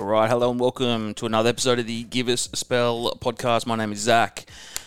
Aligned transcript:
All 0.00 0.06
right, 0.06 0.28
hello 0.28 0.50
and 0.50 0.58
welcome 0.58 1.14
to 1.14 1.26
another 1.26 1.50
episode 1.50 1.78
of 1.78 1.86
the 1.86 2.02
Give 2.02 2.28
Us 2.28 2.48
a 2.52 2.56
Spell 2.56 3.16
podcast. 3.20 3.64
My 3.64 3.76
name 3.76 3.92
is 3.92 4.00
Zach. 4.00 4.44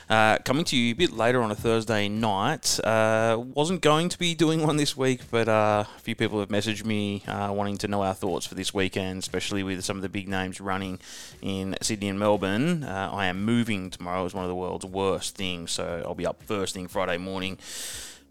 Uh, 0.10 0.38
coming 0.40 0.66
to 0.66 0.76
you 0.76 0.92
a 0.92 0.96
bit 0.96 1.14
later 1.14 1.42
on 1.42 1.50
a 1.50 1.56
Thursday 1.56 2.10
night. 2.10 2.78
Uh, 2.84 3.42
wasn't 3.54 3.80
going 3.80 4.10
to 4.10 4.20
be 4.20 4.36
doing 4.36 4.68
one 4.68 4.76
this 4.76 4.98
week, 4.98 5.22
but 5.32 5.48
uh, 5.48 5.86
a 5.96 6.00
few 6.02 6.14
people 6.14 6.42
have 6.42 6.50
messaged 6.50 6.84
me 6.84 7.24
uh, 7.26 7.54
wanting 7.54 7.78
to 7.78 7.88
know 7.88 8.02
our 8.04 8.14
thoughts 8.14 8.46
for 8.46 8.56
this 8.56 8.74
weekend, 8.74 9.20
especially 9.20 9.64
with 9.64 9.86
some 9.86 9.96
of 9.96 10.02
the 10.02 10.10
big 10.10 10.28
names 10.28 10.60
running 10.60 11.00
in 11.42 11.78
Sydney 11.82 12.10
and 12.10 12.20
Melbourne. 12.20 12.84
Uh, 12.84 13.10
I 13.14 13.28
am 13.28 13.46
moving 13.46 13.90
tomorrow 13.90 14.26
is 14.26 14.34
one 14.34 14.44
of 14.44 14.50
the 14.50 14.56
world's 14.56 14.86
worst 14.86 15.36
things, 15.36 15.72
so 15.72 16.04
I'll 16.06 16.16
be 16.16 16.26
up 16.26 16.44
first 16.44 16.74
thing 16.74 16.90
Friday 16.90 17.18
morning 17.18 17.60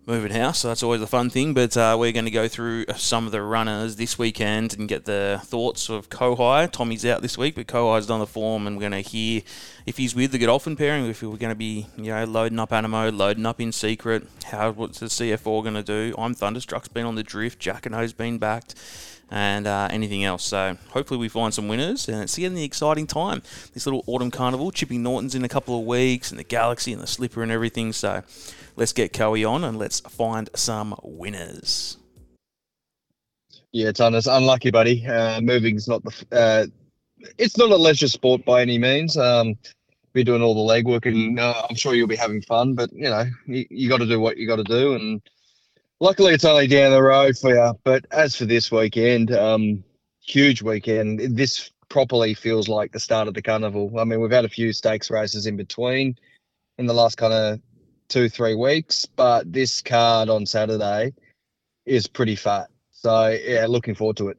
moving 0.06 0.30
house, 0.30 0.60
so 0.60 0.68
that's 0.68 0.84
always 0.84 1.02
a 1.02 1.06
fun 1.06 1.28
thing. 1.28 1.52
But 1.52 1.76
uh, 1.76 1.96
we're 1.98 2.12
going 2.12 2.26
to 2.26 2.30
go 2.30 2.46
through 2.46 2.86
some 2.96 3.26
of 3.26 3.32
the 3.32 3.42
runners 3.42 3.96
this 3.96 4.16
weekend 4.16 4.78
and 4.78 4.88
get 4.88 5.04
the 5.04 5.40
thoughts 5.42 5.88
of 5.88 6.08
Kohei. 6.08 6.70
Tommy's 6.70 7.04
out 7.04 7.22
this 7.22 7.36
week, 7.36 7.56
but 7.56 7.66
Kohei's 7.66 8.06
done 8.06 8.20
the 8.20 8.26
form, 8.26 8.66
and 8.66 8.76
we're 8.76 8.88
going 8.88 9.02
to 9.02 9.08
hear 9.08 9.42
if 9.84 9.96
he's 9.96 10.14
with 10.14 10.30
the 10.30 10.38
Godolphin 10.38 10.76
pairing, 10.76 11.06
if 11.06 11.22
we're 11.22 11.36
going 11.36 11.50
to 11.50 11.56
be 11.56 11.86
you 11.96 12.04
know 12.04 12.24
loading 12.24 12.60
up 12.60 12.70
Anamoe, 12.70 13.16
loading 13.16 13.46
up 13.46 13.60
in 13.60 13.72
secret. 13.72 14.26
How 14.44 14.70
what's 14.70 15.00
the 15.00 15.10
C.F. 15.10 15.46
Orr 15.46 15.62
going 15.62 15.74
to 15.74 15.82
do? 15.82 16.14
I'm 16.16 16.34
Thunderstruck's 16.34 16.88
been 16.88 17.04
on 17.04 17.16
the 17.16 17.24
drift. 17.24 17.60
Jacquinot's 17.60 18.12
been 18.12 18.38
backed. 18.38 18.74
And 19.28 19.66
uh, 19.66 19.88
anything 19.90 20.22
else. 20.22 20.44
So 20.44 20.78
hopefully 20.90 21.18
we 21.18 21.28
find 21.28 21.52
some 21.52 21.66
winners, 21.66 22.08
and 22.08 22.22
it's 22.22 22.36
getting 22.36 22.54
the 22.54 22.62
exciting 22.62 23.08
time. 23.08 23.42
This 23.74 23.84
little 23.84 24.04
autumn 24.06 24.30
carnival, 24.30 24.70
Chippy 24.70 24.98
Norton's 24.98 25.34
in 25.34 25.44
a 25.44 25.48
couple 25.48 25.76
of 25.76 25.84
weeks, 25.84 26.30
and 26.30 26.38
the 26.38 26.44
Galaxy 26.44 26.92
and 26.92 27.02
the 27.02 27.08
Slipper 27.08 27.42
and 27.42 27.50
everything. 27.50 27.92
So 27.92 28.22
let's 28.76 28.92
get 28.92 29.12
Kohei 29.12 29.48
on 29.48 29.64
and 29.64 29.78
let's 29.78 30.00
find 30.00 30.48
some 30.54 30.94
winners. 31.02 31.96
Yeah, 33.72 33.88
it's 33.88 34.00
unlucky, 34.00 34.70
buddy. 34.70 35.06
Uh, 35.06 35.40
moving's 35.40 35.88
not 35.88 36.02
the. 36.04 36.26
Uh, 36.32 36.66
it's 37.38 37.58
not 37.58 37.70
a 37.70 37.76
leisure 37.76 38.08
sport 38.08 38.44
by 38.44 38.62
any 38.62 38.78
means. 38.78 39.16
Um, 39.16 39.56
be 40.12 40.24
doing 40.24 40.40
all 40.40 40.54
the 40.54 40.72
legwork, 40.72 41.04
and 41.04 41.38
uh, 41.38 41.66
I'm 41.68 41.76
sure 41.76 41.94
you'll 41.94 42.06
be 42.06 42.16
having 42.16 42.40
fun. 42.42 42.74
But 42.74 42.90
you 42.92 43.10
know, 43.10 43.24
you, 43.46 43.66
you 43.68 43.88
got 43.88 43.98
to 43.98 44.06
do 44.06 44.20
what 44.20 44.38
you 44.38 44.46
got 44.46 44.56
to 44.56 44.64
do, 44.64 44.94
and 44.94 45.20
luckily 46.00 46.32
it's 46.32 46.44
only 46.44 46.66
down 46.66 46.92
the 46.92 47.02
road 47.02 47.36
for 47.36 47.50
you. 47.50 47.78
But 47.84 48.06
as 48.12 48.34
for 48.34 48.46
this 48.46 48.72
weekend, 48.72 49.32
um, 49.32 49.84
huge 50.26 50.62
weekend. 50.62 51.36
This 51.36 51.70
properly 51.88 52.34
feels 52.34 52.68
like 52.68 52.92
the 52.92 53.00
start 53.00 53.28
of 53.28 53.34
the 53.34 53.42
carnival. 53.42 53.92
I 53.98 54.04
mean, 54.04 54.20
we've 54.20 54.30
had 54.30 54.44
a 54.44 54.50
few 54.50 54.72
stakes 54.72 55.10
races 55.10 55.46
in 55.46 55.56
between 55.56 56.16
in 56.78 56.86
the 56.86 56.94
last 56.94 57.16
kind 57.16 57.32
of 57.32 57.60
two, 58.08 58.28
three 58.28 58.54
weeks, 58.54 59.06
but 59.06 59.52
this 59.52 59.80
card 59.80 60.28
on 60.28 60.46
Saturday 60.46 61.12
is 61.84 62.06
pretty 62.06 62.36
fat. 62.36 62.68
So 62.92 63.28
yeah, 63.28 63.66
looking 63.68 63.94
forward 63.94 64.16
to 64.18 64.28
it. 64.28 64.38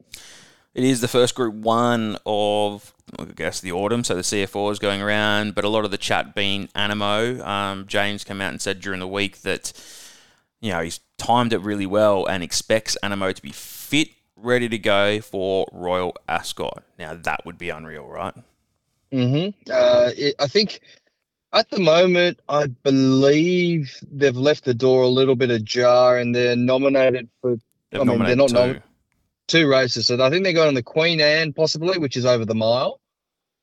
It 0.74 0.84
is 0.84 1.00
the 1.00 1.08
first 1.08 1.34
Group 1.34 1.54
One 1.54 2.18
of, 2.24 2.92
I 3.18 3.24
guess, 3.24 3.60
the 3.60 3.72
autumn. 3.72 4.04
So 4.04 4.14
the 4.14 4.22
C.F. 4.22 4.54
Orr 4.54 4.70
is 4.70 4.78
going 4.78 5.02
around, 5.02 5.54
but 5.54 5.64
a 5.64 5.68
lot 5.68 5.84
of 5.84 5.90
the 5.90 5.98
chat 5.98 6.34
being 6.34 6.68
Anamoe. 6.68 7.44
Um, 7.44 7.86
James 7.86 8.22
came 8.22 8.40
out 8.40 8.52
and 8.52 8.60
said 8.60 8.80
during 8.80 9.00
the 9.00 9.08
week 9.08 9.38
that 9.42 9.72
you 10.60 10.70
know 10.70 10.80
he's 10.80 11.00
timed 11.16 11.52
it 11.52 11.58
really 11.58 11.86
well 11.86 12.26
and 12.26 12.42
expects 12.42 12.96
Anamoe 13.02 13.34
to 13.34 13.42
be 13.42 13.50
fit, 13.50 14.08
ready 14.36 14.68
to 14.68 14.78
go 14.78 15.20
for 15.20 15.66
Royal 15.72 16.14
Ascot. 16.28 16.84
Now 16.98 17.14
that 17.14 17.44
would 17.44 17.58
be 17.58 17.70
unreal, 17.70 18.06
right? 18.06 18.34
Mm-hmm. 19.12 19.70
Uh, 19.72 20.10
it, 20.16 20.34
I 20.38 20.46
think 20.46 20.80
at 21.52 21.70
the 21.70 21.80
moment, 21.80 22.40
I 22.48 22.66
believe 22.66 23.94
they've 24.10 24.36
left 24.36 24.64
the 24.64 24.74
door 24.74 25.02
a 25.02 25.08
little 25.08 25.36
bit 25.36 25.50
ajar, 25.50 26.18
and 26.18 26.34
they're 26.34 26.56
nominated 26.56 27.28
for. 27.40 27.56
They've 27.90 28.02
I 28.02 28.04
mean, 28.04 28.22
they're 28.22 28.36
not 28.36 28.50
two. 28.50 28.80
two 29.46 29.68
races, 29.68 30.06
so 30.06 30.22
I 30.22 30.28
think 30.28 30.44
they're 30.44 30.52
going 30.52 30.68
on 30.68 30.74
the 30.74 30.82
Queen 30.82 31.20
Anne 31.20 31.54
possibly, 31.54 31.98
which 31.98 32.16
is 32.16 32.26
over 32.26 32.44
the 32.44 32.54
mile, 32.54 33.00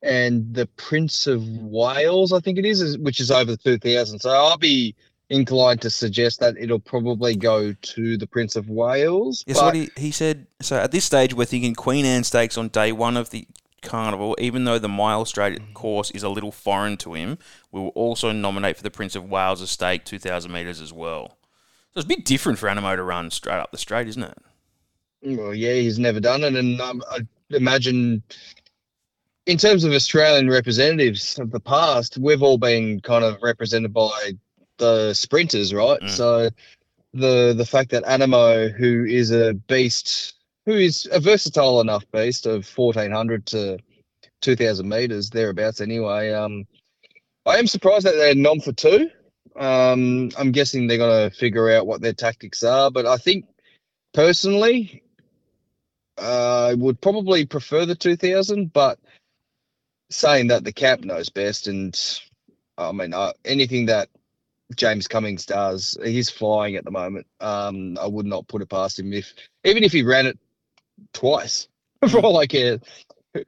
and 0.02 0.52
the 0.52 0.66
Prince 0.76 1.28
of 1.28 1.46
Wales, 1.46 2.32
I 2.32 2.40
think 2.40 2.58
it 2.58 2.64
is, 2.64 2.98
which 2.98 3.20
is 3.20 3.30
over 3.30 3.52
the 3.52 3.56
two 3.56 3.78
thousand. 3.78 4.18
So 4.18 4.30
I'll 4.30 4.58
be 4.58 4.96
inclined 5.28 5.82
to 5.82 5.90
suggest 5.90 6.40
that 6.40 6.56
it'll 6.58 6.80
probably 6.80 7.36
go 7.36 7.72
to 7.72 8.16
the 8.16 8.26
Prince 8.26 8.56
of 8.56 8.68
Wales. 8.68 9.44
Yes, 9.46 9.60
what 9.60 9.74
he, 9.74 9.90
he 9.96 10.10
said. 10.10 10.46
So 10.60 10.76
at 10.76 10.90
this 10.90 11.04
stage, 11.04 11.34
we're 11.34 11.44
thinking 11.44 11.74
Queen 11.74 12.04
Anne 12.04 12.24
Stakes 12.24 12.58
on 12.58 12.68
day 12.68 12.90
one 12.90 13.16
of 13.16 13.30
the 13.30 13.46
Carnival, 13.86 14.36
even 14.38 14.64
though 14.64 14.78
the 14.78 14.88
mile 14.88 15.24
straight 15.24 15.74
course 15.74 16.10
is 16.10 16.22
a 16.22 16.28
little 16.28 16.52
foreign 16.52 16.96
to 16.98 17.14
him, 17.14 17.38
we 17.72 17.80
will 17.80 17.88
also 17.90 18.32
nominate 18.32 18.76
for 18.76 18.82
the 18.82 18.90
Prince 18.90 19.16
of 19.16 19.30
Wales 19.30 19.62
Estate 19.62 20.04
2,000 20.04 20.52
metres 20.52 20.80
as 20.80 20.92
well. 20.92 21.38
So 21.92 22.00
it's 22.00 22.04
a 22.04 22.08
bit 22.08 22.24
different 22.24 22.58
for 22.58 22.68
Anamoe 22.68 22.96
to 22.96 23.02
run 23.02 23.30
straight 23.30 23.58
up 23.58 23.70
the 23.70 23.78
straight, 23.78 24.08
isn't 24.08 24.22
it? 24.22 24.38
Well, 25.22 25.54
yeah, 25.54 25.74
he's 25.74 25.98
never 25.98 26.20
done 26.20 26.44
it. 26.44 26.54
And 26.54 26.80
um, 26.80 27.02
I 27.10 27.20
imagine 27.50 28.22
in 29.46 29.58
terms 29.58 29.84
of 29.84 29.92
Australian 29.92 30.50
representatives 30.50 31.38
of 31.38 31.50
the 31.50 31.60
past, 31.60 32.18
we've 32.18 32.42
all 32.42 32.58
been 32.58 33.00
kind 33.00 33.24
of 33.24 33.40
represented 33.42 33.92
by 33.92 34.32
the 34.78 35.14
sprinters, 35.14 35.72
right? 35.72 36.00
Mm. 36.00 36.10
So 36.10 36.50
the 37.14 37.54
the 37.56 37.64
fact 37.64 37.90
that 37.90 38.04
Anamoe, 38.04 38.72
who 38.72 39.04
is 39.04 39.30
a 39.30 39.54
beast 39.54 40.34
who 40.66 40.74
is 40.74 41.08
a 41.12 41.20
versatile 41.20 41.80
enough 41.80 42.04
beast 42.12 42.44
of 42.44 42.68
1400 42.68 43.46
to 43.46 43.78
2000 44.42 44.86
meters 44.86 45.30
thereabouts 45.30 45.80
anyway 45.80 46.32
um 46.32 46.66
i 47.46 47.56
am 47.56 47.66
surprised 47.66 48.04
that 48.04 48.16
they're 48.16 48.34
non 48.34 48.60
for 48.60 48.72
two 48.72 49.08
um 49.56 50.30
i'm 50.36 50.52
guessing 50.52 50.86
they're 50.86 50.98
going 50.98 51.30
to 51.30 51.36
figure 51.36 51.70
out 51.70 51.86
what 51.86 52.02
their 52.02 52.12
tactics 52.12 52.62
are 52.62 52.90
but 52.90 53.06
i 53.06 53.16
think 53.16 53.46
personally 54.12 55.02
uh, 56.18 56.66
i 56.66 56.74
would 56.74 57.00
probably 57.00 57.46
prefer 57.46 57.86
the 57.86 57.94
2000 57.94 58.72
but 58.72 58.98
saying 60.10 60.48
that 60.48 60.64
the 60.64 60.72
cap 60.72 61.00
knows 61.00 61.30
best 61.30 61.68
and 61.68 62.20
i 62.76 62.92
mean 62.92 63.14
uh, 63.14 63.32
anything 63.44 63.86
that 63.86 64.08
James 64.74 65.06
Cummings 65.06 65.46
does. 65.46 65.96
He's 66.04 66.28
flying 66.28 66.74
at 66.74 66.84
the 66.84 66.90
moment. 66.90 67.26
Um, 67.40 67.96
I 68.00 68.06
would 68.06 68.26
not 68.26 68.48
put 68.48 68.62
it 68.62 68.68
past 68.68 68.98
him 68.98 69.12
if 69.12 69.32
even 69.64 69.84
if 69.84 69.92
he 69.92 70.02
ran 70.02 70.26
it 70.26 70.38
twice 71.12 71.68
for 72.08 72.20
all 72.20 72.38
I 72.38 72.46
care. 72.46 72.80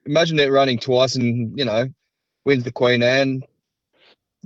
Imagine 0.06 0.38
it 0.38 0.50
running 0.50 0.78
twice 0.78 1.16
and, 1.16 1.58
you 1.58 1.64
know, 1.64 1.88
wins 2.44 2.64
the 2.64 2.72
Queen 2.72 3.02
Anne, 3.02 3.42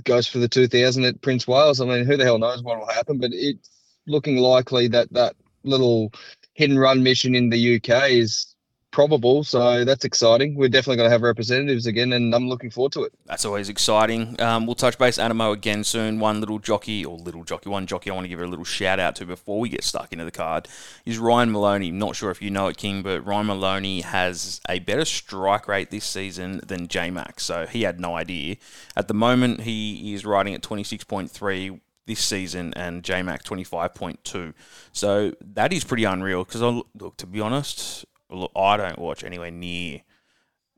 goes 0.04 0.26
for 0.26 0.38
the 0.38 0.48
2000 0.48 1.04
at 1.04 1.20
Prince 1.20 1.46
Wales. 1.46 1.80
I 1.80 1.86
mean, 1.86 2.04
who 2.04 2.16
the 2.16 2.24
hell 2.24 2.38
knows 2.38 2.62
what 2.62 2.78
will 2.78 2.86
happen, 2.86 3.18
but 3.18 3.30
it's 3.32 3.70
looking 4.06 4.36
likely 4.36 4.88
that 4.88 5.12
that 5.12 5.36
little 5.64 6.12
hidden 6.54 6.78
run 6.78 7.02
mission 7.02 7.34
in 7.34 7.50
the 7.50 7.76
UK 7.76 8.10
is 8.10 8.51
probable. 8.92 9.42
So 9.42 9.84
that's 9.84 10.04
exciting. 10.04 10.54
We're 10.54 10.68
definitely 10.68 10.98
going 10.98 11.08
to 11.08 11.12
have 11.12 11.22
representatives 11.22 11.86
again, 11.86 12.12
and 12.12 12.32
I'm 12.34 12.48
looking 12.48 12.70
forward 12.70 12.92
to 12.92 13.04
it. 13.04 13.12
That's 13.26 13.44
always 13.44 13.68
exciting. 13.68 14.40
Um, 14.40 14.66
we'll 14.66 14.76
touch 14.76 14.98
base 14.98 15.18
Anamoe 15.18 15.52
again 15.52 15.82
soon. 15.82 16.20
One 16.20 16.38
little 16.38 16.58
jockey, 16.60 17.04
or 17.04 17.16
little 17.16 17.42
jockey, 17.42 17.68
one 17.68 17.86
jockey 17.86 18.10
I 18.10 18.14
want 18.14 18.24
to 18.24 18.28
give 18.28 18.40
a 18.40 18.46
little 18.46 18.64
shout 18.64 19.00
out 19.00 19.16
to 19.16 19.26
before 19.26 19.58
we 19.58 19.68
get 19.68 19.82
stuck 19.82 20.12
into 20.12 20.24
the 20.24 20.30
card 20.30 20.68
is 21.04 21.18
Ryan 21.18 21.50
Maloney. 21.50 21.90
Not 21.90 22.14
sure 22.14 22.30
if 22.30 22.40
you 22.40 22.50
know 22.50 22.68
it, 22.68 22.76
King, 22.76 23.02
but 23.02 23.26
Ryan 23.26 23.46
Maloney 23.46 24.02
has 24.02 24.60
a 24.68 24.78
better 24.78 25.04
strike 25.04 25.66
rate 25.66 25.90
this 25.90 26.04
season 26.04 26.60
than 26.64 26.86
J 26.86 27.10
Mac. 27.10 27.40
So 27.40 27.66
he 27.66 27.82
had 27.82 27.98
no 27.98 28.14
idea. 28.14 28.56
At 28.96 29.08
the 29.08 29.14
moment, 29.14 29.62
he 29.62 30.14
is 30.14 30.24
riding 30.24 30.54
at 30.54 30.62
26.3 30.62 31.80
this 32.06 32.20
season 32.20 32.72
and 32.74 33.02
JMac 33.02 33.42
25.2. 33.42 34.54
So 34.92 35.32
that 35.40 35.72
is 35.72 35.84
pretty 35.84 36.04
unreal 36.04 36.44
because, 36.44 36.60
look, 36.60 37.16
to 37.18 37.26
be 37.26 37.40
honest, 37.40 38.04
look, 38.32 38.52
I 38.56 38.76
don't 38.76 38.98
watch 38.98 39.24
anywhere 39.24 39.50
near 39.50 40.02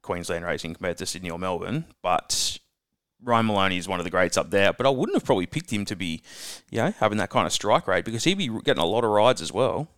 Queensland 0.03 0.45
racing 0.45 0.75
compared 0.75 0.99
to 0.99 1.07
Sydney 1.07 1.31
or 1.31 1.39
Melbourne, 1.39 1.87
but 2.03 2.59
Ryan 3.23 3.47
Maloney 3.47 3.79
is 3.79 3.89
one 3.89 4.01
of 4.01 4.05
the 4.05 4.11
greats 4.11 4.37
up 4.37 4.51
there. 4.51 4.73
But 4.73 4.87
I 4.87 4.91
wouldn't 4.91 5.17
have 5.17 5.25
probably 5.25 5.47
picked 5.47 5.73
him 5.73 5.85
to 5.87 5.97
be, 5.97 6.23
you 6.71 6.79
know, 6.79 6.93
having 6.99 7.19
that 7.19 7.31
kind 7.31 7.47
of 7.47 7.53
strike 7.53 7.89
rate 7.89 8.05
because 8.05 8.25
he'd 8.25 8.39
be 8.39 8.49
getting 8.49 8.83
a 8.83 8.87
lot 8.87 9.05
of 9.05 9.11
rides 9.11 9.41
as 9.41 9.53
well. 9.53 9.89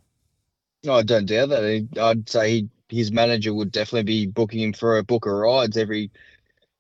Oh, 0.87 0.95
I 0.95 1.03
don't 1.03 1.27
doubt 1.27 1.49
that. 1.49 1.89
I'd 2.01 2.29
say 2.29 2.51
he, 2.51 2.69
his 2.89 3.11
manager 3.11 3.53
would 3.53 3.73
definitely 3.73 4.05
be 4.05 4.27
booking 4.27 4.61
him 4.61 4.73
for 4.73 4.99
a 4.99 5.03
book 5.03 5.27
of 5.27 5.33
rides 5.33 5.77
every 5.77 6.11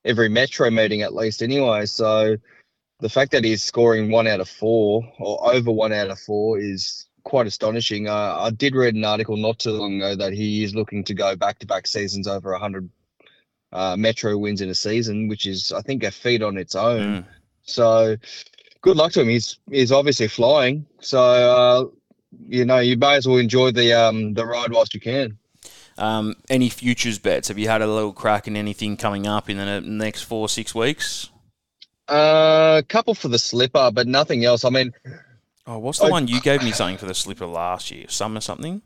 every 0.04 0.28
metro 0.28 0.70
meeting 0.70 1.02
at 1.02 1.14
least 1.14 1.42
anyway. 1.42 1.86
So 1.86 2.36
the 3.00 3.08
fact 3.08 3.32
that 3.32 3.44
he's 3.44 3.62
scoring 3.62 4.10
one 4.10 4.28
out 4.28 4.40
of 4.40 4.48
four 4.48 5.02
or 5.18 5.52
over 5.52 5.72
one 5.72 5.92
out 5.92 6.10
of 6.10 6.20
four 6.20 6.58
is 6.58 7.06
quite 7.26 7.48
astonishing. 7.48 8.08
Uh, 8.08 8.36
I 8.38 8.50
did 8.50 8.76
read 8.76 8.94
an 8.94 9.04
article 9.04 9.36
not 9.36 9.58
too 9.58 9.72
long 9.72 9.96
ago 9.96 10.14
that 10.14 10.32
he 10.32 10.62
is 10.62 10.76
looking 10.76 11.02
to 11.04 11.14
go 11.14 11.34
back 11.34 11.58
to 11.58 11.66
back 11.66 11.88
seasons 11.88 12.28
over 12.28 12.52
100 12.52 12.88
uh, 13.72 13.96
Metro 13.96 14.38
wins 14.38 14.60
in 14.60 14.70
a 14.70 14.74
season, 14.76 15.26
which 15.26 15.44
is, 15.44 15.72
I 15.72 15.80
think, 15.82 16.04
a 16.04 16.12
feat 16.12 16.40
on 16.40 16.56
its 16.56 16.76
own. 16.76 17.00
Mm. 17.00 17.24
So 17.64 18.16
good 18.80 18.96
luck 18.96 19.10
to 19.12 19.22
him. 19.22 19.28
He's 19.28 19.58
he's 19.68 19.90
obviously 19.90 20.28
flying. 20.28 20.86
So, 21.00 21.20
uh, 21.20 21.84
you 22.46 22.64
know, 22.64 22.78
you 22.78 22.96
may 22.96 23.16
as 23.16 23.26
well 23.26 23.38
enjoy 23.38 23.72
the 23.72 23.92
um, 23.92 24.34
the 24.34 24.46
ride 24.46 24.70
whilst 24.70 24.94
you 24.94 25.00
can. 25.00 25.36
Um, 25.98 26.36
any 26.48 26.68
futures 26.68 27.18
bets? 27.18 27.48
Have 27.48 27.58
you 27.58 27.68
had 27.68 27.82
a 27.82 27.88
little 27.88 28.12
crack 28.12 28.46
in 28.46 28.56
anything 28.56 28.96
coming 28.96 29.26
up 29.26 29.50
in 29.50 29.56
the 29.56 29.80
next 29.80 30.22
four, 30.22 30.48
six 30.48 30.76
weeks? 30.76 31.30
A 32.08 32.12
uh, 32.12 32.82
couple 32.82 33.16
for 33.16 33.26
the 33.26 33.38
slipper, 33.38 33.90
but 33.92 34.06
nothing 34.06 34.44
else. 34.44 34.64
I 34.64 34.70
mean, 34.70 34.92
Oh, 35.66 35.78
what's 35.78 35.98
the 35.98 36.06
I, 36.06 36.10
one 36.10 36.28
you 36.28 36.40
gave 36.40 36.62
me 36.62 36.72
something 36.72 36.98
for 36.98 37.06
the 37.06 37.14
slipper 37.14 37.46
last 37.46 37.90
year? 37.90 38.06
Summer 38.08 38.40
something? 38.40 38.82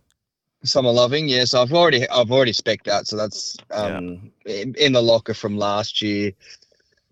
Summer 0.62 0.90
Loving, 0.90 1.28
yes, 1.28 1.54
I've 1.54 1.72
already 1.72 2.08
I've 2.08 2.30
already 2.30 2.52
spec 2.52 2.84
that, 2.84 3.06
so 3.06 3.16
that's 3.16 3.56
um 3.70 4.30
in, 4.44 4.74
in 4.74 4.92
the 4.92 5.02
locker 5.02 5.34
from 5.34 5.56
last 5.56 6.02
year. 6.02 6.32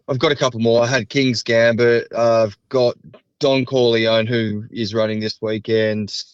I've 0.07 0.19
got 0.19 0.33
a 0.33 0.37
couple 0.37 0.61
more. 0.61 0.83
I 0.83 0.87
had 0.87 1.09
King's 1.09 1.43
Gambit. 1.43 2.09
Uh, 2.15 2.45
I've 2.45 2.57
got 2.69 2.97
Don 3.41 3.65
Corleone, 3.65 4.27
who 4.27 4.65
is 4.71 4.95
running 4.95 5.21
this 5.21 5.41
weekend. 5.41 6.25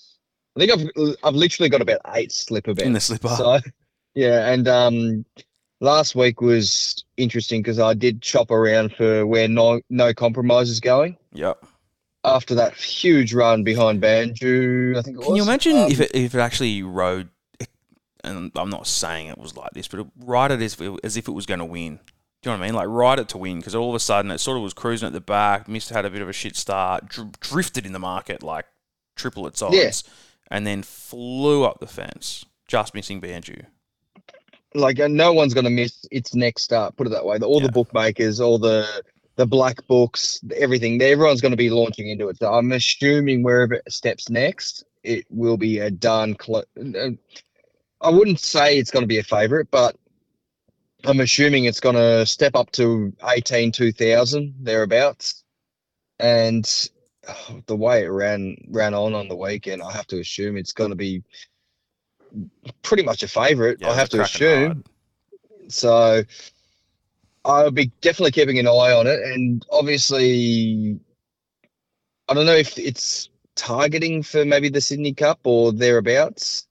I 0.57 0.61
think 0.61 0.73
I've 0.73 1.17
I've 1.23 1.35
literally 1.35 1.69
got 1.69 1.83
about 1.83 2.01
eight 2.15 2.33
slipper 2.33 2.75
bets 2.75 2.87
in 2.87 2.93
the 2.93 3.01
slipper. 3.01 3.29
So, 3.29 3.59
yeah, 4.15 4.53
and 4.53 4.67
um, 4.69 5.25
last 5.81 6.15
week 6.15 6.41
was 6.41 7.05
interesting 7.17 7.63
because 7.63 7.79
I 7.79 7.95
did 7.95 8.25
shop 8.25 8.51
around 8.51 8.95
for 8.95 9.27
where 9.27 9.49
no 9.49 9.81
no 9.91 10.15
compromise 10.15 10.71
is 10.71 10.81
going. 10.81 11.17
Yep. 11.33 11.65
After 12.25 12.55
that 12.55 12.75
huge 12.75 13.35
run 13.35 13.65
behind 13.65 14.01
Banju, 14.03 14.97
I 14.97 15.03
think. 15.03 15.19
Can 15.21 15.29
was. 15.29 15.37
you 15.37 15.43
imagine 15.43 15.77
um, 15.77 15.91
if 15.91 16.01
it 16.01 16.11
if 16.15 16.35
it 16.35 16.39
actually 16.41 16.83
rode? 16.83 17.29
And 18.23 18.51
I'm 18.57 18.71
not 18.71 18.87
saying 18.87 19.27
it 19.27 19.37
was 19.37 19.55
like 19.55 19.73
this, 19.73 19.87
but 19.87 20.01
it 20.01 20.07
ride 20.21 20.51
it 20.51 20.63
as, 20.63 20.81
as 21.03 21.19
if 21.19 21.29
it 21.29 21.33
was 21.33 21.45
going 21.45 21.59
to 21.59 21.65
win. 21.67 21.97
Do 22.43 22.51
you 22.51 22.57
know 22.57 22.59
what 22.59 22.65
I 22.65 22.69
mean? 22.69 22.75
Like 22.75 22.89
ride 22.89 23.19
it 23.19 23.29
to 23.31 23.39
win 23.39 23.59
because 23.59 23.75
all 23.75 23.91
of 23.91 23.95
a 23.95 24.01
sudden 24.01 24.31
it 24.31 24.39
sort 24.39 24.57
of 24.57 24.63
was 24.63 24.73
cruising 24.73 25.07
at 25.07 25.13
the 25.13 25.21
back, 25.21 25.69
missed 25.69 25.91
had 25.91 26.07
a 26.07 26.11
bit 26.11 26.23
of 26.23 26.29
a 26.31 26.33
shit 26.33 26.57
start, 26.57 27.07
dr- 27.07 27.39
drifted 27.41 27.85
in 27.85 27.93
the 27.93 27.99
market 27.99 28.43
like 28.43 28.65
triple 29.15 29.47
its 29.47 29.61
odds, 29.61 29.77
Yeah. 29.77 29.91
and 30.51 30.67
then 30.67 30.83
flew 30.83 31.65
up 31.65 31.81
the 31.81 31.87
fence, 31.87 32.47
just 32.67 32.95
missing 32.95 33.21
Banju. 33.21 33.67
like 34.75 34.97
no 34.99 35.33
one's 35.35 35.53
going 35.55 35.65
to 35.65 35.71
miss 35.71 36.07
its 36.11 36.35
next 36.35 36.63
start. 36.63 36.97
Put 36.97 37.07
it 37.07 37.11
that 37.11 37.27
way. 37.27 37.37
The- 37.37 37.47
All 37.47 37.61
Yeah. 37.61 37.67
the 37.67 37.73
bookmakers, 37.73 38.41
all 38.41 38.59
the 38.59 38.87
the 39.37 39.47
black 39.47 39.87
books, 39.87 40.41
everything. 40.57 41.01
Everyone's 41.01 41.41
going 41.41 41.53
to 41.53 41.57
be 41.57 41.71
launching 41.71 42.09
into 42.09 42.29
it. 42.29 42.39
So 42.39 42.53
I'm 42.53 42.73
assuming 42.73 43.43
wherever 43.43 43.75
it 43.75 43.93
steps 43.93 44.29
next, 44.31 44.85
it 45.03 45.27
will 45.29 45.57
be 45.57 45.81
a 45.81 45.91
done. 45.91 46.37
Cl- 46.41 46.65
uh, 46.79 47.11
I 48.01 48.11
wouldn't 48.11 48.41
say 48.41 48.79
it's 48.79 48.91
going 48.91 49.03
to 49.03 49.09
be 49.09 49.19
a 49.19 49.25
favorite, 49.25 49.71
but 49.71 49.97
I'm 51.05 51.21
assuming 51.21 51.65
it's 51.65 51.81
going 51.81 51.97
to 51.97 52.25
step 52.27 52.55
up 52.55 52.71
to 52.73 53.13
18, 53.25 53.73
2000 53.73 54.55
thereabouts. 54.61 55.43
And 56.19 56.69
oh, 57.29 57.61
the 57.67 57.77
way 57.77 58.05
it 58.05 58.09
ran 58.09 58.57
ran 58.69 58.95
on 58.95 59.15
on 59.15 59.29
the 59.29 59.37
weekend, 59.37 59.83
I 59.83 59.93
have 59.93 60.07
to 60.09 60.21
assume 60.21 60.57
it's 60.57 60.73
going 60.73 60.91
to 60.91 60.97
be 60.97 61.25
pretty 62.83 63.03
much 63.03 63.23
a 63.23 63.29
favorite. 63.29 63.79
Yeah, 63.81 63.91
I 63.91 63.95
have 63.95 64.09
to 64.11 64.23
assume. 64.23 64.69
ride. 64.69 64.83
So 65.73 66.23
I'll 67.45 67.71
be 67.71 67.93
definitely 68.01 68.33
keeping 68.33 68.59
an 68.59 68.67
eye 68.67 68.93
on 68.93 69.07
it. 69.07 69.21
And 69.21 69.65
obviously, 69.71 70.99
I 72.29 72.35
don't 72.35 72.47
know 72.47 72.55
if 72.55 72.79
it's 72.79 73.29
targeting 73.55 74.23
for 74.23 74.45
maybe 74.45 74.69
the 74.69 74.81
Sydney 74.81 75.15
Cup 75.15 75.41
or 75.45 75.73
thereabouts, 75.73 76.67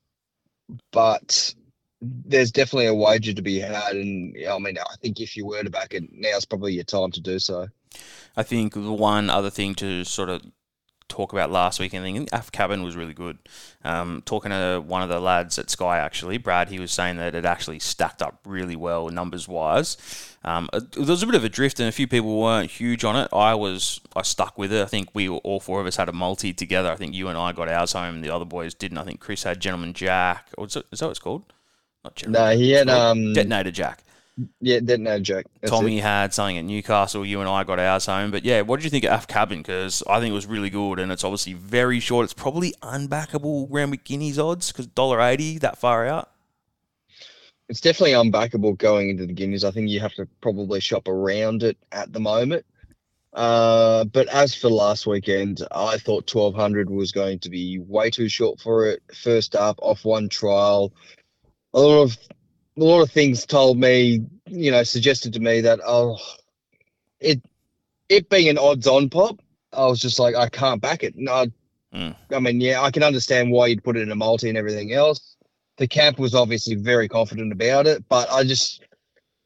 but 0.91 1.53
there's 2.01 2.51
definitely 2.51 2.87
a 2.87 2.93
wager 2.93 3.33
to 3.33 3.41
be 3.41 3.59
had. 3.59 3.95
And 3.95 4.35
I 4.49 4.57
mean, 4.59 4.77
I 4.77 4.95
think 5.01 5.19
if 5.19 5.37
you 5.37 5.45
were 5.45 5.63
to 5.63 5.69
back 5.69 5.93
it, 5.93 6.03
now's 6.11 6.45
probably 6.45 6.73
your 6.73 6.83
time 6.83 7.11
to 7.11 7.21
do 7.21 7.39
so. 7.39 7.67
I 8.35 8.43
think 8.43 8.73
the 8.73 8.91
one 8.91 9.29
other 9.29 9.51
thing 9.51 9.75
to 9.75 10.03
sort 10.03 10.29
of 10.29 10.41
talk 11.07 11.33
about 11.33 11.51
last 11.51 11.79
week, 11.79 11.93
and 11.93 12.05
I 12.05 12.11
think 12.11 12.29
Af 12.31 12.51
Cabin 12.51 12.83
was 12.83 12.95
really 12.95 13.13
good. 13.13 13.37
Um, 13.83 14.23
talking 14.25 14.51
to 14.51 14.83
one 14.85 15.01
of 15.01 15.09
the 15.09 15.19
lads 15.19 15.59
at 15.59 15.69
Sky, 15.69 15.97
actually, 15.97 16.37
Brad, 16.37 16.69
he 16.69 16.79
was 16.79 16.91
saying 16.91 17.17
that 17.17 17.35
it 17.35 17.45
actually 17.45 17.79
stacked 17.79 18.21
up 18.21 18.39
really 18.45 18.75
well 18.75 19.09
numbers 19.09 19.47
wise. 19.47 19.97
Um, 20.43 20.69
there 20.73 21.05
was 21.05 21.23
a 21.23 21.25
bit 21.25 21.35
of 21.35 21.43
a 21.43 21.49
drift, 21.49 21.79
and 21.79 21.87
a 21.87 21.91
few 21.91 22.07
people 22.07 22.39
weren't 22.39 22.71
huge 22.71 23.03
on 23.03 23.15
it. 23.15 23.29
I 23.31 23.55
was, 23.55 24.01
I 24.15 24.21
stuck 24.21 24.57
with 24.57 24.73
it. 24.73 24.81
I 24.81 24.87
think 24.87 25.09
we 25.13 25.29
were, 25.29 25.37
all 25.37 25.59
four 25.59 25.79
of 25.79 25.87
us 25.87 25.95
had 25.95 26.09
a 26.09 26.13
multi 26.13 26.53
together. 26.53 26.91
I 26.91 26.95
think 26.95 27.13
you 27.13 27.27
and 27.27 27.37
I 27.37 27.51
got 27.51 27.69
ours 27.69 27.93
home, 27.93 28.21
the 28.21 28.29
other 28.29 28.45
boys 28.45 28.73
didn't. 28.73 28.97
I 28.97 29.03
think 29.03 29.19
Chris 29.19 29.43
had 29.43 29.59
Gentleman 29.59 29.93
Jack. 29.93 30.49
Or 30.57 30.65
is, 30.65 30.73
that 30.73 30.85
what 30.89 31.09
it's 31.09 31.19
called? 31.19 31.43
Not 32.03 32.15
Gentleman 32.15 32.49
No, 32.49 32.57
he 32.57 32.71
had 32.71 32.89
um, 32.89 33.33
Detonator 33.33 33.71
Jack. 33.71 34.03
Yeah, 34.61 34.79
detonator 34.79 35.19
joke. 35.19 35.45
That's 35.61 35.71
it. 35.71 35.75
Tommy 35.75 35.99
had 35.99 36.33
something 36.33 36.57
at 36.57 36.65
Newcastle. 36.65 37.25
You 37.25 37.39
and 37.39 37.49
I 37.49 37.63
got 37.63 37.79
ours 37.79 38.05
home. 38.05 38.31
But 38.31 38.43
yeah, 38.43 38.61
what 38.61 38.77
did 38.77 38.83
you 38.85 38.89
think 38.89 39.03
of 39.05 39.11
Af 39.11 39.27
Cabin? 39.27 39.59
Because 39.59 40.03
I 40.09 40.19
think 40.19 40.31
it 40.31 40.35
was 40.35 40.47
really 40.47 40.69
good, 40.69 40.99
and 40.99 41.11
it's 41.11 41.23
obviously 41.23 41.53
very 41.53 41.99
short. 41.99 42.23
It's 42.23 42.33
probably 42.33 42.73
unbackable 42.81 43.67
Randwick 43.69 44.03
Guineas 44.03 44.39
odds 44.39 44.71
because 44.71 44.87
dollar 44.87 45.21
eighty 45.21 45.57
that 45.59 45.77
far 45.77 46.07
out. 46.07 46.31
it's 47.69 47.81
definitely 47.81 48.13
unbackable 48.13 48.77
going 48.77 49.09
into 49.09 49.25
the 49.25 49.33
Guineas. 49.33 49.63
I 49.63 49.71
think 49.71 49.89
you 49.89 49.99
have 49.99 50.13
to 50.15 50.27
probably 50.41 50.79
shop 50.79 51.07
around 51.07 51.63
it 51.63 51.77
at 51.91 52.11
the 52.11 52.19
moment. 52.19 52.65
Uh, 53.33 54.03
but 54.05 54.27
as 54.27 54.53
for 54.53 54.69
last 54.69 55.07
weekend, 55.07 55.65
I 55.71 55.97
thought 55.97 56.31
1200 56.31 56.89
was 56.89 57.11
going 57.11 57.39
to 57.39 57.49
be 57.49 57.79
way 57.79 58.11
too 58.11 58.29
short 58.29 58.59
for 58.59 58.85
it. 58.85 59.01
First 59.15 59.55
up, 59.55 59.79
off 59.81 60.05
one 60.05 60.29
trial, 60.29 60.93
a 61.73 61.79
lot 61.79 62.03
of 62.03 62.17
a 62.77 62.83
lot 62.83 63.01
of 63.01 63.11
things 63.11 63.45
told 63.45 63.77
me, 63.77 64.25
you 64.47 64.71
know, 64.71 64.83
suggested 64.83 65.33
to 65.33 65.39
me 65.39 65.61
that 65.61 65.79
oh, 65.85 66.17
it 67.19 67.41
it 68.09 68.29
being 68.29 68.49
an 68.49 68.57
odds-on 68.57 69.09
pop, 69.09 69.39
I 69.71 69.85
was 69.85 69.99
just 69.99 70.19
like, 70.19 70.35
I 70.35 70.49
can't 70.49 70.81
back 70.81 71.03
it. 71.03 71.15
No, 71.15 71.47
Mm. 71.93 72.15
I 72.31 72.39
mean, 72.39 72.59
yeah, 72.59 72.81
I 72.81 72.89
can 72.89 73.03
understand 73.03 73.51
why 73.51 73.67
you'd 73.67 73.83
put 73.83 73.95
it 73.95 74.01
in 74.01 74.09
a 74.09 74.15
multi 74.15 74.49
and 74.49 74.57
everything 74.57 74.93
else 74.93 75.33
the 75.77 75.87
camp 75.87 76.19
was 76.19 76.35
obviously 76.35 76.75
very 76.75 77.07
confident 77.07 77.51
about 77.51 77.87
it, 77.87 78.07
but 78.07 78.31
I 78.31 78.43
just, 78.43 78.83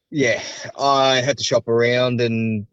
yeah, 0.09 0.41
I 0.77 1.21
had 1.21 1.37
to 1.37 1.43
shop 1.43 1.67
around 1.67 2.21
and 2.21 2.67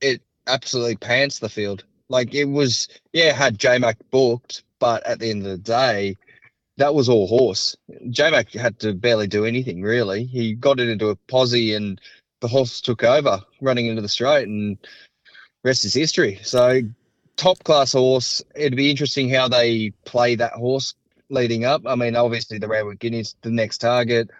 it 0.00 0.22
absolutely 0.46 0.96
pants 0.96 1.38
the 1.38 1.48
field. 1.48 1.84
Like 2.08 2.34
it 2.34 2.44
was, 2.44 2.88
yeah, 3.12 3.32
had 3.32 3.58
J 3.58 3.78
Mac 3.78 3.98
booked, 4.10 4.64
but 4.78 5.04
at 5.06 5.18
the 5.18 5.30
end 5.30 5.46
of 5.46 5.50
the 5.50 5.58
day, 5.58 6.16
that 6.76 6.94
was 6.94 7.08
all 7.08 7.26
horse. 7.26 7.76
J 8.10 8.30
Mac 8.30 8.52
had 8.52 8.78
to 8.80 8.92
barely 8.92 9.26
do 9.26 9.44
anything 9.44 9.82
really. 9.82 10.24
He 10.24 10.54
got 10.54 10.80
it 10.80 10.88
into 10.88 11.08
a 11.08 11.16
posse 11.16 11.74
and 11.74 12.00
the 12.40 12.48
horse 12.48 12.80
took 12.80 13.02
over 13.02 13.40
running 13.60 13.86
into 13.86 14.02
the 14.02 14.08
straight 14.08 14.46
and 14.46 14.76
rest 15.64 15.84
is 15.84 15.94
history. 15.94 16.38
So 16.42 16.82
top 17.36 17.62
class 17.64 17.92
horse. 17.92 18.42
It'd 18.54 18.76
be 18.76 18.90
interesting 18.90 19.30
how 19.30 19.48
they 19.48 19.90
play 20.04 20.34
that 20.36 20.52
horse 20.52 20.94
leading 21.30 21.64
up. 21.64 21.82
I 21.86 21.94
mean, 21.94 22.16
obviously 22.16 22.58
the 22.58 22.68
Randwick 22.68 22.98
Guineas, 22.98 23.36
the 23.42 23.50
next 23.50 23.78
target, 23.78 24.30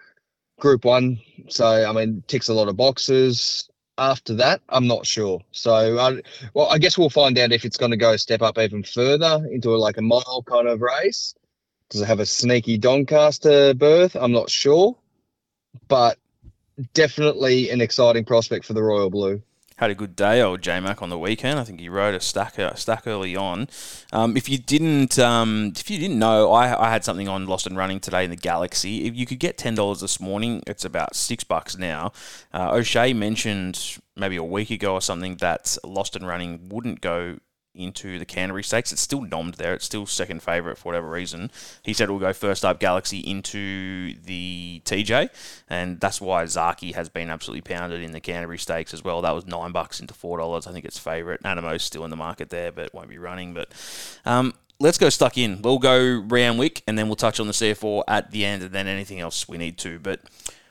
Group 0.60 0.84
One. 0.84 1.20
So 1.48 1.66
I 1.66 1.92
mean, 1.92 2.22
ticks 2.26 2.48
a 2.48 2.54
lot 2.54 2.68
of 2.68 2.76
boxes. 2.76 3.68
After 3.98 4.34
that, 4.34 4.60
I'm 4.68 4.86
not 4.86 5.06
sure. 5.06 5.40
So, 5.52 5.98
I, 5.98 6.20
well, 6.52 6.68
I 6.68 6.76
guess 6.76 6.98
we'll 6.98 7.08
find 7.08 7.38
out 7.38 7.50
if 7.50 7.64
it's 7.64 7.78
going 7.78 7.92
to 7.92 7.96
go 7.96 8.14
step 8.18 8.42
up 8.42 8.58
even 8.58 8.82
further 8.82 9.42
into 9.50 9.74
a, 9.74 9.78
like 9.78 9.96
a 9.96 10.02
mile 10.02 10.44
kind 10.46 10.68
of 10.68 10.82
race. 10.82 11.34
Does 11.90 12.00
it 12.00 12.06
have 12.06 12.20
a 12.20 12.26
sneaky 12.26 12.78
Doncaster 12.78 13.74
berth? 13.74 14.16
I'm 14.16 14.32
not 14.32 14.50
sure, 14.50 14.96
but 15.88 16.18
definitely 16.94 17.70
an 17.70 17.80
exciting 17.80 18.24
prospect 18.24 18.64
for 18.64 18.72
the 18.72 18.82
Royal 18.82 19.10
Blue. 19.10 19.42
Had 19.78 19.90
a 19.90 19.94
good 19.94 20.16
day, 20.16 20.40
old 20.40 20.62
J 20.62 20.80
Mac, 20.80 21.02
on 21.02 21.10
the 21.10 21.18
weekend. 21.18 21.60
I 21.60 21.64
think 21.64 21.80
he 21.80 21.90
rode 21.90 22.14
a 22.14 22.20
stack 22.20 22.56
a 22.56 22.74
stack 22.78 23.06
early 23.06 23.36
on. 23.36 23.68
Um, 24.10 24.34
if 24.34 24.48
you 24.48 24.56
didn't, 24.56 25.18
um, 25.18 25.74
if 25.76 25.90
you 25.90 25.98
didn't 25.98 26.18
know, 26.18 26.50
I, 26.50 26.86
I 26.86 26.90
had 26.90 27.04
something 27.04 27.28
on 27.28 27.46
Lost 27.46 27.66
and 27.66 27.76
Running 27.76 28.00
today 28.00 28.24
in 28.24 28.30
the 28.30 28.36
Galaxy. 28.36 29.04
If 29.04 29.14
you 29.14 29.26
could 29.26 29.38
get 29.38 29.58
ten 29.58 29.74
dollars 29.74 30.00
this 30.00 30.18
morning, 30.18 30.62
it's 30.66 30.86
about 30.86 31.14
six 31.14 31.44
bucks 31.44 31.76
now. 31.76 32.12
Uh, 32.54 32.70
O'Shea 32.72 33.12
mentioned 33.12 33.98
maybe 34.16 34.36
a 34.36 34.42
week 34.42 34.70
ago 34.70 34.94
or 34.94 35.02
something 35.02 35.36
that 35.36 35.76
Lost 35.84 36.16
and 36.16 36.26
Running 36.26 36.70
wouldn't 36.70 37.02
go 37.02 37.36
into 37.76 38.18
the 38.18 38.24
Canterbury 38.24 38.62
Stakes. 38.62 38.92
It's 38.92 39.00
still 39.00 39.22
nommed 39.22 39.56
there. 39.56 39.74
It's 39.74 39.84
still 39.84 40.06
second 40.06 40.42
favourite 40.42 40.78
for 40.78 40.88
whatever 40.88 41.08
reason. 41.08 41.50
He 41.82 41.92
said 41.92 42.08
it 42.08 42.12
will 42.12 42.18
go 42.18 42.32
first 42.32 42.64
up 42.64 42.80
Galaxy 42.80 43.18
into 43.18 44.14
the 44.24 44.82
TJ, 44.84 45.30
and 45.68 46.00
that's 46.00 46.20
why 46.20 46.44
Zaaki 46.44 46.94
has 46.94 47.08
been 47.08 47.30
absolutely 47.30 47.62
pounded 47.62 48.02
in 48.02 48.12
the 48.12 48.20
Canterbury 48.20 48.58
Stakes 48.58 48.94
as 48.94 49.04
well. 49.04 49.22
That 49.22 49.34
was 49.34 49.46
nine 49.46 49.72
bucks 49.72 50.00
into 50.00 50.14
four 50.14 50.38
dollars. 50.38 50.66
I 50.66 50.72
think 50.72 50.84
it's 50.84 50.98
favourite. 50.98 51.40
Anamoe's 51.44 51.82
still 51.82 52.04
in 52.04 52.10
the 52.10 52.16
market 52.16 52.50
there, 52.50 52.72
but 52.72 52.94
won't 52.94 53.08
be 53.08 53.18
running. 53.18 53.54
But 53.54 53.68
um, 54.24 54.54
let's 54.78 54.98
go 54.98 55.08
stuck 55.08 55.38
in. 55.38 55.62
We'll 55.62 55.78
go 55.78 56.24
Randwick, 56.26 56.82
and 56.86 56.98
then 56.98 57.08
we'll 57.08 57.16
touch 57.16 57.40
on 57.40 57.46
the 57.46 57.52
C.F. 57.52 57.82
Orr 57.84 58.04
at 58.08 58.30
the 58.30 58.44
end, 58.44 58.62
and 58.62 58.72
then 58.72 58.86
anything 58.86 59.20
else 59.20 59.48
we 59.48 59.58
need 59.58 59.78
to. 59.78 59.98
But 59.98 60.20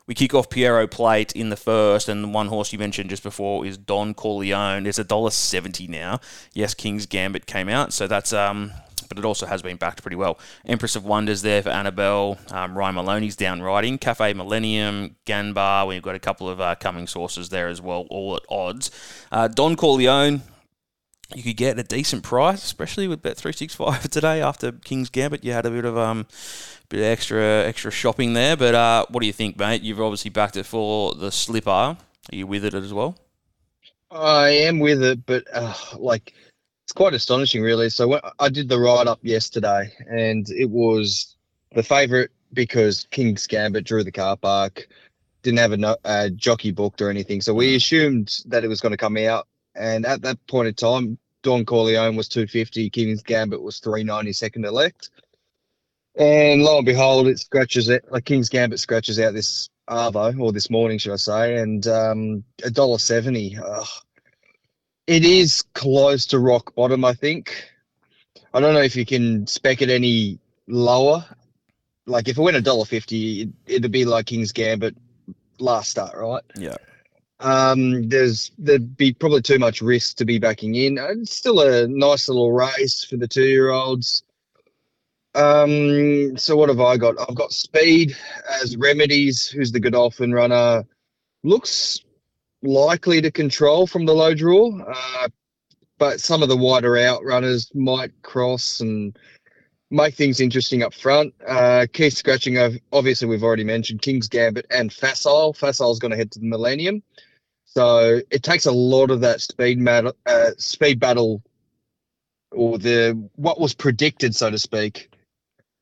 we 0.08 0.14
kick 0.14 0.34
off 0.34 0.50
Pierro 0.50 0.90
Plate 0.90 1.32
in 1.34 1.50
the 1.50 1.56
first, 1.56 2.08
and 2.10 2.24
the 2.24 2.28
one 2.28 2.48
horse 2.48 2.72
you 2.72 2.80
mentioned 2.80 3.10
just 3.10 3.24
before 3.24 3.66
is 3.66 3.78
Don 3.78 4.14
Corleone. 4.14 4.86
It's 4.86 5.00
a 5.00 5.04
dollar 5.04 5.32
seventy 5.32 5.88
now. 5.88 6.20
Yes, 6.54 6.74
King's 6.74 7.06
Gambit 7.06 7.46
came 7.46 7.70
out, 7.70 7.94
so 7.94 8.08
that's 8.08 8.32
um, 8.34 8.72
but 9.10 9.18
it 9.18 9.26
also 9.26 9.46
has 9.46 9.62
been 9.62 9.78
backed 9.78 10.02
pretty 10.02 10.16
well. 10.16 10.40
Empress 10.66 10.96
of 10.96 11.06
Wonders 11.06 11.42
there 11.42 11.62
for 11.62 11.70
Annabelle. 11.70 12.38
Um, 12.52 12.78
Ryan 12.78 12.96
Maloney's 12.96 13.36
down 13.36 13.62
riding. 13.62 13.98
Cafe 13.98 14.34
Millennium, 14.34 15.16
Ganbar. 15.26 15.88
We've 15.88 16.02
got 16.02 16.16
a 16.16 16.20
couple 16.20 16.50
of 16.50 16.60
uh, 16.60 16.76
coming 16.76 17.08
sources 17.08 17.50
there 17.50 17.68
as 17.68 17.82
well, 17.82 18.06
all 18.10 18.36
at 18.36 18.44
odds. 18.50 18.92
Uh, 19.32 19.48
Don 19.48 19.76
Corleone. 19.76 20.42
You 21.34 21.42
could 21.42 21.58
get 21.58 21.80
a 21.80 21.84
decent 21.84 22.24
price, 22.24 22.64
especially 22.64 23.08
with 23.08 23.22
Bet 23.22 23.38
three 23.38 23.54
six 23.54 23.74
five 23.74 24.02
today. 24.10 24.42
After 24.42 24.72
King's 24.72 25.10
Gambit, 25.10 25.44
you 25.44 25.54
had 25.54 25.66
a 25.66 25.72
bit 25.72 25.86
of 25.86 25.98
um, 25.98 26.28
bit 26.90 27.00
of 27.00 27.06
extra 27.06 27.66
extra 27.66 27.92
shopping 27.92 28.34
there. 28.34 28.56
But 28.56 28.76
uh, 28.76 29.06
what 29.10 29.22
do 29.22 29.28
you 29.28 29.34
think, 29.34 29.58
mate? 29.58 29.82
You've 29.82 30.02
obviously 30.02 30.30
backed 30.30 30.58
it 30.58 30.66
for 30.66 31.16
the 31.16 31.32
slipper. 31.32 31.70
Are 31.70 31.98
you 32.32 32.46
with 32.48 32.66
it 32.66 32.74
as 32.74 32.94
well? 32.94 33.18
I 34.12 34.50
am 34.50 34.80
with 34.80 35.04
it, 35.04 35.26
but 35.26 35.46
uh, 35.52 35.74
like 35.98 36.34
it's 36.86 36.94
quite 36.94 37.14
astonishing, 37.14 37.64
really. 37.64 37.90
So 37.90 38.20
I 38.40 38.50
did 38.50 38.70
the 38.70 38.80
write 38.80 39.08
up 39.08 39.20
yesterday, 39.24 39.92
and 40.08 40.48
it 40.52 40.70
was 40.70 41.36
the 41.74 41.84
favourite 41.84 42.30
because 42.54 43.08
King's 43.10 43.48
Gambit 43.48 43.84
drew 43.84 44.04
the 44.04 44.12
car 44.12 44.38
park, 44.38 44.88
didn't 45.42 45.60
have 45.60 45.72
a 45.72 45.78
no, 45.78 45.98
uh, 46.06 46.30
jockey 46.30 46.72
booked 46.72 47.02
or 47.02 47.10
anything. 47.10 47.42
So 47.42 47.54
we 47.54 47.76
assumed 47.76 48.40
that 48.46 48.64
it 48.64 48.68
was 48.68 48.82
going 48.82 48.92
to 48.92 48.98
come 48.98 49.18
out. 49.18 49.48
And 49.76 50.06
at 50.06 50.22
that 50.22 50.46
point 50.48 50.68
in 50.68 50.74
time, 50.74 51.18
Don 51.44 51.66
Corleone 51.66 52.16
was 52.16 52.28
250, 52.28 52.90
King's 52.90 53.24
Gambit 53.24 53.62
was 53.62 53.80
390 53.80 54.34
second 54.34 54.66
elect. 54.66 55.10
And 56.16 56.64
lo 56.64 56.78
and 56.78 56.86
behold, 56.86 57.28
it 57.28 57.40
scratches 57.40 57.90
it. 57.90 58.06
Like 58.10 58.26
King's 58.26 58.50
Gambit 58.50 58.80
scratches 58.80 59.20
out 59.20 59.34
this 59.34 59.70
Arvo, 59.90 60.40
or 60.40 60.52
this 60.52 60.70
morning, 60.70 60.98
should 60.98 61.14
I 61.14 61.18
say, 61.18 61.58
and 61.58 61.86
um, 61.88 62.44
a 62.64 62.72
dollar 62.72 62.98
seventy. 62.98 63.58
It 65.08 65.24
is 65.24 65.64
close 65.74 66.28
to 66.28 66.40
rock 66.40 66.74
bottom, 66.74 67.06
I 67.06 67.14
think. 67.14 67.70
I 68.54 68.60
don't 68.60 68.74
know 68.74 68.82
if 68.82 68.96
you 68.96 69.06
can 69.06 69.46
spec 69.46 69.82
it 69.82 69.90
any 69.90 70.40
lower. 70.68 71.26
Like 72.08 72.28
if 72.28 72.38
it 72.38 72.42
went 72.42 72.58
a 72.58 72.62
dollar 72.62 72.86
fifty, 72.86 73.42
it, 73.42 73.50
it'd 73.68 73.92
be 73.92 74.06
like 74.06 74.26
King's 74.26 74.54
Gambit 74.54 74.96
last 75.60 75.92
start, 75.92 76.16
right? 76.16 76.44
Yeah. 76.56 76.78
Um, 77.40 78.08
there's 78.08 78.52
there'd 78.58 78.96
be 78.96 79.14
probably 79.14 79.42
too 79.42 79.60
much 79.60 79.82
risk 79.82 80.18
to 80.18 80.26
be 80.26 80.40
backing 80.40 80.76
in. 80.76 80.98
Uh, 80.98 81.08
It's 81.22 81.36
still 81.36 81.60
a 81.62 81.88
nice 81.88 82.30
little 82.30 82.52
race 82.52 83.04
for 83.04 83.18
the 83.18 83.28
two 83.28 83.46
year 83.46 83.72
olds. 83.72 84.24
Um, 85.34 86.38
so 86.38 86.56
what 86.56 86.70
have 86.70 86.80
I 86.80 86.96
got? 86.96 87.16
I've 87.20 87.36
got 87.36 87.52
speed 87.52 88.16
as 88.62 88.78
remedies, 88.78 89.48
who's 89.48 89.72
the 89.72 89.82
Godolphin 89.82 90.34
runner. 90.34 90.86
Looks 91.44 92.00
likely 92.64 93.22
to 93.22 93.32
control 93.32 93.86
from 93.86 94.06
the 94.06 94.16
low 94.16 94.34
draw, 94.34 94.80
uh, 94.80 95.28
but 95.98 96.22
some 96.22 96.42
of 96.42 96.48
the 96.48 96.56
wider 96.56 96.98
out 96.98 97.24
runners 97.24 97.70
might 97.76 98.22
cross 98.22 98.80
and 98.80 99.18
make 99.92 100.16
things 100.16 100.40
interesting 100.40 100.84
up 100.84 100.94
front. 100.94 101.34
Uh, 101.48 101.86
key 101.92 102.10
scratching 102.10 102.58
obviously 102.92 103.28
we've 103.28 103.44
already 103.44 103.64
mentioned 103.64 104.02
King's 104.02 104.28
Gambit 104.28 104.66
and 104.70 104.92
Facile. 104.92 105.54
Facile's 105.54 106.00
going 106.00 106.12
to 106.12 106.18
head 106.18 106.32
to 106.32 106.40
the 106.40 106.48
Millennium, 106.48 107.04
so 107.66 108.22
it 108.30 108.44
takes 108.44 108.66
a 108.66 108.72
lot 108.72 109.12
of 109.12 109.22
that 109.22 109.42
speed 109.42 109.80
mat- 109.80 110.16
uh, 110.26 110.52
speed 110.58 111.00
battle 111.00 111.42
or 112.52 112.78
the 112.78 113.30
what 113.36 113.60
was 113.60 113.74
predicted, 113.74 114.36
so 114.36 114.50
to 114.50 114.58
speak, 114.58 115.12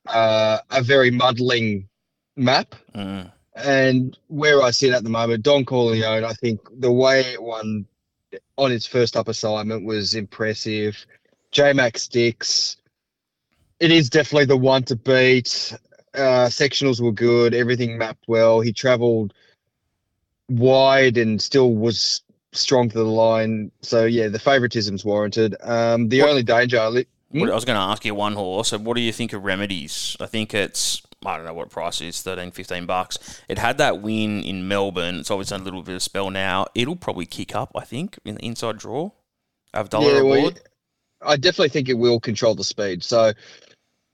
uh, 0.07 0.59
a 0.69 0.81
very 0.81 1.11
muddling 1.11 1.87
map. 2.35 2.75
Mm. 2.95 3.31
And 3.55 4.17
where 4.27 4.63
I 4.63 4.71
sit 4.71 4.93
at 4.93 5.03
the 5.03 5.11
moment, 5.11 5.43
Don 5.43 5.63
Corleone, 5.63 6.23
I 6.23 6.33
think 6.33 6.61
the 6.79 6.91
way 6.91 7.21
it 7.21 7.41
won 7.41 7.85
on 8.57 8.71
its 8.71 8.87
first 8.87 9.15
up 9.15 9.27
assignment 9.27 9.85
was 9.85 10.15
impressive. 10.15 11.05
J 11.51 11.73
Max 11.73 12.03
sticks. 12.03 12.77
It 13.83 13.91
is 13.91 14.09
definitely 14.09 14.45
the 14.45 14.55
one 14.55 14.83
to 14.83 14.95
beat. 14.95 15.73
Uh, 16.13 16.47
sectionals 16.47 17.01
were 17.01 17.11
good. 17.11 17.53
Everything 17.53 17.97
mapped 17.97 18.23
well. 18.27 18.61
He 18.61 18.71
travelled 18.71 19.33
wide 20.47 21.17
and 21.17 21.41
still 21.41 21.73
was 21.75 22.21
strong 22.53 22.87
to 22.89 22.97
the 22.97 23.03
line. 23.03 23.71
So 23.81 24.05
yeah, 24.05 24.29
the 24.29 24.39
favouritism's 24.39 25.03
warranted. 25.03 25.55
Um, 25.61 26.07
the 26.07 26.21
What- 26.21 26.29
only 26.29 26.43
danger, 26.43 26.79
I 26.79 26.87
li- 26.87 27.07
What, 27.31 27.49
I 27.49 27.55
was 27.55 27.65
going 27.65 27.75
to 27.75 27.81
ask 27.81 28.05
you 28.05 28.15
one 28.15 28.33
horse. 28.35 28.69
So 28.69 28.77
what 28.77 28.95
do 28.95 29.01
you 29.01 29.11
think 29.11 29.33
of 29.33 29.43
remedies? 29.43 30.15
I 30.21 30.27
think 30.27 30.53
it's 30.53 31.01
I 31.25 31.35
don't 31.35 31.45
know 31.45 31.53
what 31.53 31.69
price 31.69 31.99
it 31.99 32.07
is 32.07 32.21
13, 32.21 32.51
15 32.51 32.85
bucks. 32.85 33.41
It 33.49 33.57
had 33.57 33.77
that 33.79 34.01
win 34.01 34.43
in 34.43 34.67
Melbourne. 34.69 35.15
It's 35.19 35.31
obviously 35.31 35.57
a 35.57 35.61
little 35.61 35.81
bit 35.81 35.95
of 35.95 36.03
spell 36.03 36.29
now. 36.29 36.67
It'll 36.73 36.95
probably 36.95 37.25
kick 37.25 37.53
up. 37.53 37.71
I 37.75 37.83
think 37.83 38.17
in 38.23 38.35
the 38.35 38.45
inside 38.45 38.77
draw. 38.77 39.11
Have 39.73 39.89
dollar 39.89 40.15
Yeah, 40.15 40.21
well, 40.21 40.37
aboard. 40.39 40.61
I 41.21 41.35
definitely 41.37 41.69
think 41.69 41.89
it 41.89 41.97
will 41.97 42.19
control 42.19 42.55
the 42.55 42.63
speed. 42.63 43.03
So 43.03 43.33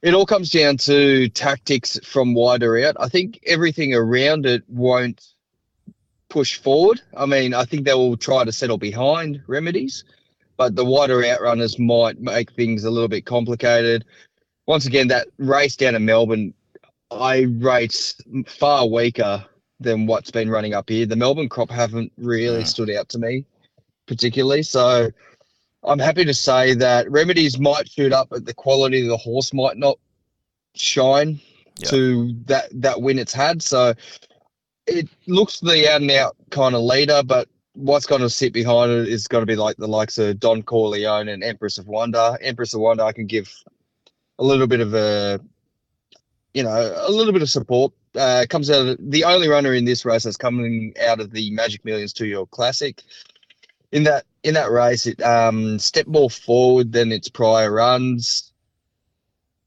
it 0.02 0.14
all 0.14 0.26
comes 0.26 0.50
down 0.50 0.78
to 0.78 1.30
tactics 1.30 2.00
from 2.04 2.34
wider 2.34 2.78
out. 2.86 2.96
I 3.00 3.10
think 3.10 3.40
everything 3.46 3.94
around 3.94 4.46
it 4.46 4.64
won't 4.70 5.34
push 6.30 6.58
forward. 6.60 7.02
I 7.16 7.26
mean, 7.26 7.54
I 7.54 7.66
think 7.66 7.86
they 7.86 7.94
will 7.94 8.18
try 8.18 8.44
to 8.44 8.52
settle 8.52 8.78
behind 8.78 9.42
remedies, 9.48 10.04
but 10.58 10.76
the 10.76 10.86
wider 10.86 11.26
out 11.26 11.42
runners 11.42 11.80
might 11.80 12.20
make 12.20 12.52
things 12.52 12.84
a 12.84 12.92
little 12.92 13.08
bit 13.08 13.26
complicated. 13.26 14.06
Once 14.68 14.86
again, 14.86 15.08
that 15.08 15.28
race 15.38 15.76
down 15.76 15.96
in 15.96 16.06
Melbourne, 16.06 16.54
I 17.12 17.42
rate 17.60 18.14
far 18.48 18.88
weaker 18.88 19.44
than 19.80 20.06
what's 20.06 20.32
been 20.32 20.50
running 20.50 20.74
up 20.74 20.90
here. 20.90 21.06
The 21.06 21.16
Melbourne 21.16 21.50
crop 21.50 21.72
haven't 21.72 22.12
really 22.18 22.64
Mm. 22.64 22.68
stood 22.68 22.90
out 22.92 23.10
to 23.10 23.18
me 23.18 23.46
particularly. 24.10 24.64
So 24.64 25.12
I'm 25.84 26.00
happy 26.00 26.26
to 26.26 26.34
say 26.34 26.74
that 26.76 27.10
remedies 27.10 27.58
might 27.60 27.90
shoot 27.90 28.12
up, 28.12 28.30
but 28.30 28.46
the 28.46 28.54
quality 28.54 29.02
of 29.02 29.08
the 29.08 29.18
horse 29.18 29.54
might 29.54 29.78
not 29.78 29.98
shine 30.76 31.40
Yeah. 31.80 31.90
to 31.90 32.34
that 32.46 32.70
that 32.82 33.02
win 33.02 33.20
it's 33.20 33.34
had. 33.34 33.62
So 33.62 33.94
it 34.88 35.08
looks 35.28 35.60
the 35.60 35.90
out 35.92 36.02
and 36.02 36.12
out 36.12 36.36
kind 36.50 36.76
of 36.76 36.82
leader, 36.82 37.22
but 37.24 37.48
what's 37.74 38.06
going 38.06 38.22
to 38.22 38.30
sit 38.30 38.52
behind 38.52 38.92
it 38.92 39.08
is 39.08 39.28
going 39.28 39.42
to 39.42 39.46
be 39.46 39.56
like 39.56 39.78
the 39.78 39.88
likes 39.88 40.18
of 40.18 40.40
Don 40.40 40.64
Corleone 40.64 41.30
and 41.30 41.44
Empress 41.44 41.78
of 41.78 41.88
Wonder. 41.88 42.38
Empress 42.42 42.74
of 42.74 42.82
Wonder, 42.82 43.04
I 43.04 43.14
can 43.14 43.26
give 43.28 43.54
a 44.38 44.44
little 44.44 44.68
bit 44.68 44.82
of 44.82 44.94
a, 44.94 45.40
you 46.54 46.64
know, 46.64 46.96
a 46.98 47.12
little 47.12 47.32
bit 47.34 47.42
of 47.42 47.50
support. 47.50 47.94
Uh, 48.16 48.46
comes 48.50 48.72
out 48.72 48.88
of 48.88 48.98
the 49.00 49.24
only 49.24 49.48
runner 49.48 49.74
in 49.74 49.86
this 49.86 50.04
race 50.04 50.24
that's 50.24 50.36
coming 50.36 50.94
out 51.08 51.20
of 51.20 51.32
the 51.32 51.52
Magic 51.52 51.86
Millions 51.86 52.12
two 52.12 52.26
year 52.26 52.40
old 52.40 52.50
classic. 52.50 53.04
In 53.92 54.04
that 54.04 54.26
in 54.44 54.54
that 54.54 54.72
race, 54.72 55.06
it 55.06 55.22
um, 55.22 55.80
stepped 55.80 56.10
more 56.10 56.30
forward 56.30 56.92
than 56.92 57.12
its 57.12 57.30
prior 57.30 57.72
runs. 57.72 58.54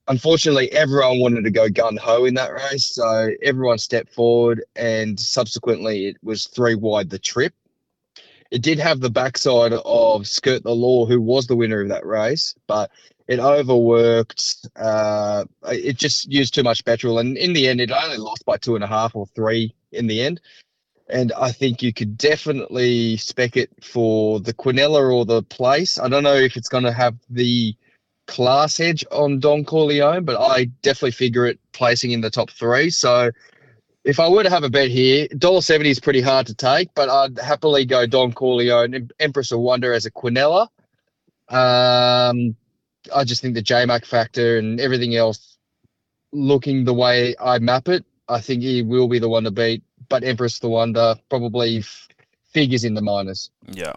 Unfortunately, 0.09 0.71
everyone 0.73 1.21
wanted 1.21 1.45
to 1.45 1.51
go 1.51 1.69
gun 1.69 1.97
ho 1.97 2.25
in 2.25 2.35
that 2.35 2.53
race, 2.53 2.87
so 2.95 3.31
everyone 3.43 3.79
stepped 3.79 4.13
forward, 4.13 4.65
and 4.75 5.19
subsequently, 5.19 6.07
it 6.07 6.17
was 6.23 6.47
three 6.47 6.75
wide 6.75 7.11
the 7.11 7.19
trip. 7.19 7.55
It 8.51 8.63
did 8.63 8.79
have 8.81 9.01
the 9.01 9.11
backside 9.11 9.73
of 9.73 10.27
Skirt 10.27 10.63
the 10.63 10.75
Law, 10.75 11.07
who 11.07 11.21
was 11.21 11.47
the 11.47 11.57
winner 11.57 11.81
of 11.81 11.89
that 11.89 12.05
race, 12.05 12.55
but 12.67 12.91
it 13.29 13.39
overworked. 13.39 14.69
Uh, 14.77 15.45
it 15.69 15.97
just 15.97 16.31
used 16.31 16.53
too 16.55 16.63
much 16.63 16.85
petrol, 16.85 17.19
and 17.19 17.39
in 17.39 17.53
the 17.53 17.69
end, 17.69 17.81
it 17.81 17.91
only 17.91 18.19
lost 18.19 18.45
by 18.45 18.57
two 18.57 18.75
and 18.75 18.85
a 18.85 18.89
half 18.89 19.15
or 19.15 19.27
three 19.27 19.75
in 19.93 20.07
the 20.07 20.21
end. 20.21 20.41
And 21.09 21.33
I 21.33 21.53
think 21.53 21.83
you 21.83 21.93
could 21.93 22.17
definitely 22.17 23.17
spec 23.17 23.57
it 23.57 23.71
for 23.85 24.41
the 24.41 24.55
Quinella 24.55 25.13
or 25.13 25.25
the 25.25 25.43
place. 25.43 25.99
I 25.99 26.09
don't 26.09 26.23
know 26.23 26.35
if 26.35 26.57
it's 26.57 26.69
going 26.69 26.85
to 26.85 26.93
have 26.93 27.17
the 27.29 27.77
class 28.27 28.81
edge 28.81 29.05
on 29.11 29.41
Don 29.41 29.65
Corleone, 29.65 30.25
but 30.25 30.41
I 30.41 30.67
definitely 30.83 31.11
figure 31.13 31.47
it 31.47 31.59
placing 31.73 32.13
in 32.13 32.21
the 32.21 32.31
top 32.31 32.51
three. 32.51 32.91
So 32.91 33.31
if 34.05 34.19
I 34.21 34.29
were 34.29 34.43
to 34.43 34.51
have 34.51 34.65
a 34.65 34.71
bet 34.71 34.91
here, 34.91 35.29
$1.70 35.29 35.85
is 35.87 36.01
pretty 36.01 36.21
hard 36.21 36.47
to 36.47 36.55
take, 36.55 36.95
but 36.95 37.09
I'd 37.09 37.39
happily 37.39 37.85
go 37.85 38.07
Don 38.07 38.33
Corleone, 38.33 39.11
Empress 39.21 39.53
of 39.53 39.61
Wonder 39.61 39.93
as 39.93 40.07
a 40.07 40.11
Quinella. 40.11 40.69
Um, 41.49 42.57
I 43.15 43.25
just 43.25 43.43
think 43.43 43.55
the 43.55 43.63
JMac 43.63 44.07
factor 44.07 44.59
and 44.59 44.81
everything 44.81 45.15
else 45.15 45.59
looking 46.33 46.85
the 46.85 46.95
way 46.95 47.35
I 47.39 47.59
map 47.59 47.89
it, 47.89 48.05
I 48.29 48.41
think 48.41 48.63
he 48.63 48.83
will 48.83 49.09
be 49.09 49.19
the 49.19 49.29
one 49.29 49.45
to 49.45 49.51
beat. 49.51 49.83
But 50.13 50.25
Empress 50.25 50.61
the 50.61 50.71
Wonder 50.71 51.17
probably 51.31 51.85
figures 52.53 52.85
in 52.85 52.95
the 52.95 53.03
minors. 53.03 53.51
Yeah, 53.71 53.93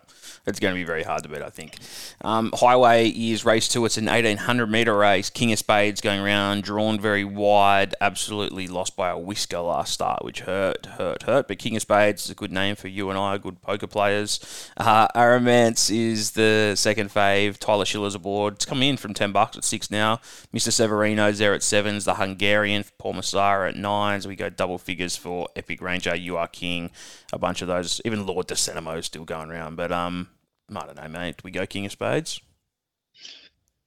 it's 0.46 0.60
going 0.60 0.76
to 0.76 0.80
be 0.80 0.84
very 0.84 1.02
hard 1.02 1.24
to 1.24 1.30
beat, 1.30 1.42
I 1.42 1.50
think. 1.50 1.78
Um, 2.22 2.52
Highway 2.54 3.10
is 3.10 3.44
race 3.46 3.68
two. 3.68 3.84
It's 3.86 3.98
an 3.98 4.06
1800 4.06 4.68
metre 4.70 4.96
race. 4.96 5.32
King 5.32 5.52
of 5.52 5.58
Spades 5.58 6.02
going 6.02 6.22
around, 6.22 6.64
drawn 6.64 7.00
very 7.00 7.24
wide, 7.24 7.96
absolutely 8.00 8.68
lost 8.68 8.96
by 8.96 9.10
a 9.10 9.18
whisker 9.18 9.60
last 9.60 9.94
start, 9.94 10.24
which 10.24 10.42
hurt, 10.42 10.86
hurt, 10.86 11.24
hurt. 11.24 11.48
But 11.48 11.58
King 11.58 11.76
of 11.76 11.82
Spades 11.82 12.26
is 12.26 12.30
a 12.30 12.36
good 12.36 12.52
name 12.52 12.76
for 12.76 12.90
you 12.90 13.10
and 13.10 13.18
I, 13.18 13.40
good 13.40 13.60
poker 13.62 13.88
players. 13.88 14.70
Uh, 14.78 15.08
Aramance 15.16 15.90
is 15.90 16.32
the 16.32 16.76
second 16.76 17.10
fave. 17.10 17.58
Tyler 17.58 17.86
Schiller's 17.86 18.16
aboard. 18.16 18.56
It's 18.56 18.66
coming 18.66 18.90
in 18.90 18.98
from 18.98 19.16
10 19.16 19.32
bucks 19.32 19.58
at 19.58 19.64
six 19.64 19.90
now. 19.90 20.18
Mr. 20.54 20.72
Severino's 20.72 21.40
there 21.40 21.56
at 21.56 21.64
sevens. 21.64 22.06
The 22.06 22.16
Hungarian 22.16 22.86
Paul 23.00 23.16
Massara 23.16 23.70
at 23.70 23.76
nines. 23.76 24.28
We 24.28 24.36
go 24.36 24.50
double 24.50 24.78
figures 24.78 25.16
for 25.16 25.48
Epic 25.56 25.82
Ranger, 25.82 26.16
You 26.16 26.38
Are 26.38 26.48
King, 26.48 26.92
a 27.34 27.40
bunch 27.40 27.64
of 27.64 27.68
those. 27.68 28.00
Even 28.06 28.28
Lord 28.28 28.48
DeCenemo 28.48 29.00
is 29.00 29.08
still 29.08 29.26
going 29.26 29.50
around. 29.50 29.55
But 29.76 29.92
um, 29.92 30.28
I 30.74 30.86
don't 30.86 30.96
know, 30.96 31.08
mate. 31.08 31.38
Do 31.38 31.42
we 31.44 31.52
go 31.52 31.66
King 31.66 31.86
of 31.86 31.92
Spades? 31.92 32.42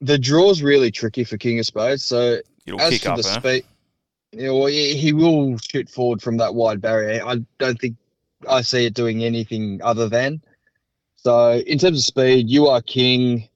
The 0.01 0.17
draw's 0.17 0.61
really 0.61 0.91
tricky 0.91 1.23
for 1.23 1.37
King 1.37 1.59
of 1.59 1.65
Spades. 1.65 2.03
So 2.03 2.39
It'll 2.65 2.79
as 2.81 2.91
kick 2.91 3.03
for 3.03 3.09
up, 3.09 3.17
the 3.17 3.27
huh? 3.27 3.39
speed, 3.39 3.65
you 4.31 4.47
know, 4.47 4.65
he 4.65 4.95
he 4.95 5.13
will 5.13 5.57
shoot 5.57 5.89
forward 5.89 6.21
from 6.21 6.37
that 6.37 6.55
wide 6.55 6.81
barrier. 6.81 7.25
I 7.25 7.37
don't 7.57 7.79
think 7.79 7.97
I 8.47 8.61
see 8.61 8.85
it 8.85 8.93
doing 8.93 9.23
anything 9.23 9.81
other 9.83 10.07
than. 10.07 10.41
So 11.17 11.53
in 11.53 11.77
terms 11.79 11.97
of 11.99 12.03
speed, 12.03 12.49
you 12.49 12.67
are 12.67 12.81
king. 12.81 13.49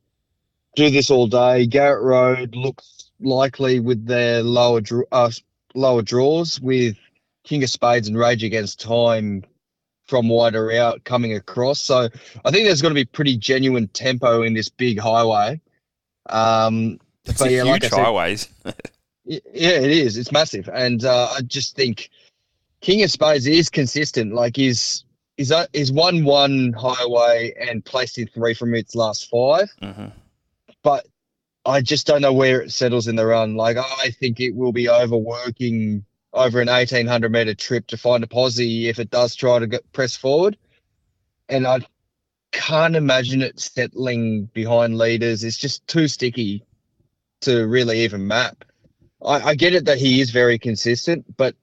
Do 0.76 0.90
this 0.90 1.12
all 1.12 1.28
day. 1.28 1.68
Garrett 1.68 2.02
Road 2.02 2.56
looks 2.56 3.12
likely 3.20 3.80
with 3.80 4.06
their 4.06 4.42
lower 4.42 4.82
draw, 4.82 5.04
uh, 5.12 5.30
lower 5.76 6.02
draws 6.02 6.60
with 6.60 6.98
King 7.44 7.64
of 7.64 7.70
Spades 7.70 8.08
and 8.08 8.18
Rage 8.18 8.44
Against 8.44 8.82
Time 8.82 9.44
from 10.06 10.28
wider 10.30 10.72
out 10.74 11.04
coming 11.06 11.34
across. 11.34 11.82
So 11.82 12.10
I 12.46 12.52
think 12.52 12.66
there's 12.66 12.82
going 12.82 12.94
to 12.94 13.00
be 13.00 13.06
pretty 13.06 13.38
genuine 13.38 13.88
tempo 13.90 14.42
in 14.44 14.54
this 14.54 14.70
big 14.70 15.00
highway. 15.00 15.60
Um, 16.30 17.00
It's 17.26 17.40
but 17.40 17.50
a 17.50 17.52
yeah, 17.52 17.64
huge 17.64 17.72
like 17.72 17.84
I 17.86 17.90
said, 17.90 18.04
highways. 18.04 18.48
Yeah, 19.26 19.40
it 19.80 19.90
is. 19.90 20.18
It's 20.18 20.34
massive, 20.34 20.68
and 20.68 21.06
uh, 21.06 21.30
I 21.38 21.42
just 21.44 21.78
think 21.78 22.10
King 22.82 23.04
of 23.04 23.10
Spades 23.10 23.48
is 23.48 23.70
consistent. 23.70 24.34
Like 24.34 24.58
he's 24.58 25.06
is 25.38 25.50
uh, 25.50 25.66
one 25.92 26.26
one 26.26 26.74
highway 26.74 27.54
and 27.58 27.86
placed 27.86 28.18
in 28.18 28.28
three 28.28 28.54
from 28.54 28.74
its 28.76 28.96
last 28.96 29.30
5 29.30 29.70
Mm-hmm. 29.82 30.08
but 30.84 31.08
I 31.66 31.80
just 31.80 32.06
don't 32.06 32.22
know 32.22 32.34
where 32.34 32.62
it 32.62 32.74
settles 32.74 33.08
in 33.08 33.16
the 33.16 33.26
run. 33.26 33.56
Like 33.56 33.78
I 33.78 34.10
think 34.10 34.42
it 34.42 34.54
will 34.56 34.74
be 34.74 34.90
overworking 34.90 36.04
over 36.34 36.62
an 36.62 36.70
eighteen 36.70 37.08
hundred 37.08 37.32
meter 37.32 37.54
trip 37.54 37.88
to 37.88 37.98
find 37.98 38.24
a 38.24 38.28
posse 38.28 38.90
if 38.90 39.00
it 39.00 39.12
does 39.12 39.36
try 39.36 39.60
to 39.60 39.68
get 39.68 39.92
press 39.94 40.16
forward, 40.16 40.58
and 41.48 41.68
I 41.68 41.82
can't 42.52 42.96
imagine 42.96 43.42
it 43.42 43.60
settling 43.60 44.46
behind 44.46 44.98
leaders. 44.98 45.44
It's 45.44 45.58
just 45.58 45.86
too 45.88 46.08
sticky 46.08 46.66
to 47.42 47.68
really 47.68 48.02
even 48.02 48.28
map. 48.28 48.64
I, 49.24 49.42
I 49.42 49.56
get 49.56 49.74
it 49.74 49.86
that 49.86 49.98
he 49.98 50.22
is 50.22 50.32
very 50.32 50.60
consistent, 50.60 51.26
but 51.38 51.56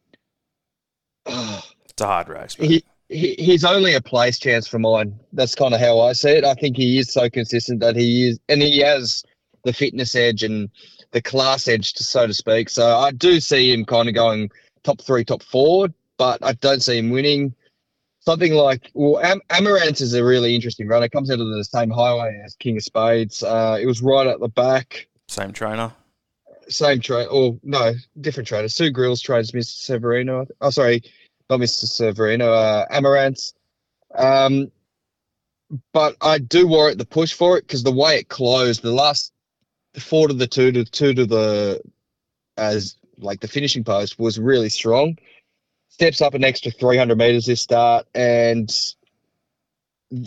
uh, 1.27 1.61
It's 1.89 2.01
a 2.03 2.07
hard 2.07 2.29
race. 2.29 2.55
He, 2.55 2.85
he 3.09 3.35
he's 3.39 3.65
only 3.65 3.95
a 3.95 4.01
place 4.01 4.39
chance 4.39 4.67
for 4.67 4.79
mine. 4.79 5.19
That's 5.33 5.55
kind 5.55 5.75
of 5.75 5.81
how 5.81 6.01
I 6.01 6.13
see 6.13 6.31
it. 6.31 6.45
I 6.45 6.55
think 6.55 6.77
he 6.77 6.99
is 6.99 7.13
so 7.13 7.29
consistent 7.29 7.81
that 7.81 7.97
he 7.97 8.29
is, 8.31 8.39
and 8.49 8.63
he 8.63 8.81
has 8.81 9.25
the 9.65 9.73
fitness 9.73 10.15
edge 10.15 10.43
and 10.43 10.71
the 11.13 11.23
class 11.23 11.69
edge, 11.69 11.95
to, 11.95 12.05
so 12.05 12.27
to 12.27 12.35
speak. 12.35 12.69
So 12.69 12.97
I 12.99 13.11
do 13.11 13.41
see 13.41 13.73
him 13.73 13.85
kind 13.85 14.09
of 14.09 14.15
going 14.15 14.51
top 14.83 15.01
three, 15.01 15.25
top 15.25 15.43
four, 15.43 15.89
but 16.19 16.45
I 16.45 16.53
don't 16.55 16.83
see 16.83 16.99
him 16.99 17.11
winning. 17.11 17.55
Something 18.21 18.53
like 18.53 18.91
well, 18.95 19.19
Am- 19.21 19.41
Amaranth 19.49 20.01
is 20.01 20.15
a 20.15 20.23
really 20.23 20.55
interesting 20.55 20.87
run. 20.87 21.03
It 21.03 21.11
comes 21.11 21.31
out 21.31 21.41
of 21.41 21.49
the 21.49 21.65
same 21.65 21.91
highway 21.91 22.41
as 22.45 22.55
King 22.55 22.77
of 22.77 22.83
Spades. 22.83 23.43
Uh, 23.43 23.79
it 23.81 23.87
was 23.87 24.03
right 24.03 24.27
at 24.27 24.41
the 24.41 24.49
back 24.49 25.09
same 25.27 25.53
trainer. 25.53 25.93
same 26.69 27.01
train, 27.01 27.29
or 27.31 27.59
no, 27.63 27.95
different 28.21 28.47
trainer. 28.47 28.69
Sue 28.69 28.91
Grills 28.91 29.23
trains 29.23 29.53
Mr. 29.53 29.73
Severino. 29.73 30.47
Oh, 30.61 30.71
sorry, 30.71 31.03
not 31.49 31.61
Mr. 31.61 31.87
Severino. 31.87 32.53
Uh, 32.53 32.85
Amaranth. 32.91 33.53
Um, 34.15 34.71
but 35.93 36.17
I 36.21 36.39
do 36.39 36.67
warrant 36.67 36.99
the 36.99 37.07
push 37.07 37.33
for 37.33 37.57
it 37.57 37.67
because 37.67 37.83
the 37.85 37.93
way 37.93 38.17
it 38.17 38.29
closed, 38.29 38.83
the 38.83 38.93
last 38.93 39.33
four 39.99 40.29
to 40.29 40.35
the 40.35 40.47
two 40.47 40.73
to 40.73 40.85
two 40.85 41.15
to 41.15 41.27
the 41.27 41.81
as 42.57 42.97
like 43.19 43.41
the 43.41 43.49
finishing 43.49 43.85
post 43.85 44.19
was 44.19 44.39
really 44.39 44.69
strong. 44.69 45.19
Steps 45.89 46.21
up 46.21 46.35
an 46.35 46.45
extra 46.45 46.71
300 46.71 47.17
meters 47.19 47.47
this 47.47 47.61
start, 47.61 48.07
and 48.15 48.71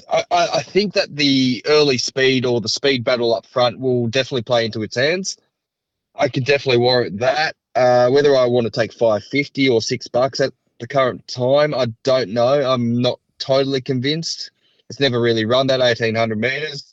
I, 0.09 0.23
I 0.31 0.61
think 0.61 0.93
that 0.93 1.15
the 1.15 1.63
early 1.65 1.97
speed 1.97 2.45
or 2.45 2.61
the 2.61 2.69
speed 2.69 3.03
battle 3.03 3.33
up 3.33 3.45
front 3.45 3.79
will 3.79 4.07
definitely 4.07 4.43
play 4.43 4.65
into 4.65 4.81
its 4.83 4.95
hands. 4.95 5.37
I 6.15 6.29
could 6.29 6.45
definitely 6.45 6.77
warrant 6.77 7.19
that. 7.19 7.55
Uh, 7.75 8.09
whether 8.09 8.35
I 8.35 8.45
want 8.45 8.65
to 8.65 8.71
take 8.71 8.93
550 8.93 9.69
or 9.69 9.81
six 9.81 10.07
bucks 10.07 10.39
at 10.39 10.53
the 10.79 10.87
current 10.87 11.27
time, 11.27 11.73
I 11.73 11.87
don't 12.03 12.29
know. 12.29 12.71
I'm 12.71 13.01
not 13.01 13.19
totally 13.39 13.81
convinced. 13.81 14.51
It's 14.89 14.99
never 14.99 15.19
really 15.19 15.45
run 15.45 15.67
that 15.67 15.79
1800 15.79 16.37
meters, 16.37 16.92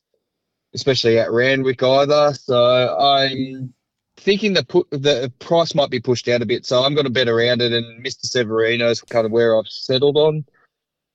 especially 0.74 1.18
at 1.18 1.32
Randwick 1.32 1.82
either. 1.82 2.34
So 2.34 2.98
I'm 2.98 3.74
thinking 4.16 4.52
the 4.52 4.64
put 4.64 4.90
the 4.90 5.32
price 5.38 5.74
might 5.74 5.90
be 5.90 6.00
pushed 6.00 6.26
down 6.26 6.42
a 6.42 6.46
bit. 6.46 6.66
So 6.66 6.82
I'm 6.82 6.94
going 6.94 7.06
to 7.06 7.10
bet 7.10 7.28
around 7.28 7.62
it, 7.62 7.72
and 7.72 8.04
Mr. 8.04 8.26
Severino's 8.26 9.00
kind 9.02 9.26
of 9.26 9.32
where 9.32 9.56
I've 9.56 9.68
settled 9.68 10.16
on. 10.16 10.44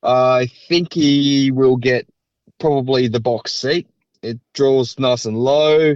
I 0.03 0.47
think 0.67 0.93
he 0.93 1.51
will 1.51 1.77
get 1.77 2.07
probably 2.59 3.07
the 3.07 3.19
box 3.19 3.53
seat. 3.53 3.87
It 4.21 4.39
draws 4.53 4.99
nice 4.99 5.25
and 5.25 5.37
low. 5.37 5.95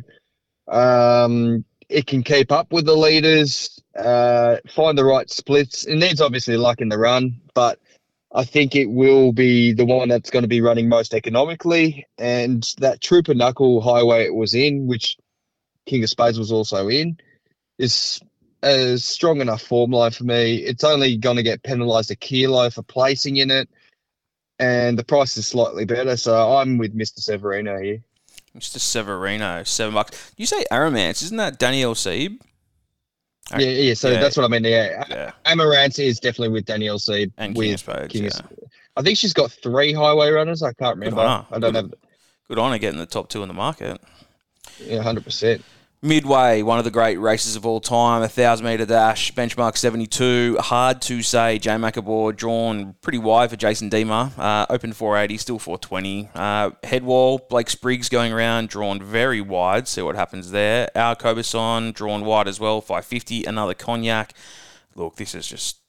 Um, 0.68 1.66
it 1.90 2.06
can 2.06 2.24
keep 2.24 2.52
up 2.52 2.72
with 2.72 2.86
the 2.86 2.96
leaders, 2.96 3.82
uh, 3.98 4.58
find 4.70 4.98
the 4.98 5.06
right 5.06 5.30
splits. 5.30 5.86
It 5.86 5.96
needs 5.96 6.22
obviously 6.22 6.58
luck 6.58 6.82
in 6.82 6.90
the 6.90 6.98
run, 6.98 7.42
but 7.56 7.80
I 8.34 8.44
think 8.44 8.76
it 8.76 8.86
will 8.86 9.32
be 9.32 9.74
the 9.74 9.86
one 9.86 10.10
that's 10.10 10.30
going 10.30 10.44
to 10.44 10.50
be 10.50 10.62
running 10.62 10.88
most 10.88 11.14
economically. 11.14 12.08
And 12.18 12.64
that 12.78 13.02
Trooper 13.02 13.34
Knuckle 13.34 13.82
highway 13.82 14.26
it 14.26 14.36
was 14.36 14.54
in, 14.54 14.88
which 14.88 15.18
King 15.86 16.04
of 16.04 16.10
Spades 16.10 16.38
was 16.38 16.52
also 16.52 16.88
in, 16.90 17.18
is 17.80 18.22
a 18.62 18.98
strong 18.98 19.42
enough 19.42 19.62
form 19.62 19.92
line 19.92 20.12
for 20.12 20.24
me. 20.24 20.58
It's 20.58 20.84
only 20.84 21.18
going 21.18 21.38
to 21.38 21.44
get 21.44 21.64
penalised 21.64 22.12
a 22.12 22.16
kilo 22.16 22.70
for 22.70 22.84
placing 22.84 23.38
in 23.38 23.50
it, 23.50 23.70
and 24.60 25.00
the 25.00 25.04
price 25.04 25.38
is 25.38 25.48
slightly 25.48 25.86
better. 25.86 26.18
So 26.18 26.58
I'm 26.58 26.78
with 26.78 26.96
Mr. 26.96 27.20
Severino 27.20 27.80
here. 27.80 28.04
Mr. 28.58 28.80
Severino, 28.80 29.64
seven 29.64 29.94
bucks. 29.94 30.32
You 30.36 30.46
say 30.46 30.66
Aramance, 30.72 31.24
isn't 31.24 31.38
that 31.38 31.60
Danielle 31.60 31.96
Seib? 31.96 32.40
Yeah, 33.58 33.68
yeah. 33.68 33.94
So 33.94 34.10
Yeah. 34.10 34.20
that's 34.20 34.38
what 34.38 34.44
I 34.46 34.48
mean. 34.48 34.64
Yeah, 34.64 35.04
Yeah. 35.10 35.32
Amaranth 35.46 36.00
is 36.00 36.20
definitely 36.20 36.50
with 36.50 36.66
Danielle 36.66 37.00
Seib. 37.00 37.32
And 37.38 37.56
King 37.56 37.74
of 37.74 37.80
Spades. 37.80 38.14
King 38.14 38.24
yeah. 38.26 38.30
Sp- 38.36 38.54
I 38.98 39.02
think 39.02 39.18
she's 39.18 39.34
got 39.34 39.52
three 39.52 39.94
highway 39.94 40.30
runners. 40.30 40.62
I 40.62 40.74
can't 40.74 40.98
remember. 40.98 41.22
I 41.22 41.46
don't 41.52 41.62
Good. 41.62 41.76
have. 41.76 41.94
Good 42.48 42.60
on 42.60 42.72
her 42.72 42.78
getting 42.78 43.00
the 43.00 43.06
top 43.06 43.30
two 43.30 43.42
in 43.44 43.48
the 43.48 43.54
market. 43.54 44.02
Yeah, 44.84 45.02
hundred 45.02 45.24
percent. 45.24 45.64
Midway, 46.02 46.62
one 46.62 46.78
of 46.78 46.86
the 46.86 46.92
great 46.92 47.18
races 47.20 47.58
of 47.58 47.66
all 47.66 47.82
time, 47.82 48.22
a 48.22 48.30
thousand 48.30 48.66
meter 48.66 48.86
dash, 48.86 49.34
benchmark 49.34 49.76
72. 49.76 50.56
Hard 50.58 51.02
to 51.02 51.22
say. 51.22 51.60
J 51.60 51.76
Macaboard 51.76 52.38
drawn 52.38 52.96
pretty 53.02 53.18
wide 53.18 53.50
for 53.50 53.58
Jason 53.58 53.90
Deemer. 53.90 54.32
Uh, 54.38 54.66
open 54.70 54.94
480, 54.94 55.38
still 55.38 55.60
420. 55.60 56.30
Uh, 56.34 56.72
headwall, 56.86 57.40
Blake 57.50 57.70
Spriggs 57.70 58.08
going 58.08 58.32
around, 58.32 58.70
drawn 58.70 59.04
very 59.04 59.42
wide. 59.42 59.90
See 59.90 60.02
what 60.02 60.16
happens 60.16 60.52
there. 60.52 60.90
Our 60.96 61.18
Kobason, 61.18 61.94
drawn 61.94 62.24
wide 62.24 62.48
as 62.48 62.62
well, 62.62 62.80
550. 62.80 63.44
Another 63.44 63.74
cognac. 63.74 64.34
Look, 64.96 65.18
this 65.18 65.36
is 65.36 65.48
just. 65.48 65.80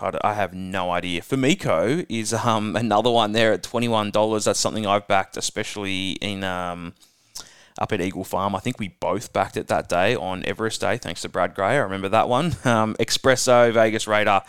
I 0.00 0.32
have 0.32 0.54
no 0.54 0.92
idea. 0.92 1.20
Famiko 1.20 2.06
is 2.08 2.32
um, 2.32 2.74
another 2.74 3.10
one 3.10 3.32
there 3.32 3.52
at 3.52 3.62
$21. 3.62 4.44
That's 4.44 4.58
something 4.58 4.86
I've 4.86 5.06
backed, 5.06 5.36
especially 5.36 6.12
in. 6.12 6.42
Um, 6.42 6.94
up 7.78 7.92
at 7.92 8.00
Eagle 8.00 8.24
Farm. 8.24 8.54
I 8.54 8.60
think 8.60 8.78
we 8.78 8.88
both 8.88 9.32
backed 9.32 9.56
it 9.56 9.68
that 9.68 9.88
day 9.88 10.14
on 10.14 10.44
Everest 10.44 10.80
Day, 10.80 10.98
thanks 10.98 11.22
to 11.22 11.28
Brad 11.28 11.54
Gray. 11.54 11.74
I 11.74 11.76
remember 11.76 12.08
that 12.10 12.28
one. 12.28 12.56
Um, 12.68 12.94
Espresso, 12.96 13.72
Vegas 13.72 14.06
Raider. 14.06 14.42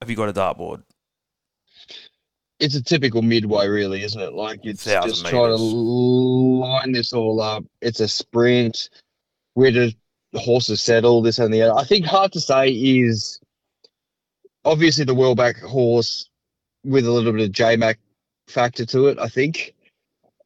Have 0.00 0.10
you 0.10 0.16
got 0.16 0.28
a 0.28 0.32
dartboard? 0.32 0.82
It's 2.58 2.74
a 2.74 2.82
typical 2.82 3.22
midway, 3.22 3.68
really, 3.68 4.02
isn't 4.02 4.20
it? 4.20 4.34
Like 4.34 4.60
it's 4.64 4.84
just 4.84 5.26
trying 5.26 5.56
to 5.56 5.62
line 5.62 6.92
this 6.92 7.14
all 7.14 7.40
up. 7.40 7.64
It's 7.80 8.00
a 8.00 8.08
sprint. 8.08 8.90
Where 9.54 9.70
do 9.70 9.90
the 10.32 10.38
horses 10.38 10.82
settle? 10.82 11.22
This 11.22 11.38
and 11.38 11.54
the 11.54 11.62
other. 11.62 11.80
I 11.80 11.84
think 11.84 12.04
hard 12.04 12.32
to 12.32 12.40
say 12.40 12.68
is 12.70 13.40
obviously 14.64 15.04
the 15.04 15.14
Wellback 15.14 15.58
horse 15.60 16.28
with 16.84 17.06
a 17.06 17.10
little 17.10 17.32
bit 17.32 17.42
of 17.42 17.52
J 17.52 17.76
Mac 17.76 17.98
factor 18.46 18.84
to 18.86 19.06
it. 19.06 19.18
I 19.18 19.28
think 19.28 19.74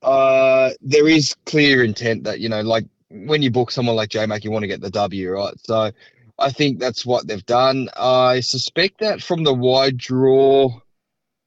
uh, 0.04 0.70
there 0.82 1.08
is 1.08 1.34
clear 1.46 1.82
intent 1.82 2.24
that 2.24 2.38
you 2.38 2.48
know, 2.48 2.60
like 2.60 2.84
when 3.10 3.42
you 3.42 3.50
book 3.50 3.70
someone 3.70 3.96
like 3.96 4.10
J 4.10 4.26
Mac, 4.26 4.44
you 4.44 4.50
want 4.50 4.62
to 4.62 4.68
get 4.68 4.80
the 4.80 4.90
W, 4.90 5.30
right? 5.30 5.54
So 5.64 5.92
I 6.38 6.50
think 6.50 6.78
that's 6.78 7.06
what 7.06 7.26
they've 7.26 7.44
done. 7.46 7.88
I 7.96 8.40
suspect 8.40 9.00
that 9.00 9.22
from 9.22 9.44
the 9.44 9.54
wide 9.54 9.96
draw, 9.96 10.80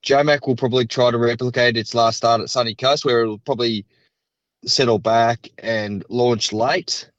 J 0.02 0.24
Mac 0.24 0.48
will 0.48 0.56
probably 0.56 0.88
try 0.88 1.12
to 1.12 1.17
replicate 1.17 1.78
its 1.78 1.93
last 1.93 2.17
start 2.17 2.41
at 2.41 2.50
Sunny 2.50 2.74
Coast, 2.74 3.06
where 3.06 3.22
it'll 3.22 3.38
probably 3.38 3.86
settle 4.65 5.00
back 5.00 5.50
and 5.60 6.04
launch 6.10 6.52
late. 6.52 7.10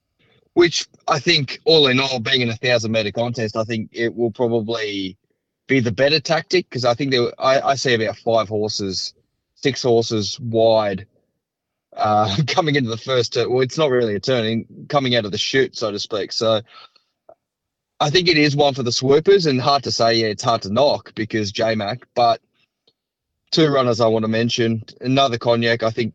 Which 0.54 0.88
I 1.06 1.20
think, 1.20 1.60
all 1.64 1.86
in 1.86 2.00
all, 2.00 2.18
being 2.18 2.40
in 2.40 2.48
a 2.48 2.56
thousand 2.56 2.90
meter 2.90 3.12
contest, 3.12 3.56
I 3.56 3.62
think 3.62 3.90
it 3.92 4.16
will 4.16 4.32
probably 4.32 5.16
be 5.68 5.78
the 5.78 5.92
better 5.92 6.18
tactic 6.18 6.68
because 6.68 6.84
I 6.84 6.94
think 6.94 7.12
there, 7.12 7.30
I, 7.38 7.60
I 7.60 7.74
see 7.76 7.94
about 7.94 8.16
five 8.16 8.48
horses, 8.48 9.14
six 9.54 9.82
horses 9.82 10.40
wide 10.40 11.06
uh, 11.98 12.34
coming 12.46 12.76
into 12.76 12.90
the 12.90 12.96
first 12.96 13.34
turn. 13.34 13.50
Well, 13.50 13.62
it's 13.62 13.78
not 13.78 13.90
really 13.90 14.14
a 14.14 14.20
turning 14.20 14.86
coming 14.88 15.14
out 15.14 15.24
of 15.24 15.32
the 15.32 15.38
chute, 15.38 15.76
so 15.76 15.90
to 15.90 15.98
speak. 15.98 16.32
So 16.32 16.62
I 18.00 18.10
think 18.10 18.28
it 18.28 18.38
is 18.38 18.56
one 18.56 18.74
for 18.74 18.82
the 18.82 18.92
swoopers, 18.92 19.46
and 19.46 19.60
hard 19.60 19.84
to 19.84 19.92
say. 19.92 20.14
Yeah, 20.14 20.28
it's 20.28 20.42
hard 20.42 20.62
to 20.62 20.72
knock 20.72 21.14
because 21.14 21.52
J 21.52 21.74
Mac, 21.74 22.06
but 22.14 22.40
two 23.50 23.68
runners 23.68 24.00
I 24.00 24.06
want 24.06 24.24
to 24.24 24.28
mention. 24.28 24.84
Another 25.00 25.38
cognac. 25.38 25.82
I 25.82 25.90
think 25.90 26.14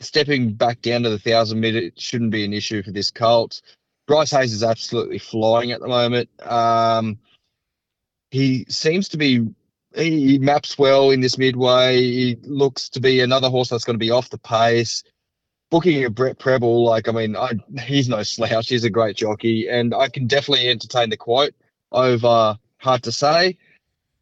stepping 0.00 0.54
back 0.54 0.82
down 0.82 1.02
to 1.04 1.10
the 1.10 1.18
thousand 1.18 1.60
meter 1.60 1.90
shouldn't 1.96 2.32
be 2.32 2.44
an 2.44 2.52
issue 2.52 2.82
for 2.82 2.90
this 2.90 3.10
cult. 3.10 3.62
Bryce 4.06 4.32
Heys 4.32 4.52
is 4.52 4.64
absolutely 4.64 5.18
flying 5.18 5.70
at 5.70 5.80
the 5.80 5.86
moment. 5.86 6.28
Um, 6.42 7.18
he 8.30 8.64
seems 8.68 9.08
to 9.10 9.18
be 9.18 9.46
he 9.94 10.38
maps 10.38 10.78
well 10.78 11.10
in 11.10 11.20
this 11.20 11.38
midway. 11.38 12.00
He 12.00 12.38
looks 12.42 12.88
to 12.90 13.00
be 13.00 13.20
another 13.20 13.48
horse 13.48 13.68
that's 13.68 13.84
going 13.84 13.94
to 13.94 14.04
be 14.04 14.10
off 14.10 14.30
the 14.30 14.38
pace. 14.38 15.02
Booking 15.70 16.04
a 16.04 16.10
Brett 16.10 16.38
Prebble, 16.38 16.84
like 16.84 17.08
I 17.08 17.12
mean, 17.12 17.36
I, 17.36 17.52
he's 17.82 18.08
no 18.08 18.22
slouch. 18.22 18.68
He's 18.68 18.84
a 18.84 18.90
great 18.90 19.16
jockey, 19.16 19.68
and 19.68 19.94
I 19.94 20.08
can 20.08 20.26
definitely 20.26 20.68
entertain 20.68 21.10
the 21.10 21.16
quote 21.16 21.54
over 21.92 22.58
hard 22.78 23.02
to 23.04 23.12
say. 23.12 23.56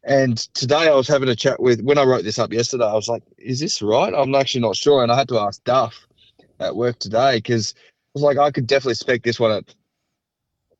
And 0.03 0.37
today 0.53 0.87
I 0.87 0.93
was 0.93 1.07
having 1.07 1.29
a 1.29 1.35
chat 1.35 1.59
with 1.59 1.81
when 1.81 1.97
I 1.97 2.03
wrote 2.03 2.23
this 2.23 2.39
up 2.39 2.53
yesterday. 2.53 2.85
I 2.85 2.93
was 2.93 3.09
like, 3.09 3.23
"Is 3.37 3.59
this 3.59 3.81
right?" 3.81 4.13
I'm 4.13 4.35
actually 4.35 4.61
not 4.61 4.75
sure, 4.75 5.01
and 5.03 5.11
I 5.11 5.17
had 5.17 5.29
to 5.29 5.39
ask 5.39 5.63
Duff 5.63 6.07
at 6.59 6.75
work 6.75 6.99
today 6.99 7.37
because 7.37 7.73
I 7.77 8.11
was 8.13 8.23
like, 8.23 8.37
I 8.37 8.51
could 8.51 8.67
definitely 8.67 8.95
spec 8.95 9.23
this 9.23 9.39
one 9.39 9.51
at 9.51 9.75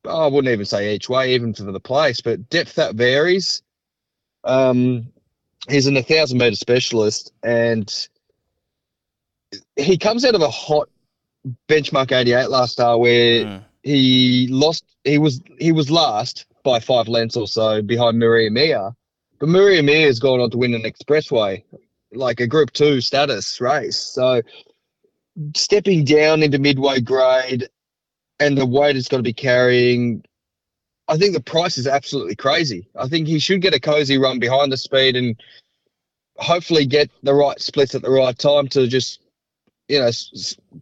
I 0.08 0.26
wouldn't 0.26 0.52
even 0.52 0.64
say 0.64 0.94
each 0.94 1.08
way, 1.08 1.34
even 1.34 1.52
for 1.52 1.64
the 1.64 1.80
place, 1.80 2.20
but 2.20 2.48
depth 2.48 2.76
that 2.76 2.94
varies. 2.94 3.62
Um, 4.44 5.12
he's 5.68 5.86
an 5.86 5.94
1,000 5.94 6.38
meter 6.38 6.56
specialist 6.56 7.32
and 7.42 8.08
he 9.80 9.98
comes 9.98 10.24
out 10.24 10.34
of 10.34 10.42
a 10.42 10.50
hot 10.50 10.88
benchmark 11.68 12.12
88 12.12 12.50
last 12.50 12.72
star 12.72 12.98
where 12.98 13.44
mm. 13.44 13.64
he 13.82 14.48
lost, 14.50 14.84
he 15.04 15.18
was, 15.18 15.40
he 15.58 15.72
was 15.72 15.90
last 15.90 16.46
by 16.62 16.80
five 16.80 17.08
lengths 17.08 17.36
or 17.36 17.46
so 17.46 17.82
behind 17.82 18.18
Maria 18.18 18.50
Mia. 18.50 18.94
But 19.38 19.48
Maria 19.48 19.82
Mia 19.82 20.06
has 20.06 20.18
gone 20.18 20.40
on 20.40 20.50
to 20.50 20.58
win 20.58 20.74
an 20.74 20.82
expressway, 20.82 21.64
like 22.12 22.40
a 22.40 22.46
group 22.46 22.72
two 22.72 23.00
status 23.00 23.60
race. 23.60 23.98
So 23.98 24.42
stepping 25.56 26.04
down 26.04 26.42
into 26.42 26.58
midway 26.58 27.00
grade 27.00 27.68
and 28.38 28.56
the 28.56 28.66
weight 28.66 28.96
it's 28.96 29.08
got 29.08 29.18
to 29.18 29.22
be 29.22 29.32
carrying, 29.32 30.24
I 31.08 31.16
think 31.16 31.34
the 31.34 31.40
price 31.40 31.78
is 31.78 31.86
absolutely 31.86 32.36
crazy. 32.36 32.88
I 32.96 33.08
think 33.08 33.26
he 33.26 33.38
should 33.38 33.62
get 33.62 33.74
a 33.74 33.80
cozy 33.80 34.18
run 34.18 34.38
behind 34.38 34.72
the 34.72 34.76
speed 34.76 35.16
and 35.16 35.40
hopefully 36.36 36.86
get 36.86 37.10
the 37.22 37.34
right 37.34 37.60
splits 37.60 37.94
at 37.94 38.02
the 38.02 38.10
right 38.10 38.36
time 38.36 38.68
to 38.68 38.86
just, 38.86 39.20
you 39.90 39.98
know, 39.98 40.10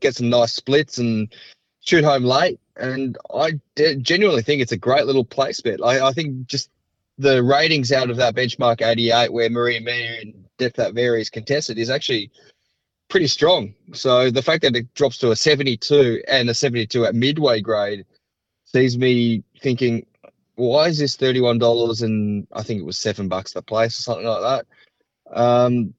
get 0.00 0.14
some 0.14 0.28
nice 0.28 0.52
splits 0.52 0.98
and 0.98 1.32
shoot 1.80 2.04
home 2.04 2.24
late. 2.24 2.60
And 2.76 3.16
I 3.34 3.58
genuinely 3.76 4.42
think 4.42 4.60
it's 4.60 4.72
a 4.72 4.76
great 4.76 5.06
little 5.06 5.24
place 5.24 5.60
bet. 5.60 5.82
I, 5.82 6.08
I 6.08 6.12
think 6.12 6.46
just 6.46 6.68
the 7.16 7.42
ratings 7.42 7.90
out 7.90 8.10
of 8.10 8.18
that 8.18 8.36
benchmark 8.36 8.86
88 8.86 9.32
where 9.32 9.50
Maria 9.50 9.80
Mia 9.80 10.20
and 10.20 10.44
depth 10.58 10.76
that 10.76 10.94
varies 10.94 11.30
contested 11.30 11.78
is 11.78 11.90
actually 11.90 12.30
pretty 13.08 13.26
strong. 13.26 13.74
So 13.94 14.30
the 14.30 14.42
fact 14.42 14.62
that 14.62 14.76
it 14.76 14.92
drops 14.94 15.16
to 15.18 15.30
a 15.30 15.36
72 15.36 16.22
and 16.28 16.50
a 16.50 16.54
72 16.54 17.06
at 17.06 17.14
midway 17.14 17.62
grade 17.62 18.04
sees 18.64 18.98
me 18.98 19.42
thinking, 19.60 20.06
why 20.56 20.88
is 20.88 20.98
this 20.98 21.16
$31 21.16 22.02
and 22.02 22.46
I 22.52 22.62
think 22.62 22.80
it 22.80 22.86
was 22.86 22.98
seven 22.98 23.28
bucks 23.28 23.54
the 23.54 23.62
place 23.62 23.98
or 23.98 24.02
something 24.02 24.26
like 24.26 24.42
that. 24.42 24.66
Um, 25.34 25.94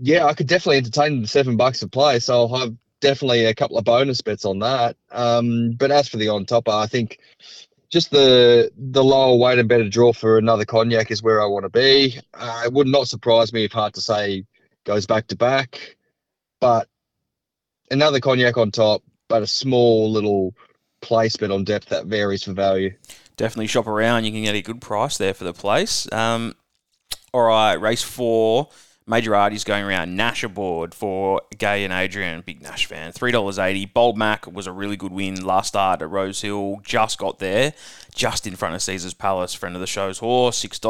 yeah, 0.00 0.26
I 0.26 0.34
could 0.34 0.46
definitely 0.46 0.78
entertain 0.78 1.22
the 1.22 1.28
seven 1.28 1.56
bucks 1.56 1.82
a 1.82 1.88
play. 1.88 2.18
So 2.18 2.34
I'll 2.34 2.58
have 2.58 2.74
definitely 3.00 3.46
a 3.46 3.54
couple 3.54 3.78
of 3.78 3.84
bonus 3.84 4.20
bets 4.20 4.44
on 4.44 4.58
that. 4.60 4.96
Um, 5.10 5.72
but 5.72 5.90
as 5.90 6.08
for 6.08 6.16
the 6.16 6.28
on 6.28 6.46
topper, 6.46 6.72
I 6.72 6.86
think 6.86 7.18
just 7.90 8.10
the 8.10 8.70
the 8.76 9.02
lower 9.04 9.36
weight 9.36 9.58
and 9.58 9.68
better 9.68 9.88
draw 9.88 10.12
for 10.12 10.38
another 10.38 10.64
cognac 10.64 11.10
is 11.10 11.22
where 11.22 11.42
I 11.42 11.46
want 11.46 11.64
to 11.64 11.70
be. 11.70 12.20
Uh, 12.34 12.62
it 12.66 12.72
would 12.72 12.86
not 12.86 13.08
surprise 13.08 13.52
me 13.52 13.64
if 13.64 13.72
hard 13.72 13.94
to 13.94 14.00
say 14.00 14.44
goes 14.84 15.06
back 15.06 15.26
to 15.28 15.36
back 15.36 15.96
but 16.60 16.88
another 17.90 18.20
cognac 18.20 18.56
on 18.56 18.70
top, 18.70 19.02
but 19.28 19.42
a 19.42 19.46
small 19.46 20.10
little 20.12 20.52
place 20.52 21.32
placement 21.32 21.52
on 21.52 21.64
depth 21.64 21.88
that 21.88 22.04
varies 22.04 22.44
for 22.44 22.52
value. 22.52 22.94
Definitely 23.38 23.68
shop 23.68 23.86
around. 23.86 24.24
You 24.24 24.32
can 24.32 24.44
get 24.44 24.54
a 24.54 24.60
good 24.60 24.82
price 24.82 25.16
there 25.16 25.32
for 25.32 25.44
the 25.44 25.54
place. 25.54 26.06
Um, 26.12 26.54
all 27.32 27.44
right, 27.44 27.74
race 27.74 28.02
four. 28.02 28.68
Major 29.06 29.34
Artie's 29.34 29.64
going 29.64 29.84
around 29.84 30.14
Nash 30.14 30.44
aboard 30.44 30.94
for 30.94 31.42
Gai 31.58 31.76
and 31.76 31.92
Adrian, 31.92 32.42
big 32.42 32.62
Nash 32.62 32.86
fan. 32.86 33.12
$3.80. 33.12 33.92
Bold 33.92 34.16
Mac 34.16 34.46
was 34.46 34.66
a 34.66 34.72
really 34.72 34.96
good 34.96 35.10
win 35.10 35.44
last 35.44 35.68
start 35.68 36.02
at 36.02 36.10
Rose 36.10 36.42
Hill. 36.42 36.80
Just 36.84 37.18
got 37.18 37.38
there, 37.38 37.72
just 38.14 38.46
in 38.46 38.54
front 38.56 38.74
of 38.74 38.82
Caesar's 38.82 39.14
Palace, 39.14 39.54
friend 39.54 39.74
of 39.74 39.80
the 39.80 39.86
show's 39.86 40.18
horse, 40.18 40.62
$6. 40.64 40.80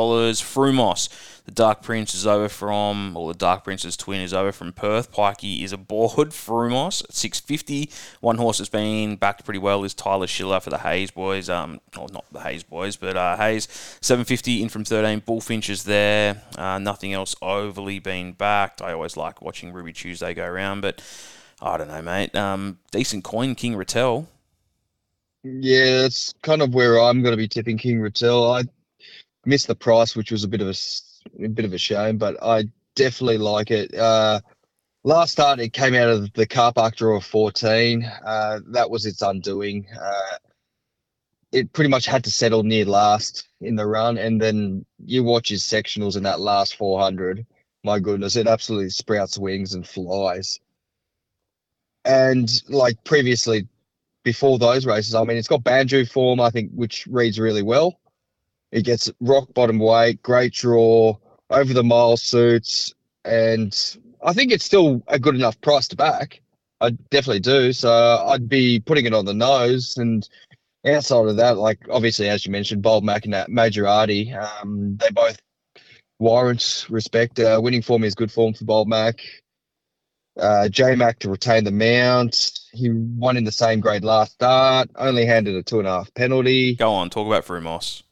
Frumos, 0.42 1.08
the 1.50 1.54
Dark 1.56 1.82
Prince 1.82 2.14
is 2.14 2.28
over 2.28 2.48
from, 2.48 3.16
or 3.16 3.32
the 3.32 3.38
Dark 3.38 3.64
Prince's 3.64 3.96
twin 3.96 4.20
is 4.20 4.32
over 4.32 4.52
from 4.52 4.72
Perth. 4.72 5.10
Pikey 5.12 5.64
is 5.64 5.72
aboard 5.72 6.28
Frumos 6.30 7.02
at 7.02 7.12
650. 7.12 7.90
One 8.20 8.36
horse 8.36 8.58
that's 8.58 8.70
been 8.70 9.16
backed 9.16 9.44
pretty 9.44 9.58
well 9.58 9.82
is 9.82 9.92
Tyler 9.92 10.28
Schiller 10.28 10.60
for 10.60 10.70
the 10.70 10.78
Hayes 10.78 11.10
boys. 11.10 11.50
Um, 11.50 11.80
well, 11.96 12.08
not 12.12 12.24
the 12.32 12.40
Hayes 12.40 12.62
boys, 12.62 12.94
but 12.94 13.16
uh, 13.16 13.36
Hayes 13.36 13.66
750 14.00 14.62
in 14.62 14.68
from 14.68 14.84
13. 14.84 15.22
Bullfinch 15.22 15.68
is 15.68 15.82
there. 15.82 16.40
Uh, 16.56 16.78
nothing 16.78 17.12
else 17.12 17.34
overly 17.42 17.98
been 17.98 18.30
backed. 18.32 18.80
I 18.80 18.92
always 18.92 19.16
like 19.16 19.42
watching 19.42 19.72
Ruby 19.72 19.92
Tuesday 19.92 20.34
go 20.34 20.46
around, 20.46 20.82
but 20.82 21.02
I 21.60 21.76
don't 21.78 21.88
know, 21.88 22.02
mate. 22.02 22.34
Um, 22.36 22.78
decent 22.92 23.24
coin, 23.24 23.56
King 23.56 23.74
Rattel. 23.74 24.28
Yeah, 25.42 26.02
that's 26.02 26.32
kind 26.42 26.62
of 26.62 26.74
where 26.74 27.00
I'm 27.00 27.22
going 27.22 27.32
to 27.32 27.36
be 27.36 27.48
tipping 27.48 27.76
King 27.76 27.98
Rattel. 27.98 28.56
I 28.56 28.68
missed 29.44 29.66
the 29.66 29.74
price, 29.74 30.14
which 30.14 30.30
was 30.30 30.44
a 30.44 30.48
bit 30.48 30.60
of 30.60 30.68
a 30.68 30.74
a 31.42 31.48
bit 31.48 31.64
of 31.64 31.72
a 31.72 31.78
shame, 31.78 32.18
but 32.18 32.42
I 32.42 32.64
definitely 32.94 33.38
like 33.38 33.70
it. 33.70 33.94
Uh, 33.94 34.40
last 35.04 35.32
start, 35.32 35.60
it 35.60 35.72
came 35.72 35.94
out 35.94 36.08
of 36.08 36.32
the 36.32 36.46
car 36.46 36.72
park 36.72 36.96
draw 36.96 37.16
of 37.16 37.24
14. 37.24 38.04
Uh, 38.04 38.60
that 38.68 38.90
was 38.90 39.06
its 39.06 39.22
undoing. 39.22 39.86
Uh, 40.00 40.36
it 41.52 41.72
pretty 41.72 41.90
much 41.90 42.06
had 42.06 42.24
to 42.24 42.30
settle 42.30 42.62
near 42.62 42.84
last 42.84 43.48
in 43.60 43.74
the 43.76 43.86
run, 43.86 44.18
and 44.18 44.40
then 44.40 44.84
you 45.04 45.24
watch 45.24 45.48
his 45.48 45.62
sectionals 45.62 46.16
in 46.16 46.22
that 46.22 46.40
last 46.40 46.76
400. 46.76 47.46
My 47.82 47.98
goodness, 47.98 48.36
it 48.36 48.46
absolutely 48.46 48.90
sprouts 48.90 49.38
wings 49.38 49.74
and 49.74 49.86
flies. 49.86 50.60
And 52.04 52.50
like 52.68 53.02
previously, 53.04 53.68
before 54.22 54.58
those 54.58 54.86
races, 54.86 55.14
I 55.14 55.24
mean, 55.24 55.36
it's 55.36 55.48
got 55.48 55.64
Banjo 55.64 56.04
form, 56.04 56.40
I 56.40 56.50
think, 56.50 56.70
which 56.72 57.06
reads 57.06 57.38
really 57.38 57.62
well. 57.62 57.98
He 58.72 58.82
gets 58.82 59.10
rock 59.20 59.52
bottom 59.54 59.78
weight, 59.78 60.22
great 60.22 60.52
draw, 60.52 61.16
over 61.50 61.74
the 61.74 61.82
mile 61.82 62.16
suits, 62.16 62.94
and 63.24 63.76
I 64.22 64.32
think 64.32 64.52
it's 64.52 64.64
still 64.64 65.02
a 65.08 65.18
good 65.18 65.34
enough 65.34 65.60
price 65.60 65.88
to 65.88 65.96
back. 65.96 66.40
I 66.80 66.90
definitely 67.10 67.40
do. 67.40 67.72
So 67.72 67.90
I'd 67.90 68.48
be 68.48 68.80
putting 68.80 69.06
it 69.06 69.14
on 69.14 69.24
the 69.24 69.34
nose. 69.34 69.96
And 69.98 70.26
outside 70.86 71.26
of 71.26 71.36
that, 71.36 71.58
like 71.58 71.78
obviously, 71.90 72.28
as 72.28 72.46
you 72.46 72.52
mentioned, 72.52 72.82
Bold 72.82 73.04
Mac 73.04 73.26
and 73.26 73.44
Major 73.48 73.86
Artie, 73.86 74.32
um, 74.32 74.96
they 74.96 75.10
both 75.10 75.38
warrant 76.18 76.86
respect. 76.88 77.38
Uh, 77.38 77.60
winning 77.62 77.82
form 77.82 78.04
is 78.04 78.14
good 78.14 78.32
form 78.32 78.54
for 78.54 78.64
Bold 78.64 78.88
Mac. 78.88 79.20
Uh, 80.38 80.68
J 80.68 80.94
Mac 80.94 81.18
to 81.18 81.28
retain 81.28 81.64
the 81.64 81.72
mount. 81.72 82.58
He 82.72 82.88
won 82.88 83.36
in 83.36 83.44
the 83.44 83.52
same 83.52 83.80
grade 83.80 84.04
last 84.04 84.32
start, 84.32 84.88
only 84.96 85.26
handed 85.26 85.56
a 85.56 85.62
two 85.62 85.80
and 85.80 85.88
a 85.88 85.90
half 85.90 86.14
penalty. 86.14 86.76
Go 86.76 86.92
on, 86.92 87.10
talk 87.10 87.26
about 87.26 87.44
Frumos. 87.44 88.04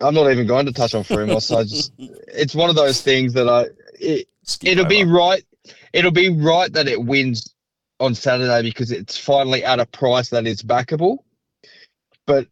I'm 0.00 0.14
not 0.14 0.30
even 0.30 0.46
going 0.46 0.66
to 0.66 0.72
touch 0.72 0.94
on 0.94 1.04
Frumos. 1.04 1.56
I 1.56 1.62
just, 1.64 1.92
it's 1.98 2.54
one 2.54 2.70
of 2.70 2.76
those 2.76 3.00
things 3.00 3.32
that 3.34 3.48
I, 3.48 3.66
it, 3.98 4.28
it'll 4.62 4.82
over. 4.84 4.88
be 4.88 5.04
right. 5.04 5.44
It'll 5.92 6.10
be 6.10 6.28
right 6.28 6.72
that 6.72 6.88
it 6.88 7.02
wins 7.02 7.54
on 7.98 8.14
Saturday 8.14 8.68
because 8.68 8.92
it's 8.92 9.16
finally 9.16 9.64
at 9.64 9.80
a 9.80 9.86
price 9.86 10.30
that 10.30 10.46
is 10.46 10.62
backable. 10.62 11.18
But 12.26 12.46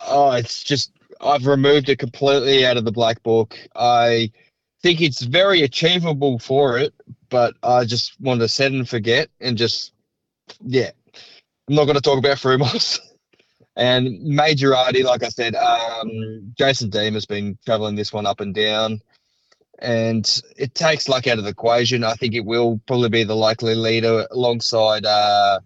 oh, 0.00 0.32
it's 0.32 0.62
just 0.62 0.92
I've 1.20 1.46
removed 1.46 1.88
it 1.88 1.98
completely 1.98 2.64
out 2.64 2.76
of 2.76 2.84
the 2.84 2.92
black 2.92 3.22
book. 3.22 3.58
I 3.74 4.32
think 4.82 5.00
it's 5.00 5.22
very 5.22 5.62
achievable 5.62 6.38
for 6.38 6.78
it, 6.78 6.94
but 7.28 7.54
I 7.62 7.84
just 7.84 8.18
want 8.20 8.40
to 8.40 8.48
set 8.48 8.72
and 8.72 8.88
forget 8.88 9.28
and 9.40 9.58
just 9.58 9.92
yeah. 10.64 10.90
I'm 11.68 11.74
not 11.74 11.84
going 11.84 11.96
to 11.96 12.02
talk 12.02 12.18
about 12.18 12.38
Frumos. 12.38 13.00
And 13.76 14.08
majorardi 14.22 15.04
like 15.04 15.22
I 15.22 15.28
said, 15.28 15.54
um, 15.54 16.52
Jason 16.56 16.88
Deem 16.90 17.14
has 17.14 17.26
been 17.26 17.58
traveling 17.64 17.94
this 17.94 18.12
one 18.12 18.26
up 18.26 18.40
and 18.40 18.54
down. 18.54 19.02
And 19.78 20.42
it 20.56 20.74
takes 20.74 21.08
luck 21.08 21.26
out 21.26 21.36
of 21.36 21.44
the 21.44 21.50
equation. 21.50 22.02
I 22.02 22.14
think 22.14 22.34
it 22.34 22.46
will 22.46 22.80
probably 22.86 23.10
be 23.10 23.24
the 23.24 23.36
likely 23.36 23.74
leader 23.74 24.26
alongside 24.30 25.04
uh, 25.04 25.60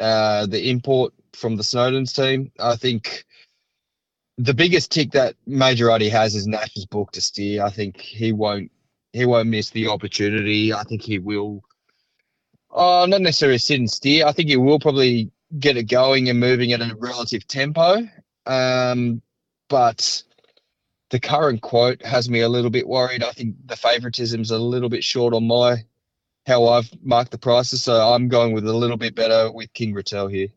uh, 0.00 0.46
the 0.46 0.70
import 0.70 1.14
from 1.34 1.56
the 1.56 1.62
Snowden's 1.62 2.12
team. 2.12 2.50
I 2.58 2.74
think 2.74 3.24
the 4.38 4.54
biggest 4.54 4.90
tick 4.90 5.12
that 5.12 5.36
majorardi 5.48 6.10
has 6.10 6.34
is 6.34 6.46
Nash's 6.46 6.86
book 6.86 7.12
to 7.12 7.20
steer. 7.20 7.64
I 7.64 7.70
think 7.70 8.00
he 8.00 8.32
won't 8.32 8.72
he 9.12 9.24
won't 9.24 9.48
miss 9.48 9.70
the 9.70 9.88
opportunity. 9.88 10.72
I 10.72 10.82
think 10.84 11.02
he 11.02 11.18
will. 11.18 11.62
Oh, 12.70 13.06
not 13.06 13.20
necessarily 13.20 13.58
sit 13.58 13.78
and 13.78 13.90
steer. 13.90 14.26
I 14.26 14.32
think 14.32 14.48
he 14.48 14.56
will 14.56 14.78
probably 14.78 15.30
get 15.56 15.76
it 15.76 15.84
going 15.84 16.28
and 16.28 16.40
moving 16.40 16.72
at 16.72 16.80
a 16.80 16.94
relative 16.96 17.46
tempo. 17.46 18.08
Um, 18.46 19.22
but 19.68 20.22
the 21.10 21.20
current 21.20 21.62
quote 21.62 22.04
has 22.04 22.28
me 22.28 22.40
a 22.40 22.48
little 22.48 22.70
bit 22.70 22.86
worried. 22.86 23.22
I 23.22 23.30
think 23.32 23.56
the 23.66 23.76
favoritism's 23.76 24.50
a 24.50 24.58
little 24.58 24.88
bit 24.88 25.04
short 25.04 25.34
on 25.34 25.46
my 25.46 25.84
how 26.46 26.66
I've 26.66 26.90
marked 27.02 27.30
the 27.30 27.38
prices, 27.38 27.82
so 27.82 27.94
I'm 27.94 28.28
going 28.28 28.54
with 28.54 28.66
a 28.66 28.72
little 28.72 28.96
bit 28.96 29.14
better 29.14 29.52
with 29.52 29.72
King 29.74 29.94
Rattel 29.94 30.30
here. 30.30 30.48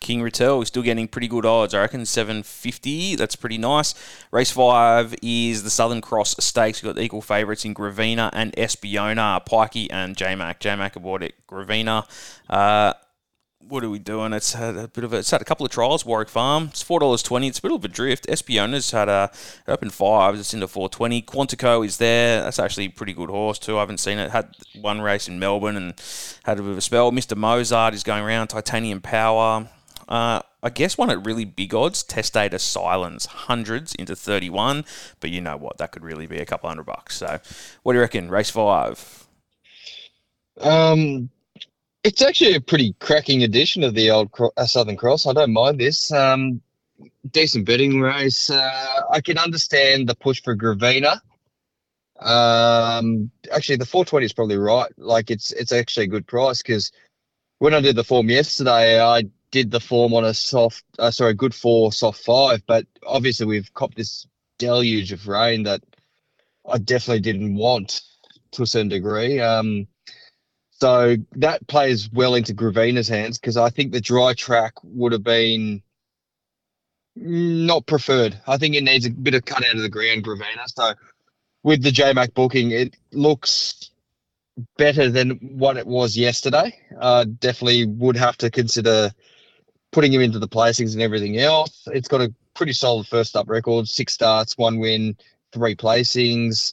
King 0.00 0.20
Rattel 0.20 0.60
is 0.60 0.68
still 0.68 0.82
getting 0.82 1.06
pretty 1.06 1.28
good 1.28 1.46
odds. 1.46 1.74
I 1.74 1.80
reckon 1.80 2.04
750. 2.04 3.14
That's 3.14 3.36
pretty 3.36 3.56
nice. 3.56 3.94
Race 4.32 4.50
five 4.50 5.14
is 5.22 5.62
the 5.62 5.70
Southern 5.70 6.00
Cross 6.00 6.44
Stakes. 6.44 6.82
We've 6.82 6.92
got 6.92 7.00
equal 7.00 7.22
favourites 7.22 7.64
in 7.64 7.72
Gravina 7.72 8.28
and 8.32 8.52
Espiona, 8.56 9.46
Pikey 9.46 9.86
and 9.92 10.16
J 10.16 10.34
Mac. 10.34 10.58
J 10.58 10.74
Mac 10.74 10.96
aboard 10.96 11.22
it. 11.22 11.34
Gravina. 11.48 12.04
Uh, 12.50 12.94
what 13.68 13.84
are 13.84 13.90
we 13.90 13.98
doing? 13.98 14.32
It's 14.32 14.52
had 14.52 14.76
a 14.76 14.88
bit 14.88 15.04
of 15.04 15.12
a, 15.12 15.18
it's 15.18 15.30
had 15.30 15.40
a 15.40 15.44
couple 15.44 15.64
of 15.64 15.72
trials. 15.72 16.04
Warwick 16.04 16.28
Farm, 16.28 16.64
it's 16.70 16.82
four 16.82 17.00
dollars 17.00 17.22
twenty. 17.22 17.48
It's 17.48 17.58
a 17.58 17.62
bit 17.62 17.72
of 17.72 17.84
a 17.84 17.88
drift. 17.88 18.26
Espiona's 18.26 18.90
had 18.90 19.08
a 19.08 19.30
open 19.66 19.90
five. 19.90 20.34
It's 20.34 20.52
into 20.54 20.68
four 20.68 20.88
twenty. 20.88 21.22
Quantico 21.22 21.84
is 21.84 21.96
there. 21.96 22.42
That's 22.42 22.58
actually 22.58 22.86
a 22.86 22.90
pretty 22.90 23.12
good 23.12 23.30
horse 23.30 23.58
too. 23.58 23.76
I 23.76 23.80
haven't 23.80 23.98
seen 23.98 24.18
it. 24.18 24.30
Had 24.30 24.54
one 24.80 25.00
race 25.00 25.28
in 25.28 25.38
Melbourne 25.38 25.76
and 25.76 25.94
had 26.44 26.58
a 26.58 26.62
bit 26.62 26.72
of 26.72 26.78
a 26.78 26.82
spell. 26.82 27.10
Mister 27.12 27.34
Mozart 27.34 27.94
is 27.94 28.02
going 28.02 28.22
around. 28.22 28.48
Titanium 28.48 29.00
Power. 29.00 29.68
Uh, 30.08 30.40
I 30.62 30.70
guess 30.70 30.98
one 30.98 31.10
at 31.10 31.24
really 31.24 31.44
big 31.44 31.74
odds, 31.74 32.02
Testator 32.02 32.58
Silence, 32.58 33.26
hundreds 33.26 33.94
into 33.94 34.14
31. 34.14 34.84
But 35.20 35.30
you 35.30 35.40
know 35.40 35.56
what? 35.56 35.78
That 35.78 35.90
could 35.90 36.04
really 36.04 36.26
be 36.26 36.38
a 36.38 36.44
couple 36.44 36.68
hundred 36.68 36.84
bucks. 36.84 37.16
So 37.16 37.38
what 37.82 37.92
do 37.92 37.96
you 37.96 38.02
reckon? 38.02 38.28
Race 38.28 38.50
five? 38.50 39.26
Um, 40.60 41.30
it's 42.04 42.22
actually 42.22 42.54
a 42.54 42.60
pretty 42.60 42.94
cracking 43.00 43.42
edition 43.42 43.84
of 43.84 43.94
the 43.94 44.10
old 44.10 44.32
Cro- 44.32 44.52
uh, 44.56 44.66
Southern 44.66 44.96
Cross. 44.96 45.26
I 45.26 45.32
don't 45.32 45.52
mind 45.52 45.78
this. 45.78 46.10
Um, 46.12 46.60
decent 47.30 47.64
betting 47.64 48.00
race. 48.00 48.50
Uh, 48.50 49.02
I 49.10 49.20
can 49.20 49.38
understand 49.38 50.08
the 50.08 50.14
push 50.14 50.42
for 50.42 50.56
Gravina. 50.56 51.20
Um, 52.20 53.30
actually, 53.52 53.76
the 53.76 53.86
420 53.86 54.26
is 54.26 54.32
probably 54.32 54.56
right. 54.56 54.92
Like 54.96 55.30
it's 55.30 55.52
it's 55.52 55.72
actually 55.72 56.04
a 56.04 56.08
good 56.08 56.26
price 56.26 56.62
because 56.62 56.92
when 57.58 57.74
I 57.74 57.80
did 57.80 57.96
the 57.96 58.04
form 58.04 58.28
yesterday, 58.28 59.00
I 59.00 59.24
did 59.50 59.70
the 59.70 59.80
form 59.80 60.14
on 60.14 60.24
a 60.24 60.34
soft, 60.34 60.84
uh, 60.98 61.10
sorry, 61.10 61.34
good 61.34 61.54
four, 61.54 61.92
soft 61.92 62.24
five. 62.24 62.62
But 62.66 62.86
obviously, 63.06 63.46
we've 63.46 63.72
copped 63.74 63.96
this 63.96 64.26
deluge 64.58 65.12
of 65.12 65.28
rain 65.28 65.64
that 65.64 65.82
I 66.68 66.78
definitely 66.78 67.20
didn't 67.20 67.54
want 67.54 68.02
to 68.52 68.62
a 68.62 68.66
certain 68.66 68.88
degree. 68.88 69.40
Um, 69.40 69.86
so 70.82 71.16
that 71.36 71.64
plays 71.68 72.10
well 72.12 72.34
into 72.34 72.52
Gravina's 72.54 73.06
hands 73.06 73.38
because 73.38 73.56
I 73.56 73.70
think 73.70 73.92
the 73.92 74.00
dry 74.00 74.34
track 74.34 74.72
would 74.82 75.12
have 75.12 75.22
been 75.22 75.80
not 77.14 77.86
preferred. 77.86 78.36
I 78.48 78.56
think 78.56 78.74
it 78.74 78.82
needs 78.82 79.06
a 79.06 79.10
bit 79.10 79.34
of 79.34 79.44
cut 79.44 79.64
out 79.64 79.76
of 79.76 79.82
the 79.82 79.88
ground, 79.88 80.24
Gravina. 80.24 80.66
So 80.66 80.94
with 81.62 81.84
the 81.84 81.90
JMac 81.90 82.34
booking, 82.34 82.72
it 82.72 82.96
looks 83.12 83.92
better 84.76 85.08
than 85.08 85.30
what 85.56 85.76
it 85.76 85.86
was 85.86 86.16
yesterday. 86.16 86.76
Uh, 87.00 87.26
definitely 87.38 87.86
would 87.86 88.16
have 88.16 88.36
to 88.38 88.50
consider 88.50 89.12
putting 89.92 90.12
him 90.12 90.20
into 90.20 90.40
the 90.40 90.48
placings 90.48 90.94
and 90.94 91.02
everything 91.02 91.38
else. 91.38 91.86
It's 91.92 92.08
got 92.08 92.22
a 92.22 92.34
pretty 92.54 92.72
solid 92.72 93.06
first 93.06 93.36
up 93.36 93.48
record, 93.48 93.86
six 93.86 94.14
starts, 94.14 94.58
one 94.58 94.80
win, 94.80 95.16
three 95.52 95.76
placings. 95.76 96.72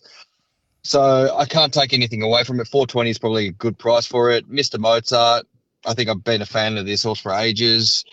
So 0.84 1.36
I 1.36 1.46
can't 1.46 1.74
take 1.74 1.94
anything 1.94 2.22
away 2.22 2.44
from 2.44 2.60
it. 2.60 2.68
420 2.68 3.10
is 3.10 3.20
probably 3.20 3.48
a 3.48 3.52
good 3.52 3.78
price 3.78 4.06
for 4.06 4.32
it. 4.32 4.50
Mr. 4.50 4.80
Mozart, 4.80 5.46
I 5.86 5.94
think 5.94 6.10
I've 6.10 6.24
been 6.24 6.42
a 6.42 6.46
fan 6.46 6.78
of 6.78 6.86
this 6.86 7.04
horse 7.04 7.20
for 7.20 7.34
ages 7.34 8.06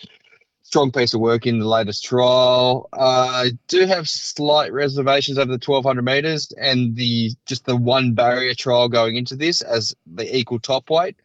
strong 0.67 0.91
piece 0.91 1.13
of 1.13 1.21
work 1.21 1.47
in 1.47 1.59
the 1.59 1.67
latest 1.67 2.03
trial. 2.03 2.89
I 2.91 2.97
uh, 2.99 3.45
do 3.69 3.85
have 3.85 4.09
slight 4.09 4.73
reservations 4.73 5.37
over 5.37 5.47
the 5.47 5.63
1200 5.65 6.01
meters 6.01 6.51
and 6.59 6.93
the 6.93 7.31
just 7.45 7.63
the 7.63 7.77
one 7.77 8.15
barrier 8.15 8.53
trial 8.53 8.89
going 8.89 9.15
into 9.15 9.37
this 9.37 9.61
as 9.61 9.95
the 10.05 10.35
equal 10.35 10.59
top 10.59 10.89
weight. 10.89 11.15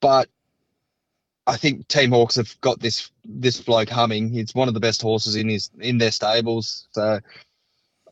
But 0.00 0.28
I 1.46 1.56
think 1.56 1.86
Team 1.86 2.10
Hawkes 2.10 2.34
have 2.34 2.60
got 2.60 2.80
this 2.80 3.12
this 3.24 3.60
bloke 3.60 3.90
humming. 3.90 4.28
He's 4.28 4.56
one 4.56 4.66
of 4.66 4.74
the 4.74 4.80
best 4.80 5.02
horses 5.02 5.36
in 5.36 5.48
his 5.48 5.70
in 5.78 5.98
their 5.98 6.10
stables. 6.10 6.88
So 6.90 7.20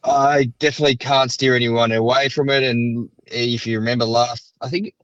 I 0.06 0.52
definitely 0.58 0.96
can't 0.96 1.32
steer 1.32 1.54
anyone 1.54 1.92
away 1.92 2.28
from 2.28 2.48
it. 2.48 2.62
And 2.62 3.10
if 3.26 3.66
you 3.66 3.80
remember 3.80 4.04
last, 4.04 4.52
I 4.60 4.68
think 4.68 4.94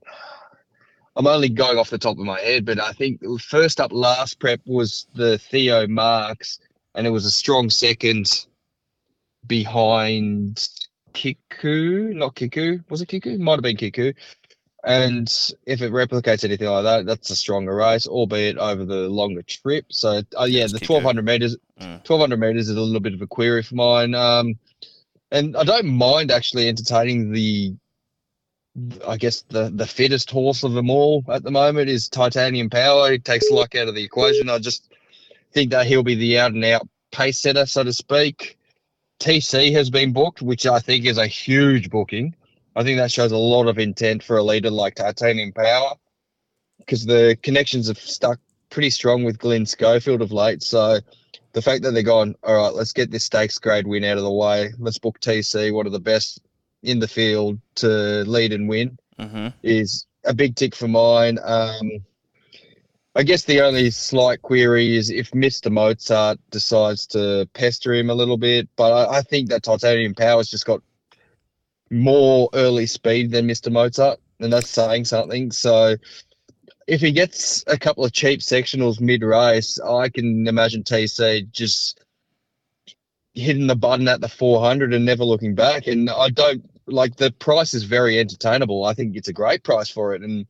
I'm 1.15 1.27
only 1.27 1.49
going 1.49 1.77
off 1.77 1.89
the 1.89 1.97
top 1.97 2.17
of 2.17 2.25
my 2.25 2.39
head, 2.39 2.65
but 2.65 2.79
I 2.79 2.93
think 2.93 3.21
first 3.41 3.79
up 3.79 3.91
last 3.91 4.39
prep 4.39 4.61
was 4.65 5.05
the 5.13 5.37
Theo 5.37 5.87
Marks, 5.87 6.59
and 6.95 7.05
it 7.05 7.11
was 7.11 7.25
a 7.25 7.31
strong 7.31 7.69
second 7.69 8.45
behind 9.45 10.67
Kiku, 11.13 12.13
not 12.13 12.35
Kiku. 12.35 12.79
Was 12.89 13.01
it 13.01 13.07
Kiku? 13.07 13.37
Might 13.37 13.53
have 13.53 13.61
been 13.61 13.77
Kiku. 13.77 14.13
And 14.85 15.29
if 15.65 15.81
it 15.81 15.93
replicates 15.93 16.43
anything 16.43 16.67
like 16.67 16.83
that, 16.83 17.05
that's 17.05 17.29
a 17.29 17.37
stronger 17.37 17.73
race, 17.73 18.05
albeit 18.05 18.57
over 18.57 18.83
the 18.83 19.07
longer 19.07 19.41
trip. 19.41 19.85
So, 19.89 20.21
uh, 20.37 20.43
yeah, 20.43 20.67
the 20.67 20.73
1200 20.73 21.23
meters, 21.23 21.55
mm. 21.79 22.05
1200 22.05 22.37
meters 22.37 22.67
is 22.67 22.75
a 22.75 22.81
little 22.81 22.99
bit 22.99 23.13
of 23.13 23.21
a 23.21 23.27
query 23.27 23.63
for 23.63 23.75
mine. 23.75 24.13
Um, 24.13 24.59
and 25.33 25.57
I 25.57 25.63
don't 25.63 25.87
mind 25.87 26.31
actually 26.31 26.69
entertaining 26.69 27.31
the 27.31 27.75
I 29.05 29.17
guess 29.17 29.41
the 29.49 29.69
the 29.73 29.85
fittest 29.85 30.31
horse 30.31 30.63
of 30.63 30.73
them 30.73 30.89
all 30.89 31.23
at 31.29 31.43
the 31.43 31.51
moment 31.51 31.89
is 31.89 32.07
Titanium 32.07 32.69
Power. 32.69 33.11
He 33.11 33.19
takes 33.19 33.49
luck 33.49 33.75
out 33.75 33.87
of 33.87 33.95
the 33.95 34.03
equation. 34.03 34.49
I 34.49 34.59
just 34.59 34.93
think 35.51 35.71
that 35.71 35.85
he'll 35.87 36.03
be 36.03 36.15
the 36.15 36.39
out 36.39 36.53
and 36.53 36.63
out 36.63 36.87
pace 37.11 37.39
setter, 37.39 37.65
so 37.65 37.83
to 37.83 37.93
speak. 37.93 38.57
TC 39.19 39.71
has 39.73 39.89
been 39.89 40.13
booked, 40.13 40.41
which 40.41 40.65
I 40.65 40.79
think 40.79 41.05
is 41.05 41.17
a 41.17 41.27
huge 41.27 41.89
booking. 41.89 42.35
I 42.75 42.83
think 42.83 42.97
that 42.97 43.11
shows 43.11 43.31
a 43.31 43.37
lot 43.37 43.67
of 43.67 43.77
intent 43.77 44.23
for 44.23 44.37
a 44.37 44.43
leader 44.43 44.71
like 44.71 44.95
Titanium 44.95 45.51
Power 45.51 45.93
because 46.79 47.05
the 47.05 47.37
connections 47.41 47.87
have 47.87 47.99
stuck 47.99 48.39
pretty 48.69 48.89
strong 48.89 49.23
with 49.23 49.37
Glenn 49.37 49.65
Schofield 49.65 50.21
of 50.21 50.31
late. 50.31 50.63
So 50.63 50.99
the 51.53 51.61
fact 51.61 51.83
that 51.83 51.91
they're 51.91 52.03
gone, 52.03 52.35
all 52.43 52.55
right, 52.55 52.73
let's 52.73 52.93
get 52.93 53.11
this 53.11 53.25
stakes 53.25 53.59
grade 53.59 53.87
win 53.87 54.03
out 54.03 54.17
of 54.17 54.23
the 54.23 54.31
way. 54.31 54.71
Let's 54.79 54.99
book 54.99 55.19
TC, 55.19 55.73
one 55.73 55.85
of 55.85 55.91
the 55.91 55.99
best 55.99 56.41
in 56.81 56.99
the 56.99 57.07
field 57.07 57.59
to 57.75 58.23
lead 58.25 58.51
and 58.51 58.67
win 58.67 58.97
mm-hmm. 59.19 59.47
is 59.61 60.05
a 60.25 60.33
big 60.33 60.55
tick 60.55 60.75
for 60.75 60.87
mine. 60.87 61.39
Um, 61.41 61.91
I 63.15 63.23
guess 63.23 63.43
the 63.43 63.61
only 63.61 63.91
slight 63.91 64.41
query 64.41 64.97
is 64.97 65.11
if 65.11 65.31
Mr. 65.31 65.71
Mozart 65.71 66.39
decides 66.49 67.05
to 67.07 67.47
pester 67.53 67.93
him 67.93 68.09
a 68.09 68.15
little 68.15 68.37
bit, 68.37 68.67
but 68.75 68.91
I, 68.91 69.17
I 69.17 69.21
think 69.21 69.49
that 69.49 69.63
Titanium 69.63 70.15
Power's 70.15 70.49
just 70.49 70.65
got 70.65 70.81
more 71.91 72.49
early 72.53 72.87
speed 72.87 73.31
than 73.31 73.47
Mr. 73.47 73.71
Mozart, 73.71 74.19
and 74.39 74.51
that's 74.51 74.69
saying 74.69 75.05
something. 75.05 75.51
So 75.51 75.95
if 76.87 77.01
he 77.01 77.11
gets 77.11 77.63
a 77.67 77.77
couple 77.77 78.05
of 78.05 78.11
cheap 78.11 78.39
sectionals 78.39 78.99
mid 78.99 79.23
race, 79.23 79.79
I 79.79 80.09
can 80.09 80.47
imagine 80.47 80.83
TC 80.83 81.51
just 81.51 81.99
hitting 83.33 83.67
the 83.67 83.75
button 83.75 84.07
at 84.07 84.21
the 84.21 84.29
400 84.29 84.93
and 84.93 85.05
never 85.05 85.23
looking 85.23 85.55
back. 85.55 85.87
And 85.87 86.09
I 86.09 86.29
don't 86.29 86.69
like 86.85 87.15
the 87.15 87.31
price 87.31 87.73
is 87.73 87.83
very 87.83 88.19
entertainable. 88.19 88.85
I 88.85 88.93
think 88.93 89.15
it's 89.15 89.27
a 89.27 89.33
great 89.33 89.63
price 89.63 89.89
for 89.89 90.13
it, 90.13 90.21
and 90.21 90.45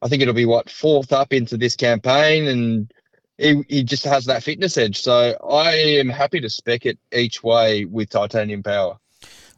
I 0.00 0.08
think 0.08 0.22
it'll 0.22 0.34
be 0.34 0.46
what 0.46 0.70
fourth 0.70 1.12
up 1.12 1.32
into 1.32 1.56
this 1.56 1.76
campaign, 1.76 2.46
and 2.46 2.92
he, 3.36 3.62
he 3.68 3.82
just 3.84 4.04
has 4.04 4.26
that 4.26 4.42
fitness 4.42 4.76
edge. 4.78 5.00
So 5.00 5.36
I 5.48 5.72
am 5.72 6.08
happy 6.08 6.40
to 6.40 6.50
spec 6.50 6.86
it 6.86 6.98
each 7.12 7.42
way 7.42 7.84
with 7.84 8.10
titanium 8.10 8.62
power. 8.62 8.98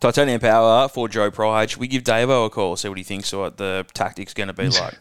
Titanium 0.01 0.41
power 0.41 0.89
for 0.89 1.09
Joe 1.09 1.31
Pride. 1.31 1.71
Should 1.71 1.81
we 1.81 1.89
give 1.89 2.05
Davo 2.05 2.47
a 2.47 2.51
call? 2.51 2.77
See 2.77 2.89
what 2.89 2.97
he 2.97 3.05
thinks. 3.05 3.33
What 3.33 3.59
the 3.59 3.85
tactics 3.93 4.33
going 4.33 4.49
to 4.49 4.55
be 4.55 4.69
like. 4.81 4.99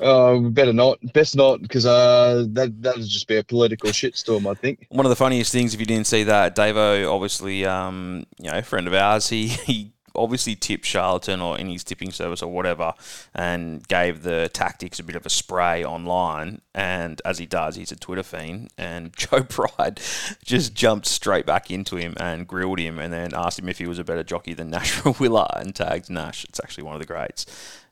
Uh, 0.00 0.38
better 0.38 0.72
not. 0.72 0.98
Best 1.12 1.36
not, 1.36 1.60
because 1.60 1.86
uh, 1.86 2.46
that 2.50 2.82
that 2.82 2.96
would 2.96 3.06
just 3.06 3.28
be 3.28 3.36
a 3.36 3.44
political 3.44 3.90
shitstorm. 3.90 4.50
I 4.50 4.54
think. 4.54 4.86
One 4.88 5.06
of 5.06 5.10
the 5.10 5.16
funniest 5.16 5.52
things, 5.52 5.74
if 5.74 5.80
you 5.80 5.86
didn't 5.86 6.06
see 6.06 6.24
that, 6.24 6.56
Davo, 6.56 7.12
obviously, 7.12 7.66
um, 7.66 8.24
you 8.38 8.50
know, 8.50 8.62
friend 8.62 8.86
of 8.86 8.94
ours, 8.94 9.28
he 9.28 9.48
he 9.66 9.92
obviously 10.14 10.54
tipped 10.54 10.84
Charlton 10.84 11.40
or 11.40 11.58
in 11.58 11.68
his 11.68 11.84
tipping 11.84 12.10
service 12.10 12.42
or 12.42 12.52
whatever 12.52 12.94
and 13.34 13.86
gave 13.88 14.22
the 14.22 14.50
tactics 14.52 14.98
a 14.98 15.04
bit 15.04 15.16
of 15.16 15.24
a 15.26 15.30
spray 15.30 15.84
online. 15.84 16.60
And 16.74 17.20
as 17.24 17.38
he 17.38 17.46
does, 17.46 17.76
he's 17.76 17.92
a 17.92 17.96
Twitter 17.96 18.22
fiend. 18.22 18.70
And 18.76 19.12
Joe 19.16 19.42
Pride 19.42 20.00
just 20.44 20.74
jumped 20.74 21.06
straight 21.06 21.46
back 21.46 21.70
into 21.70 21.96
him 21.96 22.14
and 22.18 22.46
grilled 22.46 22.78
him 22.78 22.98
and 22.98 23.12
then 23.12 23.34
asked 23.34 23.58
him 23.58 23.68
if 23.68 23.78
he 23.78 23.86
was 23.86 23.98
a 23.98 24.04
better 24.04 24.24
jockey 24.24 24.54
than 24.54 24.70
Nash 24.70 25.00
Rawiller 25.00 25.60
and 25.60 25.74
tagged 25.74 26.10
Nash. 26.10 26.44
It's 26.44 26.60
actually 26.60 26.84
one 26.84 26.94
of 26.94 27.00
the 27.00 27.06
greats. 27.06 27.46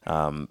Um, 0.07 0.49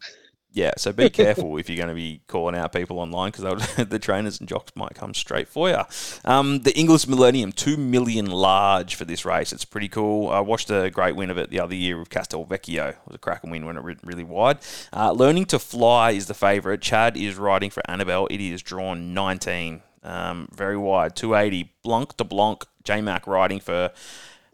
yeah, 0.58 0.72
so 0.76 0.92
be 0.92 1.12
careful 1.12 1.58
if 1.58 1.70
you're 1.70 1.78
going 1.78 1.90
to 1.90 1.94
be 1.94 2.22
calling 2.26 2.56
out 2.56 2.74
people 2.74 2.98
online 2.98 3.32
because 3.32 3.76
the 3.90 4.00
trainers 4.00 4.40
and 4.40 4.50
jocks 4.50 4.72
might 4.76 4.96
come 4.96 5.14
straight 5.14 5.48
for 5.48 5.70
you. 5.70 5.82
Um, 6.26 6.62
the 6.62 6.76
Inglis 6.76 7.08
Millennium, 7.08 7.52
two 7.52 7.78
million 7.78 8.26
large 8.26 8.96
for 8.96 9.06
this 9.06 9.24
race. 9.24 9.54
It's 9.54 9.66
pretty 9.66 9.88
cool. 9.88 10.30
I 10.30 10.40
watched 10.40 10.72
a 10.72 10.90
great 10.90 11.16
win 11.16 11.30
of 11.30 11.38
it 11.38 11.52
the 11.52 11.60
other 11.60 11.76
year 11.76 12.00
with 12.00 12.10
Castelvecchio. 12.10 12.90
It 12.90 12.98
was 13.06 13.16
a 13.16 13.20
cracking 13.20 13.52
win 13.52 13.68
when 13.68 13.78
it 13.78 13.84
went 13.84 14.00
really 14.04 14.24
wide. 14.24 14.58
Uh, 14.92 15.12
Learning 15.12 15.46
to 15.46 15.60
Fly 15.60 16.12
is 16.12 16.26
the 16.26 16.34
favourite. 16.34 16.82
Chad 16.82 17.16
is 17.16 17.36
riding 17.36 17.70
for 17.70 17.84
Annabelle. 17.88 18.26
It 18.32 18.42
is 18.42 18.64
drawn 18.64 19.14
19. 19.14 19.84
Um, 20.02 20.50
very 20.52 20.78
wide, 20.78 21.16
280. 21.16 21.72
Blanc 21.84 22.18
de 22.18 22.24
Blanc, 22.24 22.66
J 22.84 23.02
Mac 23.02 23.28
riding 23.28 23.60
for 23.60 23.92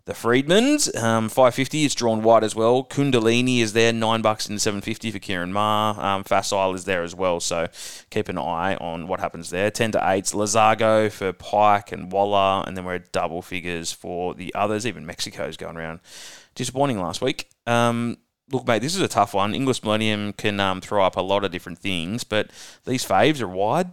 the 0.06 0.14
Freedmans, 0.14 0.94
um, 1.02 1.30
550 1.30 1.86
is 1.86 1.96
drawn 1.96 2.24
wide 2.24 2.44
as 2.44 2.54
well. 2.54 2.84
Kundalini 2.84 3.60
is 3.60 3.72
there, 3.72 3.94
nine 3.94 4.22
bucks 4.22 4.50
in 4.50 4.60
750 4.60 5.12
for 5.12 5.20
Ciaron 5.20 5.52
Maher. 5.52 6.00
Um, 6.00 6.24
Facile 6.26 6.74
is 6.74 6.84
there 6.84 7.04
as 7.04 7.16
well, 7.16 7.40
so 7.40 7.68
keep 8.10 8.28
an 8.28 8.38
eye 8.38 8.76
on 8.76 9.08
what 9.08 9.22
happens 9.22 9.50
there. 9.50 9.72
10 9.72 9.94
to 9.94 10.00
8s, 10.00 10.34
Lazago 10.34 11.10
for 11.10 11.32
Pike 11.32 11.94
and 11.94 12.12
Waller, 12.12 12.66
and 12.68 12.76
then 12.76 12.84
we're 12.84 12.96
at 12.96 13.14
double 13.14 13.42
figures 13.42 13.94
for 13.94 14.34
the 14.34 14.54
others. 14.54 14.86
Even 14.86 15.06
Mexico's 15.06 15.56
going 15.56 15.78
around. 15.78 16.02
Disappointing 16.54 17.00
last 17.00 17.22
week. 17.22 17.50
Um, 17.66 18.18
look, 18.52 18.68
mate, 18.68 18.82
this 18.82 18.96
is 18.96 19.02
a 19.02 19.08
tough 19.08 19.34
one. 19.34 19.56
Inglis 19.56 19.84
Millennium 19.84 20.34
can 20.34 20.60
um, 20.60 20.82
throw 20.82 21.06
up 21.06 21.16
a 21.16 21.22
lot 21.22 21.46
of 21.46 21.52
different 21.52 21.80
things, 21.80 22.26
but 22.26 22.50
these 22.84 23.06
faves 23.06 23.42
are 23.42 23.48
wide. 23.48 23.90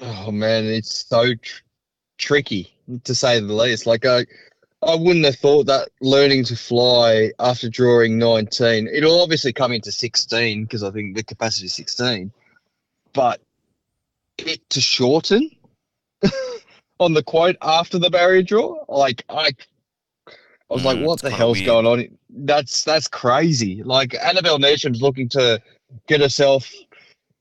Oh 0.00 0.30
man, 0.30 0.66
it's 0.66 1.04
so 1.08 1.34
tr- 1.34 1.62
tricky 2.16 2.72
to 3.02 3.14
say 3.14 3.40
the 3.40 3.52
least. 3.52 3.84
Like 3.84 4.06
I, 4.06 4.24
I 4.82 4.94
wouldn't 4.94 5.24
have 5.24 5.36
thought 5.36 5.66
that 5.66 5.88
learning 6.00 6.44
to 6.44 6.56
fly 6.56 7.32
after 7.40 7.68
drawing 7.68 8.18
19, 8.18 8.88
it'll 8.88 9.20
obviously 9.20 9.52
come 9.52 9.72
into 9.72 9.90
16 9.90 10.64
because 10.64 10.84
I 10.84 10.90
think 10.90 11.16
the 11.16 11.24
capacity 11.24 11.66
is 11.66 11.74
16. 11.74 12.30
But 13.12 13.40
it 14.38 14.60
to 14.70 14.80
shorten 14.80 15.50
on 17.00 17.12
the 17.14 17.22
quote 17.24 17.56
after 17.60 17.98
the 17.98 18.10
barrier 18.10 18.42
draw. 18.42 18.84
Like 18.88 19.24
I, 19.28 19.50
I 20.28 20.74
was 20.74 20.82
Mm, 20.82 20.86
like, 20.86 20.98
what 20.98 21.22
the 21.22 21.30
hell's 21.30 21.56
weird. 21.56 21.66
going 21.66 21.86
on? 21.86 22.18
That's 22.30 22.84
that's 22.84 23.08
crazy. 23.08 23.82
Like 23.82 24.14
Annabelle 24.14 24.58
Neesham's 24.58 25.02
looking 25.02 25.28
to 25.30 25.60
get 26.06 26.20
herself 26.20 26.70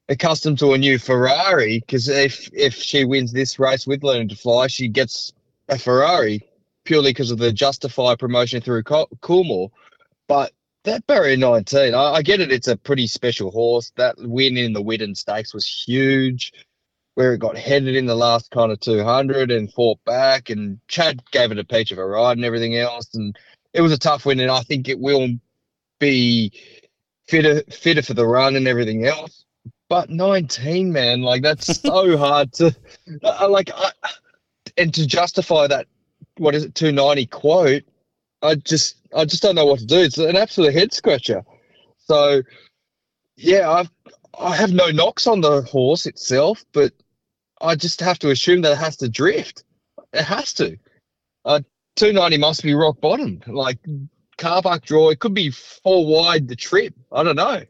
accustomed 0.10 0.58
to 0.60 0.74
a 0.74 0.78
new 0.78 0.98
Ferrari 0.98 1.80
because 1.80 2.08
if 2.08 2.50
if 2.54 2.76
she 2.76 3.04
wins 3.04 3.32
this 3.32 3.60
race 3.60 3.86
with 3.86 4.04
Learning 4.04 4.30
to 4.30 4.36
Fly, 4.36 4.68
she 4.68 4.88
gets 4.88 5.34
a 5.70 5.78
Ferrari 5.78 6.47
purely 6.88 7.12
because 7.12 7.32
of 7.32 7.38
the 7.38 7.52
Justify 7.52 8.16
promotion 8.16 8.62
through 8.62 8.84
Co- 8.84 9.10
Coolmore. 9.20 9.72
But 10.30 10.54
that 10.86 11.06
Barrier 11.06 11.36
19, 11.36 11.94
I, 11.94 12.14
I 12.14 12.22
get 12.22 12.40
it. 12.40 12.52
It's 12.52 12.70
a 12.70 12.78
pretty 12.78 13.08
special 13.08 13.52
horse. 13.52 13.92
That 13.98 14.16
win 14.18 14.56
in 14.56 14.72
the 14.72 14.82
Widden 14.82 15.16
Stakes 15.16 15.54
was 15.54 15.68
huge, 15.68 16.54
where 17.16 17.34
it 17.34 17.40
got 17.40 17.58
headed 17.58 17.98
in 17.98 18.06
the 18.06 18.16
last 18.16 18.52
kind 18.52 18.72
of 18.72 18.80
200 18.80 19.52
and 19.52 19.72
fought 19.74 20.00
back. 20.06 20.50
And 20.50 20.80
Chad 20.88 21.22
gave 21.32 21.52
it 21.52 21.60
a 21.60 21.66
peach 21.66 21.92
of 21.92 21.98
a 21.98 22.06
ride 22.06 22.38
and 22.38 22.46
everything 22.46 22.78
else. 22.78 23.14
And 23.14 23.38
it 23.74 23.82
was 23.82 23.92
a 23.92 23.98
tough 23.98 24.26
win. 24.26 24.40
And 24.40 24.50
I 24.50 24.62
think 24.62 24.88
it 24.88 25.00
will 25.00 25.28
be 26.00 26.54
fitter, 27.28 27.64
fitter 27.70 28.02
for 28.02 28.14
the 28.14 28.26
run 28.26 28.56
and 28.56 28.68
everything 28.68 29.06
else. 29.06 29.44
But 29.90 30.10
19, 30.10 30.94
man, 30.94 31.22
like 31.22 31.42
that's 31.44 31.82
so 31.82 32.18
hard 32.18 32.54
to, 32.54 32.74
uh, 33.24 33.50
like, 33.50 33.72
I, 33.76 33.92
and 34.78 34.94
to 34.94 35.06
justify 35.06 35.68
that, 35.68 35.88
what 36.38 36.56
is 36.56 36.66
it, 36.66 36.76
290 36.76 37.26
quote, 37.28 37.84
I 38.42 38.56
just 38.56 38.98
I 39.16 39.26
just 39.26 39.42
don't 39.42 39.56
know 39.56 39.66
what 39.66 39.80
to 39.80 39.86
do. 39.86 40.00
It's 40.00 40.18
an 40.18 40.36
absolute 40.36 40.74
head 40.74 40.94
scratcher. 40.94 41.44
So 41.98 42.42
yeah, 43.36 43.70
I've 43.70 43.90
I 44.40 44.56
have 44.56 44.72
no 44.72 44.90
knocks 44.92 45.28
on 45.28 45.42
the 45.42 45.62
horse 45.64 46.06
itself, 46.06 46.64
but 46.72 46.94
I 47.60 47.76
just 47.76 48.00
have 48.02 48.20
to 48.20 48.30
assume 48.30 48.62
that 48.62 48.74
it 48.74 48.78
has 48.78 48.98
to 48.98 49.10
drift. 49.10 49.64
It 50.14 50.24
has 50.24 50.54
to. 50.56 50.78
Uh, 51.44 51.62
290 51.96 52.38
must 52.38 52.64
be 52.64 52.76
rock 52.76 53.02
bottom. 53.02 53.42
Like 53.48 53.80
car 54.38 54.62
park 54.62 54.86
draw, 54.86 55.10
it 55.10 55.20
could 55.20 55.34
be 55.34 55.50
four 55.50 56.06
wide 56.06 56.48
the 56.48 56.56
trip. 56.56 56.94
I 57.12 57.24
don't 57.24 57.36
know. 57.36 57.64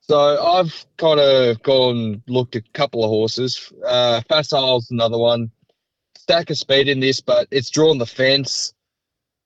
So 0.00 0.44
I've 0.44 0.84
kind 0.98 1.20
of 1.20 1.62
gone 1.62 2.22
looked 2.26 2.56
at 2.56 2.64
a 2.66 2.72
couple 2.72 3.04
of 3.04 3.08
horses. 3.08 3.72
Uh, 3.86 4.20
Facile's 4.28 4.90
another 4.90 5.16
one. 5.16 5.50
Stack 6.24 6.48
of 6.48 6.56
speed 6.56 6.88
in 6.88 7.00
this, 7.00 7.20
but 7.20 7.48
it's 7.50 7.68
drawn 7.68 7.98
the 7.98 8.06
fence. 8.06 8.72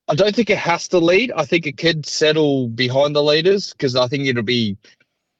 I 0.06 0.14
don't 0.14 0.32
think 0.32 0.48
it 0.48 0.58
has 0.58 0.86
to 0.88 1.00
lead. 1.00 1.32
I 1.32 1.44
think 1.44 1.66
it 1.66 1.76
could 1.76 2.06
settle 2.06 2.68
behind 2.68 3.16
the 3.16 3.22
leaders 3.22 3.72
because 3.72 3.96
I 3.96 4.06
think 4.06 4.26
it'll 4.26 4.44
be 4.44 4.76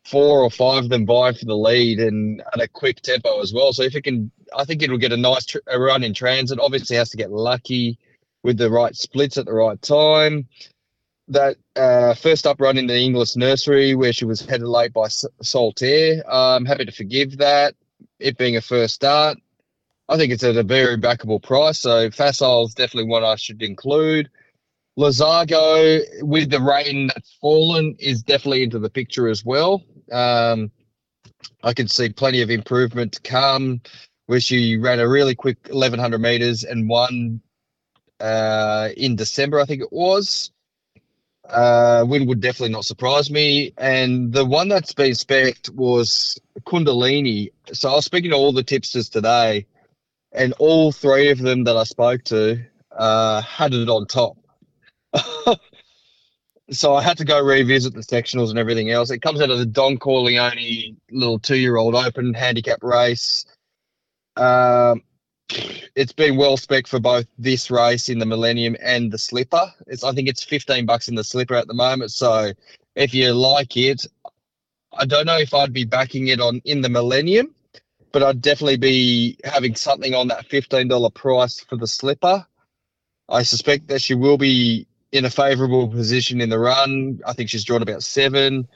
four 0.05 0.41
or 0.41 0.51
five 0.51 0.83
of 0.83 0.91
them 0.91 1.07
vying 1.07 1.37
for 1.37 1.45
the 1.45 1.57
lead 1.57 2.01
and 2.01 2.43
at 2.53 2.61
a 2.61 2.67
quick 2.67 3.03
tempo 3.03 3.41
as 3.41 3.53
well. 3.55 3.73
So 3.73 3.85
if 3.85 3.95
it 3.95 4.03
can, 4.03 4.33
I 4.57 4.65
think 4.65 4.83
it'll 4.83 4.99
get 4.99 5.13
a 5.13 5.17
nice 5.17 5.45
tr- 5.45 5.59
a 5.69 5.79
run 5.79 6.03
in 6.03 6.13
transit. 6.13 6.59
Obviously, 6.59 6.97
has 6.97 7.11
to 7.11 7.17
get 7.17 7.31
lucky 7.31 8.01
with 8.43 8.59
the 8.59 8.69
right 8.69 8.97
splits 8.97 9.39
at 9.39 9.47
the 9.47 9.55
right 9.55 9.81
time. 9.81 10.49
That 11.29 11.57
uh, 11.77 12.15
first 12.15 12.49
up 12.49 12.61
run 12.61 12.79
in 12.79 12.89
the 12.89 12.99
Inglis 12.99 13.37
Nursery 13.37 13.95
where 13.95 14.13
she 14.13 14.25
was 14.25 14.41
headed 14.41 14.67
late 14.67 14.93
by 14.93 15.05
S- 15.05 15.25
Saltaire, 15.41 16.25
I'm 16.29 16.65
happy 16.65 16.85
to 16.85 16.91
forgive 16.91 17.37
that. 17.37 17.77
It 18.19 18.37
being 18.37 18.57
a 18.57 18.61
first 18.61 18.97
start, 18.97 19.39
I 20.09 20.17
think 20.17 20.33
it's 20.33 20.45
at 20.45 20.57
a 20.57 20.63
very 20.63 20.97
backable 20.97 21.43
price. 21.43 21.81
So 21.81 22.11
Facile's 22.11 22.75
definitely 22.75 23.11
one 23.11 23.25
I 23.25 23.37
should 23.37 23.63
include. 23.63 24.31
Lazargo, 24.99 26.01
with 26.23 26.51
the 26.51 26.61
rain 26.61 27.09
that's 27.09 27.37
fallen, 27.41 27.97
is 28.01 28.23
definitely 28.23 28.65
into 28.65 28.79
the 28.79 28.91
picture 28.91 29.29
as 29.29 29.45
well. 29.45 29.85
Um, 30.11 30.73
I 31.63 31.73
can 31.73 31.89
see 31.89 32.09
plenty 32.09 32.43
of 32.43 32.51
improvement 32.51 33.13
to 33.13 33.21
come. 33.21 33.81
Where 34.27 34.41
she 34.41 34.77
ran 34.77 35.01
a 35.01 35.09
really 35.09 35.35
quick 35.35 35.57
1100 35.71 36.19
meters 36.19 36.65
and 36.65 36.87
won 36.89 37.41
uh, 38.21 38.91
in 38.97 39.17
December, 39.17 39.61
I 39.61 39.65
think 39.65 39.83
it 39.83 39.93
was. 39.93 40.51
Uh, 41.49 42.05
win 42.07 42.27
would 42.27 42.41
definitely 42.41 42.73
not 42.73 42.85
surprise 42.85 43.31
me. 43.31 43.73
And 43.79 44.33
the 44.33 44.45
one 44.45 44.69
that's 44.69 44.93
been 44.93 45.13
specced 45.13 45.71
was 45.71 46.39
Kundalini. 46.67 47.53
So 47.73 47.89
I 47.91 47.95
was 47.95 48.05
speaking 48.05 48.33
to 48.33 48.37
all 48.37 48.53
the 48.53 48.63
tipsters 48.63 49.09
today, 49.09 49.67
and 50.33 50.53
all 50.59 50.93
three 50.93 51.31
of 51.31 51.39
them 51.39 51.65
that 51.65 51.77
I 51.77 51.85
spoke 51.85 52.25
to 52.25 52.63
uh, 52.97 53.41
had 53.43 53.75
it 53.75 53.89
on 53.89 54.07
top. 54.07 54.37
so 56.71 56.95
I 56.95 57.03
had 57.03 57.19
to 57.19 57.25
go 57.25 57.41
revisit 57.41 57.95
the 57.95 58.01
sectionals 58.01 58.51
and 58.51 58.59
everything 58.59 58.91
else. 58.91 59.11
It 59.11 59.21
comes 59.21 59.41
out 59.41 59.51
of 59.51 59.59
the 59.59 59.67
Don 59.67 59.97
Corleone 59.97 60.97
little 61.11 61.39
two-year-old 61.39 61.95
open 61.95 62.35
handicap 62.35 62.83
race. 62.83 63.47
Um, 64.37 65.03
it's 65.95 66.13
been 66.13 66.37
well 66.37 66.57
spec 66.57 66.87
for 66.87 67.01
both 67.01 67.27
this 67.39 67.71
race 67.71 68.09
in 68.09 68.19
the 68.19 68.27
Millennium 68.27 68.77
and 68.83 69.11
the 69.11 69.19
Slipper. 69.19 69.73
It's 69.87 70.05
I 70.05 70.13
think 70.13 70.29
it's 70.29 70.45
15 70.45 70.85
bucks 70.85 71.09
in 71.09 71.15
the 71.15 71.25
Slipper 71.25 71.55
at 71.55 71.67
the 71.67 71.75
moment. 71.75 72.13
So 72.13 72.53
if 72.95 73.15
you 73.15 73.33
like 73.33 73.77
it, 73.77 74.07
I 74.97 75.07
don't 75.07 75.27
know 75.27 75.39
if 75.39 75.55
I'd 75.55 75.73
be 75.73 75.85
backing 75.85 76.29
it 76.29 76.41
on 76.41 76.61
in 76.65 76.83
the 76.83 76.89
Millennium, 76.89 77.55
but 78.13 78.23
I'd 78.23 78.41
definitely 78.41 78.77
be 78.77 79.39
having 79.45 79.75
something 79.75 80.15
on 80.15 80.29
that 80.29 80.49
$15 80.49 81.15
price 81.15 81.61
for 81.61 81.77
the 81.77 81.87
Slipper. 81.87 82.47
I 83.29 83.43
suspect 83.43 83.89
that 83.89 84.01
she 84.01 84.15
will 84.15 84.39
be 84.39 84.87
in 85.13 85.25
a 85.25 85.31
favourable 85.31 85.89
position 85.89 86.41
in 86.41 86.49
the 86.49 86.59
run. 86.59 87.21
I 87.27 87.33
think 87.33 87.51
she's 87.51 87.65
drawn 87.65 87.83
about 87.83 88.03
seven. 88.03 88.69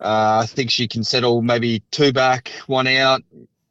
Uh, 0.00 0.40
I 0.42 0.46
think 0.46 0.70
she 0.70 0.88
can 0.88 1.04
settle 1.04 1.40
maybe 1.40 1.82
two 1.90 2.12
back, 2.12 2.52
one 2.66 2.86
out, 2.86 3.22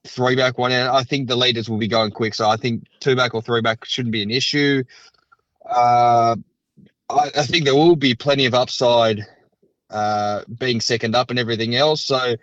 three 0.03 0.35
back, 0.35 0.57
one 0.57 0.71
out. 0.71 0.95
I 0.95 1.03
think 1.03 1.27
the 1.27 1.35
leaders 1.35 1.69
will 1.69 1.77
be 1.77 1.87
going 1.87 2.11
quick, 2.11 2.33
so 2.33 2.49
I 2.49 2.57
think 2.57 2.85
two 2.99 3.15
back 3.15 3.35
or 3.35 3.41
three 3.41 3.61
back 3.61 3.85
shouldn't 3.85 4.13
be 4.13 4.23
an 4.23 4.31
issue. 4.31 4.83
Uh, 5.63 6.35
I, 7.09 7.31
I 7.37 7.43
think 7.43 7.65
there 7.65 7.75
will 7.75 7.95
be 7.95 8.15
plenty 8.15 8.45
of 8.45 8.55
upside 8.55 9.25
uh, 9.89 10.41
being 10.57 10.81
second 10.81 11.15
up 11.15 11.29
and 11.29 11.39
everything 11.39 11.75
else. 11.75 12.03
So 12.03 12.35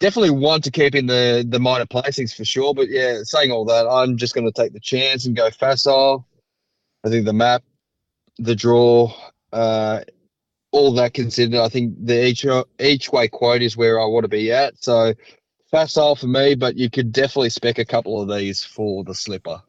definitely 0.00 0.30
want 0.30 0.64
to 0.64 0.70
keep 0.70 0.94
in 0.94 1.06
the 1.06 1.44
the 1.48 1.58
minor 1.58 1.86
placings 1.86 2.34
for 2.34 2.44
sure. 2.44 2.74
But 2.74 2.88
yeah, 2.88 3.20
saying 3.22 3.50
all 3.50 3.64
that, 3.66 3.88
I'm 3.88 4.16
just 4.16 4.34
going 4.34 4.46
to 4.46 4.52
take 4.52 4.72
the 4.72 4.80
chance 4.80 5.26
and 5.26 5.36
go 5.36 5.50
facile. 5.50 6.26
I 7.04 7.08
think 7.08 7.24
the 7.24 7.32
map, 7.32 7.62
the 8.38 8.56
draw, 8.56 9.12
uh, 9.52 10.00
all 10.72 10.92
that 10.94 11.14
considered, 11.14 11.60
I 11.60 11.68
think 11.68 11.94
the 12.04 12.26
each 12.26 12.46
each 12.80 13.12
way 13.12 13.28
quote 13.28 13.62
is 13.62 13.76
where 13.76 14.00
I 14.00 14.06
want 14.06 14.24
to 14.24 14.28
be 14.28 14.52
at. 14.52 14.82
So 14.82 15.14
facile 15.70 16.16
for 16.16 16.26
me, 16.26 16.54
but 16.54 16.76
you 16.76 16.90
could 16.90 17.12
definitely 17.12 17.50
spec 17.50 17.78
a 17.78 17.84
couple 17.84 18.20
of 18.20 18.28
these 18.36 18.64
for 18.64 19.04
the 19.04 19.14
slipper. 19.14 19.62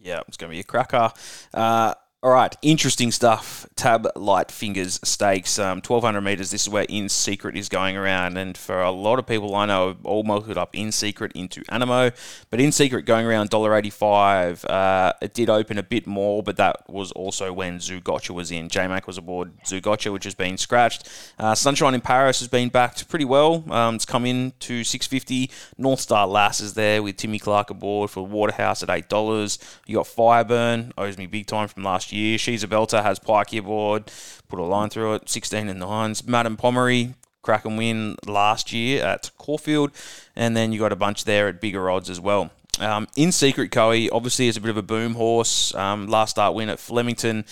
Yeah, 0.00 0.20
it's 0.28 0.36
going 0.36 0.50
to 0.50 0.54
be 0.54 0.60
a 0.60 0.64
cracker. 0.64 1.10
Uh, 1.52 1.94
all 2.24 2.30
right, 2.30 2.56
interesting 2.62 3.12
stuff. 3.12 3.66
Tab 3.76 4.08
Light 4.16 4.50
Fingers 4.50 4.98
Stakes, 5.04 5.58
um, 5.58 5.82
1200 5.82 6.22
metres. 6.22 6.50
This 6.50 6.62
is 6.62 6.70
where 6.70 6.86
In 6.88 7.10
Secret 7.10 7.54
is 7.54 7.68
going 7.68 7.98
around. 7.98 8.38
And 8.38 8.56
for 8.56 8.80
a 8.80 8.90
lot 8.90 9.18
of 9.18 9.26
people 9.26 9.54
I 9.54 9.66
know, 9.66 9.96
all 10.04 10.22
melted 10.22 10.56
up 10.56 10.74
In 10.74 10.90
Secret 10.90 11.32
into 11.32 11.60
Anamoe. 11.64 12.16
But 12.48 12.62
In 12.62 12.72
Secret 12.72 13.04
going 13.04 13.26
around 13.26 13.50
$1.85. 13.50 14.64
Uh, 14.64 15.12
it 15.20 15.34
did 15.34 15.50
open 15.50 15.76
a 15.76 15.82
bit 15.82 16.06
more, 16.06 16.42
but 16.42 16.56
that 16.56 16.88
was 16.88 17.12
also 17.12 17.52
when 17.52 17.78
Zougotcha 17.78 18.30
was 18.30 18.50
in. 18.50 18.70
J-Mac 18.70 19.06
was 19.06 19.18
aboard 19.18 19.52
Zougotcha, 19.66 20.10
which 20.10 20.24
has 20.24 20.34
been 20.34 20.56
scratched. 20.56 21.06
Uh, 21.38 21.54
Sunshine 21.54 21.92
in 21.92 22.00
Paris 22.00 22.38
has 22.38 22.48
been 22.48 22.70
backed 22.70 23.06
pretty 23.10 23.26
well. 23.26 23.70
Um, 23.70 23.96
it's 23.96 24.06
come 24.06 24.24
in 24.24 24.54
to 24.60 24.82
650 24.82 25.50
North 25.76 26.00
Star 26.00 26.26
Lass 26.26 26.62
is 26.62 26.72
there 26.72 27.02
with 27.02 27.18
Timmy 27.18 27.38
Clark 27.38 27.68
aboard 27.68 28.08
for 28.08 28.26
Waterhouse 28.26 28.82
at 28.82 28.88
$8. 28.88 29.58
You 29.86 29.96
got 29.96 30.06
Fireburn, 30.06 30.92
owes 30.96 31.18
me 31.18 31.26
big 31.26 31.46
time 31.46 31.68
from 31.68 31.82
last 31.82 32.12
year. 32.12 32.13
She's 32.14 32.62
a 32.62 32.68
belter, 32.68 33.02
has 33.02 33.18
Pikey 33.18 33.58
aboard, 33.58 34.10
put 34.48 34.58
a 34.58 34.62
line 34.62 34.90
through 34.90 35.14
it, 35.14 35.28
16 35.28 35.68
and 35.68 35.80
9s. 35.80 36.26
Madam 36.26 36.56
Pomery, 36.56 37.14
crack 37.42 37.64
and 37.64 37.76
win 37.76 38.16
last 38.26 38.72
year 38.72 39.04
at 39.04 39.30
Caulfield. 39.38 39.90
And 40.36 40.56
then 40.56 40.72
you 40.72 40.78
got 40.78 40.92
a 40.92 40.96
bunch 40.96 41.24
there 41.24 41.48
at 41.48 41.60
bigger 41.60 41.90
odds 41.90 42.08
as 42.10 42.20
well. 42.20 42.50
Um, 42.80 43.06
in 43.16 43.32
Secret 43.32 43.70
Coe, 43.70 44.08
obviously, 44.12 44.48
is 44.48 44.56
a 44.56 44.60
bit 44.60 44.70
of 44.70 44.76
a 44.76 44.82
boom 44.82 45.14
horse. 45.14 45.74
Um, 45.74 46.08
last 46.08 46.30
start 46.30 46.54
win 46.54 46.68
at 46.68 46.80
Flemington. 46.80 47.44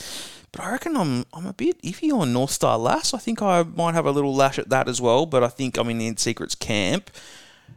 But 0.50 0.62
I 0.62 0.72
reckon 0.72 0.96
I'm 0.96 1.24
I'm 1.32 1.46
a 1.46 1.52
bit 1.54 1.80
iffy 1.82 2.12
on 2.12 2.32
North 2.32 2.50
Star 2.50 2.76
Lass. 2.76 3.14
I 3.14 3.18
think 3.18 3.40
I 3.40 3.62
might 3.62 3.94
have 3.94 4.04
a 4.04 4.10
little 4.10 4.34
lash 4.34 4.58
at 4.58 4.68
that 4.68 4.88
as 4.88 5.00
well. 5.00 5.24
But 5.24 5.42
I 5.42 5.48
think 5.48 5.78
I'm 5.78 5.88
in 5.88 5.98
the 5.98 6.06
In 6.06 6.16
Secret's 6.16 6.54
camp. 6.54 7.10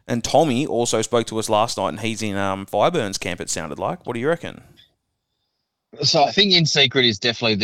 And 0.08 0.24
Tommy 0.24 0.68
also 0.68 1.02
spoke 1.02 1.26
to 1.28 1.40
us 1.40 1.50
last 1.50 1.78
night, 1.78 1.90
and 1.90 2.00
he's 2.00 2.22
in 2.22 2.36
um, 2.36 2.66
Fireburn's 2.66 3.18
camp. 3.18 3.42
It 3.42 3.50
sounded 3.50 3.80
like. 3.80 4.06
What 4.06 4.14
do 4.14 4.20
you 4.20 4.28
reckon? 4.28 4.62
So 6.04 6.24
I 6.24 6.32
think 6.32 6.54
In 6.54 6.66
Secret 6.66 7.06
is 7.06 7.20
definitely 7.20 7.56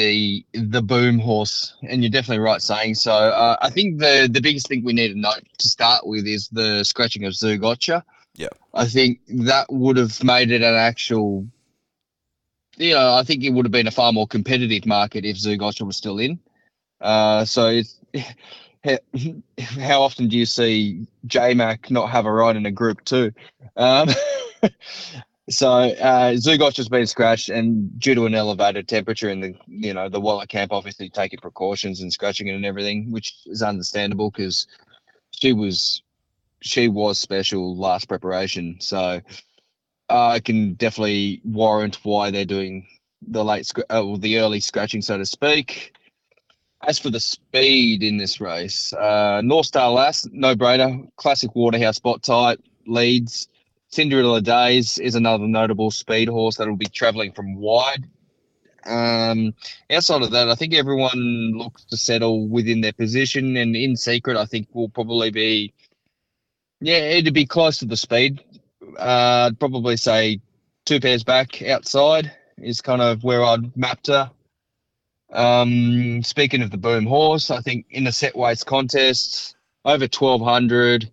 the 0.53 0.59
the 0.67 0.81
boom 0.81 1.19
horse, 1.19 1.73
and 1.87 2.03
you're 2.03 2.11
definitely 2.11 2.43
right 2.43 2.61
saying 2.61 2.95
so. 2.95 3.11
Uh, 3.11 3.57
I 3.61 3.69
think 3.69 3.99
the 3.99 4.29
the 4.31 4.41
biggest 4.41 4.67
thing 4.67 4.83
we 4.83 4.93
need 4.93 5.09
to 5.09 5.19
note 5.19 5.43
to 5.59 5.69
start 5.69 6.05
with 6.05 6.25
is 6.25 6.47
the 6.49 6.83
scratching 6.83 7.25
of 7.25 7.33
Zougotcha. 7.33 8.03
Yeah. 8.35 8.49
I 8.73 8.85
think 8.85 9.19
that 9.27 9.71
would 9.71 9.97
have 9.97 10.23
made 10.23 10.51
it 10.51 10.61
an 10.61 10.75
actual. 10.75 11.47
You 12.77 12.93
know, 12.93 13.13
I 13.13 13.23
think 13.23 13.43
it 13.43 13.49
would 13.51 13.65
have 13.65 13.71
been 13.71 13.87
a 13.87 13.91
far 13.91 14.13
more 14.13 14.27
competitive 14.27 14.85
market 14.85 15.25
if 15.25 15.37
Zougotcha 15.37 15.85
was 15.85 15.97
still 15.97 16.17
in. 16.17 16.39
Uh, 16.99 17.45
so 17.45 17.67
it's 17.67 17.99
how 19.79 20.01
often 20.01 20.27
do 20.27 20.37
you 20.37 20.45
see 20.45 21.07
JMac 21.27 21.91
not 21.91 22.09
have 22.09 22.25
a 22.25 22.31
ride 22.31 22.55
in 22.55 22.65
a 22.65 22.71
group 22.71 23.03
too? 23.03 23.33
Um, 23.75 24.09
so 25.51 25.69
uh, 25.69 26.33
Zugoch 26.33 26.77
has 26.77 26.89
been 26.89 27.07
scratched, 27.07 27.49
and 27.49 27.99
due 27.99 28.15
to 28.15 28.25
an 28.25 28.35
elevated 28.35 28.87
temperature 28.87 29.29
in 29.29 29.41
the 29.41 29.55
you 29.67 29.93
know 29.93 30.09
the 30.09 30.21
Waller 30.21 30.45
camp, 30.45 30.71
obviously 30.71 31.09
taking 31.09 31.39
precautions 31.39 32.01
and 32.01 32.11
scratching 32.11 32.47
it 32.47 32.55
and 32.55 32.65
everything, 32.65 33.11
which 33.11 33.33
is 33.45 33.61
understandable 33.61 34.31
because 34.31 34.67
she 35.31 35.53
was 35.53 36.01
she 36.61 36.87
was 36.87 37.19
special 37.19 37.75
last 37.75 38.07
preparation. 38.07 38.77
So 38.79 39.21
I 40.09 40.39
can 40.39 40.73
definitely 40.73 41.41
warrant 41.43 41.99
why 42.03 42.31
they're 42.31 42.45
doing 42.45 42.87
the 43.27 43.43
late, 43.43 43.71
uh, 43.89 44.17
the 44.17 44.39
early 44.39 44.59
scratching, 44.59 45.01
so 45.01 45.17
to 45.17 45.25
speak. 45.25 45.95
As 46.83 46.97
for 46.97 47.11
the 47.11 47.19
speed 47.19 48.01
in 48.01 48.17
this 48.17 48.41
race, 48.41 48.91
uh, 48.93 49.41
North 49.43 49.67
Star 49.67 49.91
Lass, 49.91 50.27
no 50.31 50.55
brainer, 50.55 51.07
classic 51.15 51.55
Waterhouse 51.55 51.97
spot 51.97 52.23
type 52.23 52.59
leads. 52.87 53.47
Cinderella 53.91 54.41
Days 54.41 54.97
is 54.97 55.15
another 55.15 55.47
notable 55.47 55.91
speed 55.91 56.29
horse 56.29 56.57
that 56.57 56.67
will 56.67 56.77
be 56.77 56.85
travelling 56.85 57.33
from 57.33 57.55
wide. 57.55 58.05
Um, 58.85 59.53
outside 59.91 60.21
of 60.21 60.31
that, 60.31 60.49
I 60.49 60.55
think 60.55 60.73
everyone 60.73 61.51
looks 61.55 61.83
to 61.85 61.97
settle 61.97 62.47
within 62.47 62.81
their 62.81 62.93
position, 62.93 63.57
and 63.57 63.75
in 63.75 63.97
secret, 63.97 64.37
I 64.37 64.45
think 64.45 64.69
will 64.73 64.89
probably 64.89 65.29
be, 65.29 65.73
yeah, 66.79 66.97
it'd 66.97 67.33
be 67.33 67.45
close 67.45 67.79
to 67.79 67.85
the 67.85 67.97
speed. 67.97 68.43
Uh, 68.97 69.49
I'd 69.49 69.59
probably 69.59 69.97
say 69.97 70.39
two 70.85 70.99
pairs 70.99 71.23
back 71.23 71.61
outside 71.61 72.31
is 72.57 72.81
kind 72.81 73.01
of 73.01 73.23
where 73.23 73.43
I'd 73.43 73.75
mapped 73.75 74.07
her. 74.07 74.31
Um, 75.33 76.23
speaking 76.23 76.61
of 76.61 76.71
the 76.71 76.77
boom 76.77 77.05
horse, 77.05 77.51
I 77.51 77.59
think 77.61 77.87
in 77.89 78.05
the 78.05 78.11
set 78.11 78.35
weights 78.35 78.63
contest, 78.63 79.55
over 79.83 80.05
1200, 80.05 81.11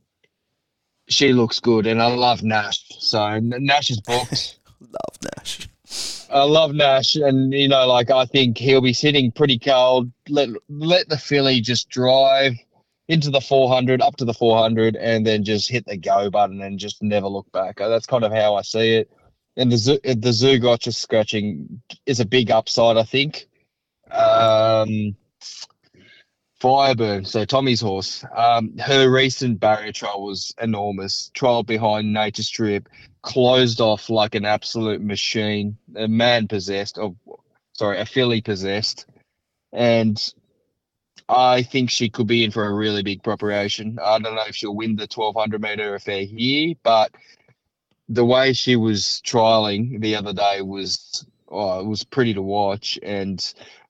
she 1.08 1.32
looks 1.32 1.60
good. 1.60 1.86
And 1.86 2.02
I 2.02 2.14
love 2.14 2.42
Nash. 2.42 2.84
So 2.98 3.38
Nash 3.40 3.90
is 3.90 4.00
booked. 4.00 4.58
love 4.80 5.18
Nash. 5.36 5.68
I 6.30 6.42
love 6.42 6.74
Nash. 6.74 7.16
And, 7.16 7.52
you 7.52 7.68
know, 7.68 7.86
like 7.86 8.10
I 8.10 8.26
think 8.26 8.58
he'll 8.58 8.80
be 8.80 8.92
sitting 8.92 9.32
pretty 9.32 9.58
cold. 9.58 10.10
Let, 10.28 10.50
let 10.68 11.08
the 11.08 11.18
filly 11.18 11.60
just 11.60 11.88
drive 11.88 12.54
into 13.08 13.30
the 13.30 13.40
400, 13.40 14.02
up 14.02 14.16
to 14.16 14.24
the 14.24 14.34
400, 14.34 14.94
and 14.96 15.26
then 15.26 15.42
just 15.42 15.70
hit 15.70 15.86
the 15.86 15.96
go 15.96 16.30
button 16.30 16.60
and 16.60 16.78
just 16.78 17.02
never 17.02 17.26
look 17.26 17.50
back. 17.52 17.76
That's 17.78 18.06
kind 18.06 18.24
of 18.24 18.32
how 18.32 18.54
I 18.54 18.62
see 18.62 18.96
it. 18.96 19.10
And 19.56 19.72
the 19.72 20.00
the 20.04 20.30
Zougotcha 20.30 20.94
scratching 20.94 21.82
is 22.06 22.20
a 22.20 22.26
big 22.26 22.50
upside, 22.50 22.96
I 22.96 23.02
think. 23.02 23.48
Um, 24.10 25.16
Fireburn, 26.60 27.26
so 27.26 27.44
Tommy's 27.44 27.80
horse. 27.80 28.24
Um, 28.34 28.76
her 28.78 29.08
recent 29.08 29.60
barrier 29.60 29.92
trial 29.92 30.24
was 30.24 30.52
enormous. 30.60 31.30
Trial 31.32 31.62
behind 31.62 32.12
Nature 32.12 32.42
Strip, 32.42 32.88
closed 33.22 33.80
off 33.80 34.10
like 34.10 34.34
an 34.34 34.44
absolute 34.44 35.00
machine. 35.00 35.78
A 35.96 36.08
man 36.08 36.48
possessed, 36.48 36.98
of 36.98 37.16
sorry, 37.74 38.00
a 38.00 38.06
filly 38.06 38.40
possessed, 38.40 39.06
and 39.72 40.20
I 41.28 41.62
think 41.62 41.90
she 41.90 42.08
could 42.08 42.26
be 42.26 42.42
in 42.42 42.50
for 42.50 42.64
a 42.64 42.74
really 42.74 43.02
big 43.02 43.22
preparation. 43.22 43.98
I 44.02 44.18
don't 44.18 44.34
know 44.34 44.46
if 44.48 44.56
she'll 44.56 44.74
win 44.74 44.96
the 44.96 45.02
1200 45.02 45.62
meter 45.62 45.94
affair 45.94 46.24
here, 46.24 46.74
but 46.82 47.12
the 48.08 48.24
way 48.24 48.52
she 48.52 48.74
was 48.74 49.22
trialing 49.24 50.00
the 50.00 50.16
other 50.16 50.32
day 50.32 50.62
was 50.62 51.24
oh, 51.50 51.80
it 51.80 51.86
was 51.86 52.04
pretty 52.04 52.34
to 52.34 52.42
watch. 52.42 52.98
And 53.02 53.40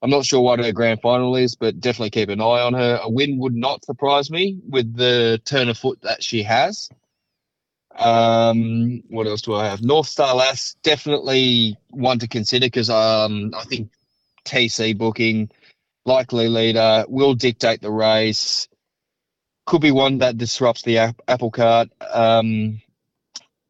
I'm 0.00 0.10
not 0.10 0.24
sure 0.24 0.40
what 0.40 0.60
her 0.60 0.72
grand 0.72 1.00
final 1.00 1.34
is, 1.36 1.56
but 1.56 1.80
definitely 1.80 2.10
keep 2.10 2.28
an 2.28 2.40
eye 2.40 2.44
on 2.62 2.74
her. 2.74 3.00
A 3.02 3.10
win 3.10 3.38
would 3.38 3.54
not 3.54 3.84
surprise 3.84 4.30
me 4.30 4.60
with 4.68 4.94
the 4.94 5.40
turn 5.44 5.68
of 5.68 5.78
foot 5.78 6.00
that 6.02 6.22
she 6.22 6.44
has. 6.44 6.88
Um, 7.96 9.02
what 9.08 9.26
else 9.26 9.42
do 9.42 9.54
I 9.54 9.66
have? 9.66 9.82
North 9.82 10.06
Star 10.06 10.34
Lass, 10.36 10.76
definitely 10.84 11.76
one 11.90 12.20
to 12.20 12.28
consider 12.28 12.66
because 12.66 12.90
um, 12.90 13.52
I 13.56 13.64
think 13.64 13.90
TC 14.44 14.96
booking, 14.96 15.50
likely 16.04 16.46
leader, 16.46 17.04
will 17.08 17.34
dictate 17.34 17.82
the 17.82 17.90
race. 17.90 18.68
Could 19.66 19.82
be 19.82 19.90
one 19.90 20.18
that 20.18 20.38
disrupts 20.38 20.82
the 20.82 21.14
apple 21.26 21.50
cart. 21.50 21.88
Um, 22.00 22.80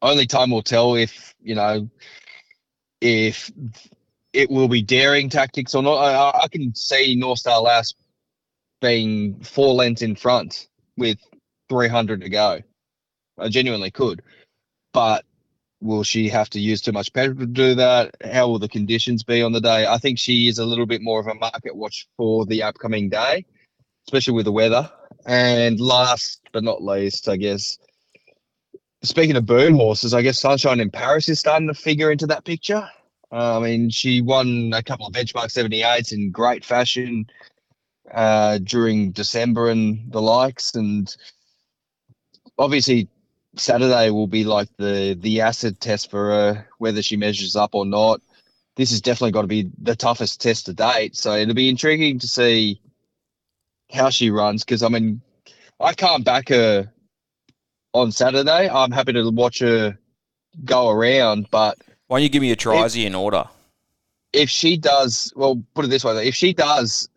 only 0.01 0.27
time 0.27 0.51
will 0.51 0.61
tell 0.61 0.95
if 0.95 1.35
you 1.41 1.55
know 1.55 1.89
if 3.01 3.51
it 4.33 4.49
will 4.49 4.67
be 4.67 4.81
daring 4.81 5.29
tactics 5.29 5.75
or 5.75 5.83
not. 5.83 5.97
I, 5.97 6.43
I 6.43 6.47
can 6.47 6.73
see 6.75 7.15
North 7.15 7.39
Star 7.39 7.61
Lass 7.61 7.93
being 8.81 9.41
four 9.41 9.73
lengths 9.73 10.01
in 10.01 10.15
front 10.15 10.67
with 10.97 11.17
300 11.69 12.21
to 12.21 12.29
go. 12.29 12.59
I 13.37 13.49
genuinely 13.49 13.91
could, 13.91 14.21
but 14.93 15.25
will 15.81 16.03
she 16.03 16.29
have 16.29 16.49
to 16.51 16.59
use 16.59 16.81
too 16.81 16.91
much 16.91 17.13
petrol 17.13 17.39
to 17.39 17.45
do 17.45 17.75
that? 17.75 18.15
How 18.23 18.47
will 18.47 18.59
the 18.59 18.67
conditions 18.67 19.23
be 19.23 19.41
on 19.41 19.53
the 19.53 19.61
day? 19.61 19.87
I 19.87 19.97
think 19.97 20.19
she 20.19 20.47
is 20.47 20.59
a 20.59 20.65
little 20.65 20.85
bit 20.85 21.01
more 21.01 21.19
of 21.19 21.27
a 21.27 21.35
market 21.35 21.75
watch 21.75 22.07
for 22.17 22.45
the 22.45 22.63
upcoming 22.63 23.09
day, 23.09 23.45
especially 24.07 24.33
with 24.33 24.45
the 24.45 24.51
weather. 24.51 24.89
And 25.25 25.79
last 25.79 26.41
but 26.51 26.63
not 26.63 26.83
least, 26.83 27.29
I 27.29 27.37
guess 27.37 27.77
speaking 29.03 29.35
of 29.35 29.45
burn 29.45 29.73
horses, 29.73 30.13
I 30.13 30.21
guess 30.21 30.39
Sunshine 30.39 30.79
in 30.79 30.91
Paris 30.91 31.29
is 31.29 31.39
starting 31.39 31.67
to 31.67 31.73
figure 31.73 32.11
into 32.11 32.27
that 32.27 32.45
picture. 32.45 32.89
Uh, 33.31 33.59
I 33.59 33.63
mean, 33.63 33.89
she 33.89 34.21
won 34.21 34.71
a 34.73 34.81
couple 34.81 35.05
of 35.07 35.13
benchmark 35.13 35.49
78s 35.51 36.13
in 36.13 36.31
great 36.31 36.65
fashion 36.65 37.27
uh, 38.11 38.57
during 38.59 39.11
December 39.11 39.69
and 39.69 40.11
the 40.11 40.21
likes. 40.21 40.73
And 40.75 41.15
obviously, 42.57 43.07
Saturday 43.55 44.09
will 44.09 44.27
be 44.27 44.43
like 44.43 44.69
the 44.77 45.17
the 45.19 45.41
acid 45.41 45.79
test 45.79 46.09
for 46.09 46.31
her, 46.31 46.67
whether 46.77 47.01
she 47.01 47.17
measures 47.17 47.55
up 47.55 47.75
or 47.75 47.85
not. 47.85 48.21
This 48.75 48.91
has 48.91 49.01
definitely 49.01 49.31
got 49.31 49.41
to 49.41 49.47
be 49.47 49.69
the 49.81 49.95
toughest 49.95 50.41
test 50.41 50.65
to 50.67 50.73
date. 50.73 51.15
So 51.15 51.35
it'll 51.35 51.53
be 51.53 51.69
intriguing 51.69 52.19
to 52.19 52.27
see 52.27 52.81
how 53.91 54.09
she 54.09 54.31
runs 54.31 54.63
because 54.63 54.83
I 54.83 54.89
mean, 54.89 55.21
I 55.79 55.93
can't 55.93 56.23
back 56.23 56.49
her 56.49 56.91
on 57.93 58.11
Saturday. 58.11 58.69
I'm 58.69 58.91
happy 58.91 59.13
to 59.13 59.29
watch 59.29 59.59
her 59.59 59.97
go 60.63 60.89
around, 60.89 61.47
but 61.51 61.77
why 62.09 62.17
don't 62.17 62.23
you 62.23 62.29
give 62.29 62.41
me 62.41 62.51
a 62.51 62.55
trisy 62.55 63.05
in 63.05 63.13
order? 63.13 63.45
If 64.33 64.49
she 64.49 64.77
does, 64.77 65.31
well, 65.35 65.63
put 65.75 65.85
it 65.85 65.89
this 65.89 66.03
way: 66.03 66.27
if 66.27 66.33
she 66.33 66.53
does, 66.53 67.07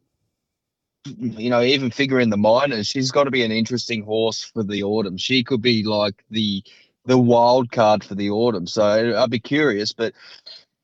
you 1.06 1.48
know, 1.48 1.62
even 1.62 1.90
figure 1.90 2.20
in 2.20 2.28
the 2.28 2.36
minors, 2.36 2.88
she's 2.88 3.10
got 3.10 3.24
to 3.24 3.30
be 3.30 3.42
an 3.42 3.50
interesting 3.50 4.02
horse 4.04 4.44
for 4.44 4.62
the 4.62 4.82
autumn. 4.82 5.16
She 5.16 5.44
could 5.44 5.62
be 5.62 5.82
like 5.82 6.22
the 6.30 6.62
the 7.06 7.16
wild 7.16 7.72
card 7.72 8.04
for 8.04 8.14
the 8.14 8.28
autumn. 8.28 8.66
So 8.66 9.16
I'd 9.16 9.30
be 9.30 9.40
curious. 9.40 9.94
But 9.94 10.12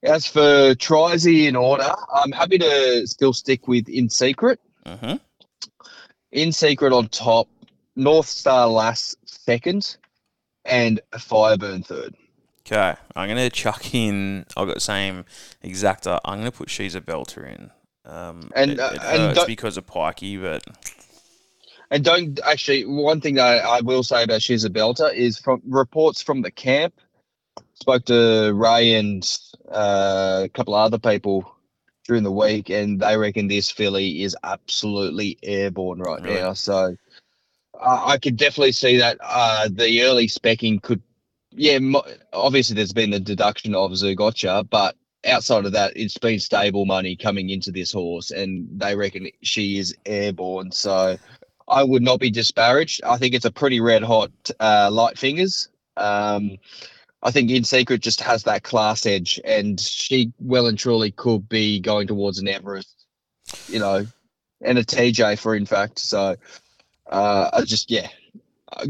as 0.02 0.26
for 0.26 0.74
Trisy 0.74 1.46
in 1.46 1.54
order, 1.54 1.92
I'm 2.10 2.32
happy 2.32 2.56
to 2.56 3.06
still 3.06 3.34
stick 3.34 3.68
with 3.68 3.90
In 3.90 4.08
Secret. 4.08 4.58
Mm-hmm. 4.86 5.16
In 6.32 6.52
Secret 6.52 6.94
on 6.94 7.08
top, 7.08 7.46
North 7.94 8.26
Star 8.26 8.68
Lass 8.68 9.16
second, 9.26 9.98
and 10.64 10.98
Fireburn 11.12 11.84
third. 11.84 12.14
Okay, 12.70 12.94
I'm 13.16 13.28
gonna 13.28 13.48
chuck 13.48 13.94
in. 13.94 14.44
I've 14.54 14.66
got 14.66 14.74
the 14.74 14.80
same 14.80 15.24
exacta. 15.64 16.20
I'm 16.22 16.38
gonna 16.38 16.52
put 16.52 16.68
She's 16.68 16.94
a 16.94 17.00
Belter 17.00 17.46
in. 17.46 17.70
Um, 18.04 18.50
and 18.54 18.72
it, 18.72 18.80
uh, 18.80 18.90
it 18.92 19.00
hurts 19.00 19.44
because 19.46 19.78
of 19.78 19.86
Pikey, 19.86 20.40
but 20.40 20.64
and 21.90 22.04
don't 22.04 22.38
actually. 22.44 22.84
One 22.84 23.22
thing 23.22 23.36
that 23.36 23.64
I 23.64 23.80
will 23.80 24.02
say 24.02 24.24
about 24.24 24.42
She's 24.42 24.64
a 24.64 24.70
Belter 24.70 25.12
is 25.14 25.38
from 25.38 25.62
reports 25.66 26.20
from 26.20 26.42
the 26.42 26.50
camp. 26.50 26.94
Spoke 27.72 28.04
to 28.06 28.52
Ray 28.54 28.94
and 28.94 29.38
uh, 29.70 30.42
a 30.44 30.48
couple 30.50 30.74
of 30.74 30.84
other 30.84 30.98
people 30.98 31.50
during 32.04 32.22
the 32.22 32.32
week, 32.32 32.68
and 32.68 33.00
they 33.00 33.16
reckon 33.16 33.48
this 33.48 33.70
filly 33.70 34.22
is 34.22 34.36
absolutely 34.44 35.38
airborne 35.42 36.00
right 36.00 36.20
really? 36.20 36.40
now. 36.40 36.52
So 36.52 36.96
uh, 37.80 38.02
I 38.06 38.18
could 38.18 38.36
definitely 38.36 38.72
see 38.72 38.98
that 38.98 39.16
uh, 39.22 39.68
the 39.70 40.02
early 40.02 40.26
specking 40.26 40.82
could, 40.82 41.02
yeah, 41.58 41.78
obviously 42.32 42.76
there's 42.76 42.92
been 42.92 43.10
the 43.10 43.20
deduction 43.20 43.74
of 43.74 43.90
Zougotcha, 43.92 44.68
but 44.68 44.96
outside 45.26 45.66
of 45.66 45.72
that, 45.72 45.96
it's 45.96 46.16
been 46.16 46.38
stable 46.38 46.86
money 46.86 47.16
coming 47.16 47.50
into 47.50 47.72
this 47.72 47.92
horse, 47.92 48.30
and 48.30 48.68
they 48.80 48.94
reckon 48.94 49.28
she 49.42 49.78
is 49.78 49.96
airborne. 50.06 50.70
So 50.70 51.18
I 51.66 51.82
would 51.82 52.02
not 52.02 52.20
be 52.20 52.30
disparaged. 52.30 53.02
I 53.04 53.18
think 53.18 53.34
it's 53.34 53.44
a 53.44 53.50
pretty 53.50 53.80
red 53.80 54.02
hot 54.02 54.30
uh, 54.60 54.88
light 54.90 55.18
fingers. 55.18 55.68
Um, 55.96 56.58
I 57.22 57.32
think 57.32 57.50
In 57.50 57.64
Secret 57.64 58.00
just 58.00 58.20
has 58.20 58.44
that 58.44 58.62
class 58.62 59.04
edge, 59.04 59.40
and 59.44 59.80
she 59.80 60.32
well 60.38 60.68
and 60.68 60.78
truly 60.78 61.10
could 61.10 61.48
be 61.48 61.80
going 61.80 62.06
towards 62.06 62.38
an 62.38 62.46
Everest, 62.46 63.06
you 63.66 63.80
know, 63.80 64.06
and 64.60 64.78
a 64.78 64.84
TJ 64.84 65.38
for 65.40 65.56
in 65.56 65.66
fact. 65.66 65.98
So 65.98 66.36
uh, 67.10 67.50
I 67.52 67.62
just 67.62 67.90
yeah, 67.90 68.08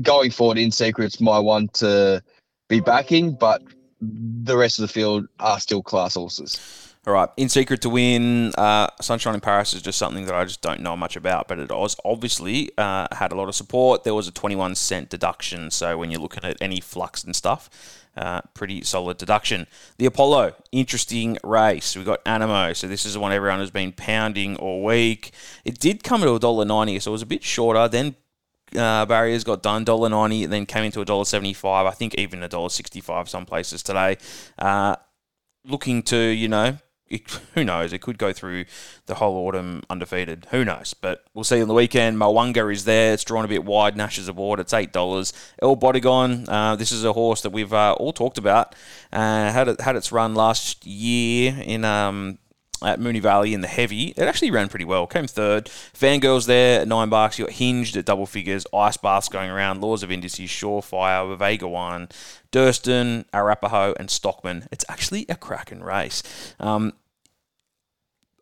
going 0.02 0.30
forward 0.30 0.58
in 0.58 0.70
secret's 0.70 1.20
my 1.20 1.38
one 1.38 1.68
to 1.68 2.22
be 2.68 2.80
backing, 2.80 3.32
but 3.32 3.62
the 4.00 4.56
rest 4.56 4.78
of 4.78 4.82
the 4.82 4.92
field 4.92 5.26
are 5.40 5.58
still 5.58 5.82
class 5.82 6.14
horses. 6.14 6.94
All 7.06 7.14
right, 7.14 7.30
in 7.38 7.48
secret 7.48 7.80
to 7.82 7.88
win, 7.88 8.52
uh, 8.58 8.88
Sunshine 9.00 9.34
in 9.34 9.40
Paris 9.40 9.72
is 9.72 9.80
just 9.80 9.98
something 9.98 10.26
that 10.26 10.34
I 10.34 10.44
just 10.44 10.60
don't 10.60 10.80
know 10.80 10.94
much 10.94 11.16
about, 11.16 11.48
but 11.48 11.58
it 11.58 11.70
was 11.70 11.96
obviously 12.04 12.70
uh, 12.76 13.08
had 13.12 13.32
a 13.32 13.34
lot 13.34 13.48
of 13.48 13.54
support. 13.54 14.04
There 14.04 14.14
was 14.14 14.28
a 14.28 14.30
21 14.30 14.74
cent 14.74 15.08
deduction, 15.08 15.70
so 15.70 15.96
when 15.96 16.10
you're 16.10 16.20
looking 16.20 16.44
at 16.44 16.60
any 16.60 16.80
flux 16.80 17.24
and 17.24 17.34
stuff, 17.34 17.70
uh, 18.14 18.42
pretty 18.52 18.82
solid 18.82 19.16
deduction. 19.16 19.66
The 19.96 20.04
Apollo, 20.04 20.56
interesting 20.70 21.38
race. 21.42 21.96
We 21.96 22.04
got 22.04 22.22
Anamoe, 22.26 22.76
so 22.76 22.86
this 22.86 23.06
is 23.06 23.14
the 23.14 23.20
one 23.20 23.32
everyone 23.32 23.60
has 23.60 23.70
been 23.70 23.92
pounding 23.92 24.56
all 24.56 24.84
week. 24.84 25.32
It 25.64 25.78
did 25.78 26.02
come 26.02 26.20
to 26.20 26.26
$1.90, 26.26 27.00
so 27.00 27.10
it 27.10 27.12
was 27.12 27.22
a 27.22 27.26
bit 27.26 27.42
shorter. 27.42 27.88
Then 27.88 28.16
uh, 28.76 29.06
barriers 29.06 29.44
got 29.44 29.62
done 29.62 29.84
dollar 29.84 30.08
ninety, 30.08 30.46
then 30.46 30.66
came 30.66 30.84
into 30.84 31.00
a 31.00 31.04
dollar 31.04 31.24
seventy 31.24 31.52
five. 31.52 31.86
I 31.86 31.92
think 31.92 32.14
even 32.16 32.42
a 32.42 32.48
dollar 32.48 32.70
sixty 32.70 33.00
five 33.00 33.28
some 33.28 33.46
places 33.46 33.82
today. 33.82 34.16
Uh, 34.58 34.96
looking 35.64 36.02
to 36.04 36.16
you 36.16 36.48
know 36.48 36.78
it, 37.08 37.30
who 37.54 37.64
knows? 37.64 37.92
It 37.92 38.00
could 38.00 38.18
go 38.18 38.32
through 38.32 38.66
the 39.06 39.16
whole 39.16 39.46
autumn 39.46 39.82
undefeated. 39.88 40.46
Who 40.50 40.64
knows? 40.64 40.94
But 40.94 41.24
we'll 41.34 41.44
see 41.44 41.60
on 41.60 41.68
the 41.68 41.74
weekend. 41.74 42.18
Mo'unga 42.18 42.72
is 42.72 42.84
there. 42.84 43.14
It's 43.14 43.24
drawn 43.24 43.44
a 43.44 43.48
bit 43.48 43.64
wide. 43.64 43.96
Nash's 43.96 44.28
Award. 44.28 44.60
It's 44.60 44.72
eight 44.72 44.92
dollars. 44.92 45.32
El 45.62 45.76
Bodegon. 45.76 46.46
Uh, 46.48 46.76
this 46.76 46.92
is 46.92 47.04
a 47.04 47.12
horse 47.12 47.42
that 47.42 47.50
we've 47.50 47.72
uh, 47.72 47.94
all 47.94 48.12
talked 48.12 48.38
about. 48.38 48.74
Uh, 49.12 49.50
had 49.52 49.68
it 49.68 49.80
had 49.80 49.96
its 49.96 50.12
run 50.12 50.34
last 50.34 50.86
year 50.86 51.60
in 51.64 51.84
um, 51.84 52.38
at 52.82 53.00
Moonee 53.00 53.20
Valley 53.20 53.54
in 53.54 53.60
the 53.60 53.68
heavy. 53.68 54.08
It 54.16 54.22
actually 54.22 54.50
ran 54.50 54.68
pretty 54.68 54.84
well. 54.84 55.06
Came 55.06 55.26
third. 55.26 55.66
Fangirls 55.66 56.46
there 56.46 56.80
at 56.80 56.88
nine 56.88 57.08
bucks. 57.08 57.38
You 57.38 57.44
got 57.46 57.54
hinged 57.54 57.96
at 57.96 58.04
double 58.04 58.26
figures. 58.26 58.66
Icebath's 58.72 59.28
going 59.28 59.50
around. 59.50 59.80
Laws 59.80 60.02
of 60.02 60.10
Indices. 60.10 60.50
Surefire. 60.50 61.36
Vega 61.36 61.68
one. 61.68 62.08
Durston, 62.52 63.24
Arapaho, 63.32 63.94
and 63.98 64.10
Stockman. 64.10 64.68
It's 64.72 64.84
actually 64.88 65.26
a 65.28 65.34
cracking 65.36 65.82
race. 65.82 66.22
Um, 66.58 66.92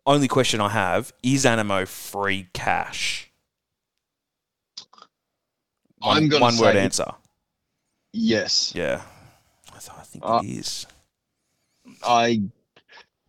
only 0.05 0.27
question 0.27 0.61
I 0.61 0.69
have 0.69 1.11
is 1.21 1.43
Anamoe 1.45 1.87
free 1.87 2.47
cash? 2.53 3.29
One, 5.99 6.17
I'm 6.17 6.29
gonna 6.29 6.41
one 6.41 6.57
word 6.57 6.75
answer. 6.75 7.11
Yes. 8.13 8.73
Yeah, 8.75 9.01
I, 9.73 9.79
th- 9.79 9.91
I 9.97 10.03
think 10.03 10.23
Uh, 10.25 10.41
it 10.43 10.47
is. 10.49 10.85
I 12.03 12.41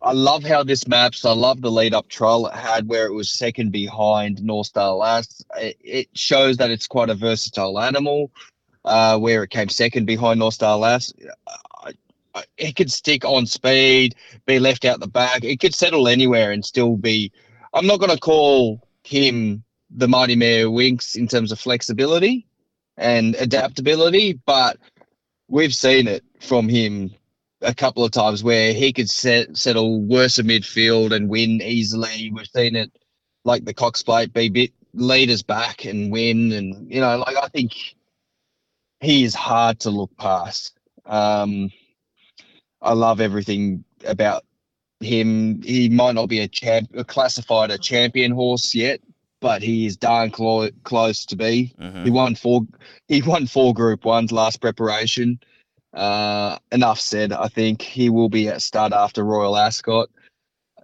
I 0.01 0.13
love 0.13 0.43
how 0.43 0.63
this 0.63 0.87
maps. 0.87 1.25
I 1.25 1.31
love 1.31 1.61
the 1.61 1.71
lead 1.71 1.93
up 1.93 2.07
trial 2.07 2.47
it 2.47 2.53
had 2.53 2.87
where 2.87 3.05
it 3.05 3.13
was 3.13 3.29
second 3.29 3.71
behind 3.71 4.41
North 4.41 4.67
Star 4.67 4.93
Lass. 4.93 5.43
It, 5.57 6.07
shows 6.13 6.57
that 6.57 6.71
it's 6.71 6.87
quite 6.87 7.09
a 7.09 7.15
versatile 7.15 7.79
animal. 7.79 8.31
Uh, 8.85 9.19
where 9.19 9.43
it 9.43 9.49
came 9.49 9.67
second 9.67 10.05
behind 10.05 10.39
North 10.39 10.53
Star 10.53 10.77
Lass, 10.77 11.13
I, 12.33 12.43
it 12.57 12.77
could 12.77 12.91
stick 12.91 13.25
on 13.25 13.45
speed, 13.45 14.15
be 14.45 14.57
left 14.57 14.85
out 14.85 15.01
the 15.01 15.07
back. 15.07 15.43
It 15.43 15.59
could 15.59 15.75
settle 15.75 16.07
anywhere 16.07 16.51
and 16.51 16.63
still 16.63 16.95
be. 16.95 17.31
I'm 17.73 17.85
not 17.85 17.99
going 17.99 18.11
to 18.11 18.19
call 18.19 18.87
him 19.03 19.63
the 19.89 20.07
Mighty 20.07 20.35
Mayor 20.35 20.67
Winx 20.67 21.15
in 21.17 21.27
terms 21.27 21.51
of 21.51 21.59
flexibility 21.59 22.47
and 22.97 23.35
adaptability, 23.35 24.39
but 24.45 24.77
we've 25.49 25.75
seen 25.75 26.07
it 26.07 26.23
from 26.39 26.69
him 26.69 27.11
a 27.61 27.73
couple 27.73 28.03
of 28.03 28.11
times 28.11 28.43
where 28.43 28.73
he 28.73 28.93
could 28.93 29.09
set, 29.09 29.57
settle 29.57 30.01
worse 30.01 30.39
in 30.39 30.47
midfield 30.47 31.11
and 31.13 31.29
win 31.29 31.61
easily. 31.61 32.31
We've 32.33 32.47
seen 32.47 32.75
it 32.75 32.91
like 33.43 33.65
the 33.65 33.73
Cox 33.73 34.03
Plate 34.03 34.33
be 34.33 34.49
bit 34.49 34.73
leaders 34.93 35.43
back 35.43 35.85
and 35.85 36.11
win, 36.11 36.51
and 36.51 36.91
you 36.91 37.01
know, 37.01 37.17
like 37.17 37.35
I 37.37 37.47
think 37.47 37.73
he 39.01 39.23
is 39.23 39.35
hard 39.35 39.79
to 39.81 39.89
look 39.89 40.15
past. 40.17 40.77
Um, 41.05 41.71
I 42.81 42.93
love 42.93 43.19
everything 43.21 43.83
about 44.05 44.43
him. 44.99 45.61
He 45.61 45.89
might 45.89 46.15
not 46.15 46.27
be 46.27 46.39
a 46.39 46.47
champ, 46.47 46.89
a 46.93 47.03
classified 47.03 47.71
a 47.71 47.77
champion 47.77 48.31
horse 48.31 48.73
yet, 48.75 49.01
but 49.41 49.61
he 49.61 49.85
is 49.85 49.97
darn 49.97 50.31
clo- 50.31 50.71
close 50.83 51.25
to 51.27 51.35
be. 51.35 51.73
Mhm. 51.79 52.03
He 52.05 52.09
won 52.09 52.35
four. 52.35 52.61
He 53.07 53.21
won 53.21 53.47
four 53.47 53.73
Group 53.73 54.05
Ones 54.05 54.31
last 54.31 54.61
preparation. 54.61 55.39
Uh, 55.93 56.57
enough 56.71 56.99
said. 56.99 57.33
I 57.33 57.47
think 57.47 57.81
he 57.81 58.09
will 58.09 58.29
be 58.29 58.47
at 58.47 58.61
stud 58.61 58.93
after 58.93 59.23
Royal 59.23 59.57
Ascot. 59.57 60.09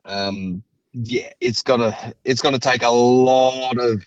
Um, 0.04 0.64
yeah, 0.94 1.32
it's 1.40 1.62
gonna 1.62 2.14
it's 2.24 2.42
gonna 2.42 2.60
take 2.60 2.84
a 2.84 2.90
lot 2.90 3.78
of 3.78 4.04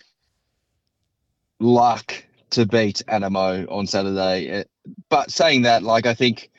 luck 1.59 2.25
to 2.51 2.65
beat 2.65 3.03
Anamoe 3.07 3.67
on 3.71 3.87
Saturday. 3.87 4.59
Uh, 4.59 4.63
But 5.09 5.31
saying 5.31 5.63
that, 5.63 5.83
like 5.83 6.05
I 6.05 6.13
think 6.15 6.49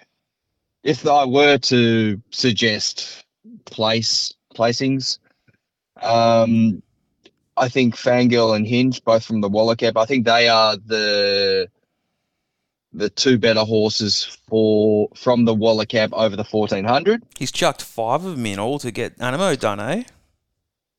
if 0.82 1.07
I 1.07 1.24
were 1.26 1.59
to 1.59 2.22
suggest 2.30 3.24
place 3.66 4.34
placings, 4.55 5.18
um, 6.01 6.82
I 7.57 7.68
think 7.68 7.97
Fangirl 7.97 8.57
and 8.57 8.66
Hinge, 8.66 9.05
both 9.05 9.24
from 9.24 9.41
the 9.43 9.49
Waller 9.49 9.76
Cap, 9.76 9.97
I 9.97 10.07
think 10.07 10.24
they 10.24 10.49
are 10.49 10.76
the 10.76 11.68
the 12.93 13.11
two 13.11 13.38
better 13.38 13.64
horses 13.64 14.38
for 14.49 15.09
from 15.14 15.45
the 15.45 15.55
Waller 15.55 15.86
cab 15.86 16.12
over 16.14 16.36
the 16.36 16.45
fourteen 16.45 16.84
hundred. 16.84 17.22
He's 17.38 17.53
chucked 17.53 17.82
five 17.82 18.24
of 18.24 18.36
them 18.36 18.47
in 18.47 18.59
all 18.59 18.78
to 18.80 18.91
get 18.91 19.18
Anamoe 19.18 19.59
done, 19.59 19.80
eh? 19.80 20.05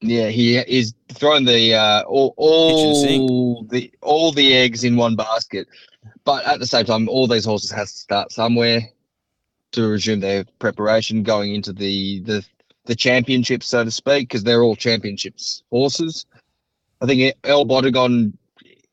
Yeah, 0.03 0.29
he 0.29 0.57
is 0.57 0.95
throwing 1.09 1.45
the 1.45 1.75
uh, 1.75 2.01
all, 2.03 2.33
all 2.37 3.63
the 3.63 3.91
all 4.01 4.31
the 4.31 4.53
eggs 4.55 4.83
in 4.83 4.95
one 4.95 5.15
basket, 5.15 5.67
but 6.23 6.43
at 6.45 6.59
the 6.59 6.65
same 6.65 6.85
time, 6.85 7.07
all 7.07 7.27
these 7.27 7.45
horses 7.45 7.69
has 7.71 7.91
to 7.93 7.99
start 7.99 8.31
somewhere 8.31 8.81
to 9.73 9.87
resume 9.87 10.19
their 10.19 10.43
preparation 10.59 11.21
going 11.21 11.53
into 11.53 11.71
the 11.71 12.19
the 12.21 12.43
the 12.85 12.95
championship, 12.95 13.61
so 13.61 13.83
to 13.83 13.91
speak, 13.91 14.27
because 14.27 14.43
they're 14.43 14.63
all 14.63 14.75
championships 14.75 15.61
horses. 15.69 16.25
I 16.99 17.05
think 17.05 17.35
El 17.43 17.65
Bodegon, 17.65 18.33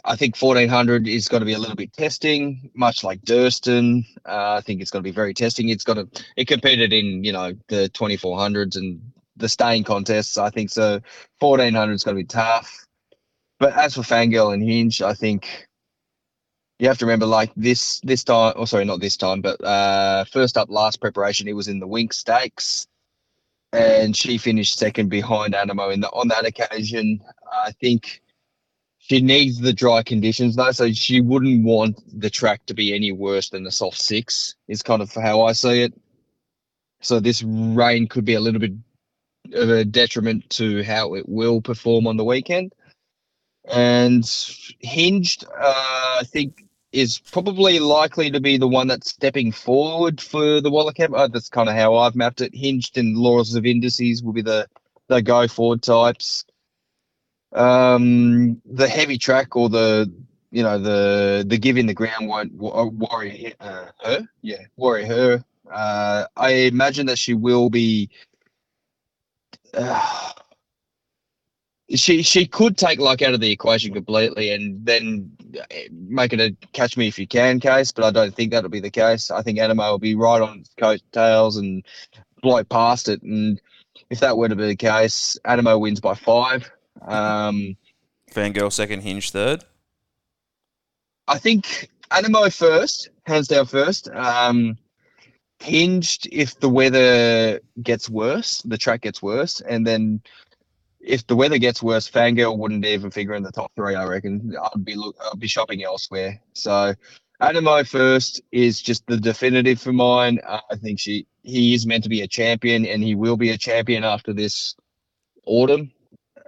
I 0.05 0.16
think 0.16 0.36
fourteen 0.36 0.68
hundred 0.68 1.09
is 1.09 1.28
going 1.28 1.40
to 1.40 1.46
be 1.46 1.55
a 1.55 1.59
little 1.59 1.76
bit 1.76 1.92
testing, 1.92 2.70
much 2.74 3.03
like 3.03 3.20
Durston. 3.22 4.07
Uh, 4.24 4.55
I 4.59 4.61
think 4.61 4.80
it's 4.80 4.90
going 4.90 5.03
to 5.03 5.09
be 5.09 5.14
very 5.14 5.34
testing. 5.34 5.68
It's 5.68 5.84
going 5.84 6.07
to 6.07 6.24
it 6.36 6.46
competed 6.46 6.92
in 6.92 7.24
you 7.24 7.32
know 7.32 7.55
the 7.68 7.88
twenty 7.88 8.16
four 8.16 8.38
hundreds 8.38 8.76
and 8.76 9.12
the 9.36 9.49
staying 9.49 9.84
contests. 9.84 10.38
I 10.38 10.51
think 10.51 10.70
so. 10.70 11.01
Fourteen 11.40 11.74
hundred 11.74 11.94
is 11.94 12.05
going 12.05 12.16
to 12.16 12.22
be 12.22 12.26
tough. 12.26 12.86
But 13.59 13.76
as 13.76 13.94
for 13.94 14.03
Fangirl 14.03 14.55
and 14.55 14.62
Hinge, 14.62 15.03
I 15.03 15.14
think 15.14 15.66
you 16.78 16.86
have 16.86 16.99
to 16.99 17.07
remember 17.07 17.26
like 17.26 17.53
this 17.57 18.01
this 18.01 18.22
time. 18.22 18.55
Oh, 18.57 18.66
sorry, 18.66 18.84
not 18.84 19.01
this 19.01 19.16
time, 19.16 19.40
but 19.40 19.62
uh, 19.62 20.24
first 20.26 20.57
up 20.57 20.70
last 20.70 21.01
preparation, 21.01 21.49
it 21.49 21.55
was 21.55 21.66
in 21.66 21.80
the 21.80 21.88
Winx 21.88 22.14
Stakes, 22.14 22.86
and 23.72 24.16
she 24.16 24.38
finished 24.38 24.78
second 24.78 25.09
behind 25.09 25.55
Anamoe 25.55 25.92
in 25.92 26.01
the 26.01 26.09
on 26.09 26.28
that 26.28 26.46
occasion. 26.46 27.20
I 27.53 27.72
think. 27.72 28.22
She 29.09 29.22
needs 29.22 29.59
the 29.59 29.72
dry 29.72 30.02
conditions 30.02 30.56
though, 30.56 30.70
so 30.72 30.92
she 30.92 31.20
wouldn't 31.22 31.64
want 31.64 31.98
the 32.20 32.28
track 32.28 32.66
to 32.66 32.74
be 32.74 32.94
any 32.94 33.11
worse 33.11 33.48
than 33.48 33.64
the 33.64 33.72
soft 33.72 34.00
six. 34.00 34.54
Is 34.68 34.82
kind 34.82 35.00
of 35.00 35.12
how 35.14 35.42
I 35.42 35.52
see 35.52 35.82
it. 35.82 35.94
So 37.00 37.18
this 37.18 37.42
rain 37.42 38.09
could 38.09 38.26
be 38.26 38.34
a 38.34 38.40
little 38.40 38.61
bit 38.61 38.72
of 39.54 39.70
a 39.70 39.84
detriment 39.84 40.50
to 40.50 40.82
how 40.82 41.14
it 41.14 41.26
will 41.28 41.62
perform 41.62 42.06
on 42.06 42.18
the 42.18 42.24
weekend. 42.24 42.74
And 43.64 44.24
Hinged, 44.80 45.44
uh, 45.44 46.18
I 46.20 46.22
think, 46.26 46.64
is 46.92 47.18
probably 47.18 47.78
likely 47.78 48.30
to 48.30 48.40
be 48.40 48.59
the 48.59 48.68
one 48.68 48.88
that's 48.88 49.11
stepping 49.11 49.52
forward 49.52 50.20
for 50.20 50.61
the 50.61 50.70
Waller 50.70 50.92
Cap. 50.92 51.12
Uh, 51.14 51.28
that's 51.28 51.48
kind 51.48 51.68
of 51.68 51.74
how 51.74 51.96
I've 51.96 52.16
mapped 52.16 52.40
it. 52.40 52.54
Hinged 52.54 52.98
and 52.98 53.16
Laws 53.16 53.54
of 53.54 53.64
Indices 53.64 54.22
will 54.22 54.32
be 54.32 54.42
the, 54.42 54.66
the 55.09 55.22
go 55.22 55.48
forward 55.48 55.82
types. 55.82 56.44
Um, 57.53 58.61
the 58.66 58.88
heavy 58.88 59.18
track 59.18 59.57
or 59.57 59.68
the 59.68 60.12
you 60.51 60.62
know 60.62 60.78
the 60.78 61.44
the 61.46 61.59
give 61.59 61.76
in 61.76 61.86
the 61.86 61.94
ground 61.94 62.28
won't 62.28 62.53
worry 62.53 63.55
uh, 63.61 63.86
her. 64.03 64.28
Yeah, 64.42 64.62
worry 64.76 65.07
her. 65.07 65.44
Uh, 65.70 66.24
I 66.36 66.51
imagine 66.51 67.07
that 67.07 67.18
she 67.18 67.34
will 67.34 67.70
be 67.70 68.11
uh, 69.74 70.32
she 71.94 72.22
she 72.22 72.46
could 72.46 72.76
take 72.76 72.99
luck 72.99 73.22
out 73.22 73.34
of 73.34 73.40
the 73.40 73.51
equation 73.51 73.94
completely 73.94 74.51
and 74.51 74.84
then 74.84 75.30
eh, 75.70 75.88
make 75.90 76.32
it 76.32 76.40
a 76.40 76.57
catch 76.72 76.96
me 76.96 77.09
if 77.09 77.18
you 77.18 77.26
can 77.26 77.61
case, 77.61 77.92
but 77.92 78.05
I 78.05 78.11
don't 78.11 78.34
think 78.34 78.53
that'll 78.53 78.70
be 78.70 78.80
the 78.80 78.90
case. 78.90 79.30
I 79.30 79.42
think 79.42 79.59
Anamoe 79.59 79.92
will 79.92 79.99
be 79.99 80.14
right 80.14 80.40
on 80.40 80.61
its 80.61 80.70
coattails 80.78 81.57
and 81.57 81.84
blow 82.42 82.62
past 82.64 83.09
it. 83.09 83.22
And 83.22 83.61
if 84.11 84.20
that 84.20 84.36
were 84.36 84.49
to 84.49 84.57
be 84.57 84.66
the 84.66 84.76
case, 84.76 85.38
Anamoe 85.46 85.80
wins 85.80 86.01
by 86.01 86.14
five. 86.14 86.70
Um, 87.03 87.76
Fangirl 88.32 88.72
second, 88.72 89.01
Hinge 89.01 89.30
third. 89.30 89.64
I 91.26 91.38
think 91.38 91.90
Anamoe 92.11 92.55
first, 92.55 93.11
hands 93.24 93.49
down 93.49 93.66
first. 93.66 94.09
Um, 94.09 94.78
hinged 95.61 96.28
if 96.30 96.59
the 96.61 96.68
weather 96.68 97.61
gets 97.82 98.09
worse, 98.09 98.62
the 98.62 98.78
track 98.78 99.03
gets 99.03 99.22
worse, 99.22 99.61
and 99.61 99.86
then 99.86 100.22
if 101.01 101.26
the 101.26 101.36
weather 101.36 101.59
gets 101.59 101.82
worse, 101.82 102.11
Fangirl 102.11 102.59
wouldn't 102.59 102.84
even 102.84 103.11
figure 103.11 103.34
in 103.34 103.42
the 103.42 103.53
top 103.53 103.72
three. 103.76 103.94
I 103.94 104.05
reckon 104.07 104.55
I'd 104.61 104.84
be 104.84 104.94
look, 104.94 105.16
I'd 105.20 105.38
be 105.38 105.46
shopping 105.46 105.84
elsewhere. 105.84 106.40
So 106.55 106.94
Anamoe 107.40 107.86
first 107.86 108.40
is 108.53 108.80
just 108.80 109.07
the 109.07 109.16
definitive 109.16 109.80
for 109.80 109.92
mine. 109.92 110.40
Uh, 110.46 110.61
I 110.70 110.76
think 110.76 110.99
she 110.99 111.26
he 111.42 111.74
is 111.74 111.86
meant 111.86 112.05
to 112.05 112.11
be 112.11 112.22
a 112.22 112.28
champion, 112.28 112.84
and 112.86 113.03
he 113.03 113.14
will 113.14 113.36
be 113.36 113.51
a 113.51 113.59
champion 113.59 114.05
after 114.05 114.32
this 114.32 114.74
autumn. 115.44 115.92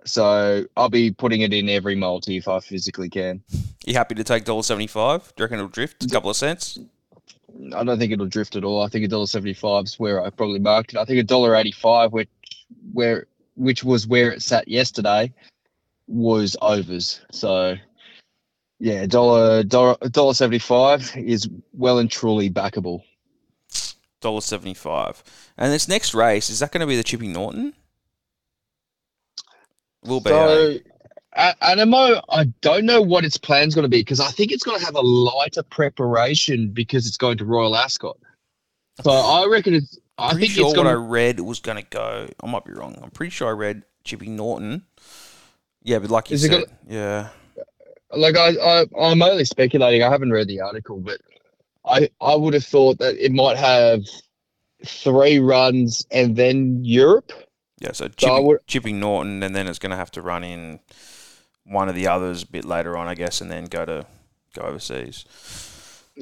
So 0.05 0.65
I'll 0.77 0.89
be 0.89 1.11
putting 1.11 1.43
it 1.43 1.53
in 1.53 1.69
every 1.69 1.95
multi 1.95 2.37
if 2.39 2.49
I 2.49 2.61
physically 2.61 3.09
can. 3.09 3.43
You 3.85 3.95
happy 3.95 4.15
to 4.15 4.25
take 4.25 4.45
dollar 4.45 4.63
seventy 4.63 4.87
five? 4.87 5.23
Do 5.37 5.43
you 5.43 5.45
reckon 5.45 5.59
it'll 5.59 5.69
drift 5.69 6.05
a 6.05 6.09
couple 6.09 6.31
of 6.31 6.37
cents? 6.37 6.79
I 7.75 7.85
don't 7.85 7.99
think 7.99 8.13
it'll 8.13 8.27
drift 8.27 8.57
at 8.57 8.65
all. 8.65 8.83
I 8.83 8.89
think 8.89 9.05
a 9.05 9.09
dollar 9.09 9.27
seventy 9.27 9.55
five 9.55 9.85
is 9.85 9.99
where 9.99 10.25
I 10.25 10.31
probably 10.31 10.61
marked 10.61 10.95
it. 10.95 10.99
I 10.99 11.05
think 11.05 11.19
a 11.19 11.25
dollar 11.25 11.55
eighty 11.55 11.73
five, 11.73 12.13
which 12.13 12.29
where 12.93 13.27
which 13.57 13.85
was 13.85 14.07
where 14.07 14.33
it 14.33 14.43
sat 14.43 14.69
yesterday, 14.69 15.33
was 16.07 16.57
overs. 16.63 17.21
So 17.31 17.77
yeah, 18.79 19.07
dollar 19.07 19.63
dollar 19.65 19.97
dollar 20.11 20.35
seventy 20.35 20.61
five 20.61 21.13
is 21.17 21.49
well 21.73 21.99
and 21.99 22.11
truly 22.11 22.49
backable. 22.49 23.03
Dollar 24.21 24.41
seventy 24.41 24.75
five. 24.75 25.23
And 25.59 25.73
this 25.73 25.89
next 25.89 26.15
race 26.15 26.49
is 26.49 26.61
that 26.61 26.73
going 26.73 26.81
to 26.81 26.87
be 26.87 26.97
the 26.97 27.05
Chipping 27.05 27.33
Norton? 27.33 27.75
Will 30.05 30.21
be. 30.21 30.31
eh? 30.31 30.33
So 30.35 30.79
Anamoe, 31.37 32.23
I 32.29 32.45
don't 32.61 32.85
know 32.85 33.01
what 33.01 33.25
its 33.25 33.37
plan's 33.37 33.75
going 33.75 33.85
to 33.85 33.89
be 33.89 34.01
because 34.01 34.21
I 34.21 34.29
think 34.29 34.53
it's 34.53 34.65
going 34.65 34.79
to 34.79 34.85
have 34.85 34.97
a 34.97 35.01
lighter 35.01 35.63
preparation 35.63 36.71
because 36.71 37.07
it's 37.07 37.17
going 37.17 37.39
to 37.39 37.45
Royal 37.45 37.77
Ascot. 37.77 38.19
So 39.03 39.11
I 39.11 39.47
reckon 39.47 39.75
it's. 39.75 39.99
I 40.19 40.33
pretty 40.33 40.49
think 40.49 40.57
sure 40.57 40.67
it's 40.67 40.77
what 40.77 40.85
going 40.85 40.95
I 40.95 40.99
read 40.99 41.41
was 41.41 41.61
going 41.61 41.79
to 41.79 41.89
go. 41.89 42.29
I 42.43 42.47
might 42.47 42.65
be 42.65 42.73
wrong. 42.73 42.99
I'm 43.03 43.11
pretty 43.11 43.31
sure 43.31 43.49
I 43.49 43.53
read 43.53 43.85
Chippy 44.05 44.29
Norton. 44.29 44.85
Yeah, 45.83 45.99
but 45.99 46.11
like 46.11 46.31
you 46.31 46.37
said, 46.37 46.65
yeah. 46.87 47.29
like 48.15 48.37
I, 48.37 48.51
I 48.51 48.81
I'm 49.01 49.23
only 49.23 49.45
speculating. 49.47 50.03
I 50.03 50.11
haven't 50.11 50.33
read 50.33 50.49
the 50.49 50.61
article, 50.61 50.99
but 50.99 51.23
I 51.87 52.11
I 52.21 52.35
would 52.35 52.53
have 52.53 52.65
thought 52.65 52.99
that 52.99 53.17
it 53.25 53.33
might 53.33 53.57
have 53.57 54.03
three 54.85 55.39
runs 55.39 56.07
and 56.11 56.37
then 56.37 56.85
Europe. 56.85 57.33
Yeah, 57.81 57.93
so 57.93 58.07
So 58.07 58.11
chipping, 58.17 58.47
would- 58.47 58.67
chipping 58.67 59.01
Norton, 59.01 59.43
and 59.43 59.55
then 59.57 59.67
it's 59.67 59.79
going 59.79 59.91
to 59.91 59.97
have 59.97 60.11
to 60.13 60.23
run 60.23 60.45
in 60.45 60.81
one 61.65 61.89
of 61.89 61.95
the 61.95 62.07
others 62.07 62.43
a 62.43 62.47
bit 62.47 62.65
later 62.65 62.97
on, 62.97 63.09
I 63.09 63.15
guess, 63.15 63.41
and 63.41 63.51
then 63.51 63.65
go 63.65 63.85
to 63.85 64.07
go 64.55 64.63
overseas. 64.63 65.25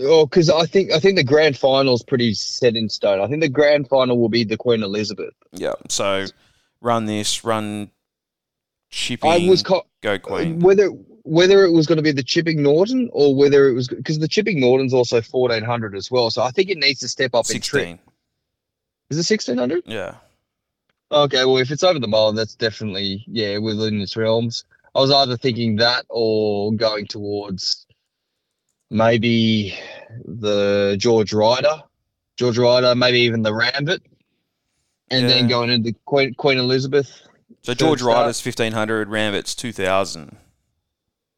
Oh, 0.00 0.26
because 0.26 0.48
I 0.50 0.66
think 0.66 0.92
I 0.92 1.00
think 1.00 1.16
the 1.16 1.24
grand 1.24 1.56
final 1.56 1.94
is 1.94 2.02
pretty 2.02 2.34
set 2.34 2.76
in 2.76 2.88
stone. 2.88 3.20
I 3.20 3.26
think 3.26 3.40
the 3.40 3.48
grand 3.48 3.88
final 3.88 4.18
will 4.18 4.28
be 4.28 4.44
the 4.44 4.56
Queen 4.56 4.82
Elizabeth. 4.82 5.34
Yeah, 5.52 5.72
so 5.88 6.26
run 6.80 7.06
this, 7.06 7.42
run 7.44 7.90
chipping, 8.90 9.30
I 9.30 9.48
was 9.48 9.62
co- 9.62 9.86
go 10.02 10.18
Queen. 10.18 10.60
whether 10.60 10.88
whether 11.24 11.64
it 11.64 11.72
was 11.72 11.86
going 11.86 11.96
to 11.96 12.02
be 12.02 12.12
the 12.12 12.22
Chipping 12.22 12.62
Norton 12.62 13.10
or 13.12 13.34
whether 13.34 13.68
it 13.68 13.72
was 13.74 13.88
because 13.88 14.18
the 14.18 14.28
Chipping 14.28 14.60
Norton's 14.60 14.94
also 14.94 15.20
fourteen 15.20 15.64
hundred 15.64 15.96
as 15.96 16.10
well. 16.10 16.30
So 16.30 16.42
I 16.42 16.50
think 16.52 16.70
it 16.70 16.78
needs 16.78 17.00
to 17.00 17.08
step 17.08 17.34
up 17.34 17.50
in 17.50 17.60
trip. 17.60 17.98
Is 19.10 19.18
it 19.18 19.24
sixteen 19.24 19.58
hundred? 19.58 19.82
Yeah, 19.86 20.14
Okay, 21.10 21.44
well 21.44 21.56
if 21.58 21.70
it's 21.70 21.82
over 21.82 21.98
the 21.98 22.06
mile, 22.08 22.32
that's 22.32 22.54
definitely 22.54 23.24
yeah 23.26 23.58
within 23.58 24.00
its 24.00 24.16
realms. 24.16 24.64
I 24.94 25.00
was 25.00 25.10
either 25.10 25.36
thinking 25.36 25.76
that 25.76 26.04
or 26.08 26.72
going 26.72 27.06
towards 27.06 27.86
maybe 28.90 29.78
the 30.24 30.96
George 30.98 31.32
Ryder, 31.32 31.82
George 32.36 32.58
Ryder, 32.58 32.94
maybe 32.94 33.20
even 33.20 33.42
the 33.42 33.50
Ranvet, 33.52 34.00
and 35.10 35.28
then 35.28 35.48
going 35.48 35.70
into 35.70 35.94
Queen 36.04 36.34
Queen 36.34 36.58
Elizabeth. 36.58 37.10
so 37.62 37.74
George. 37.74 38.02
Ryder's 38.02 38.40
fifteen 38.40 38.72
hundred, 38.72 39.08
Ranvet's 39.08 39.54
two 39.54 39.72
thousand. 39.72 40.36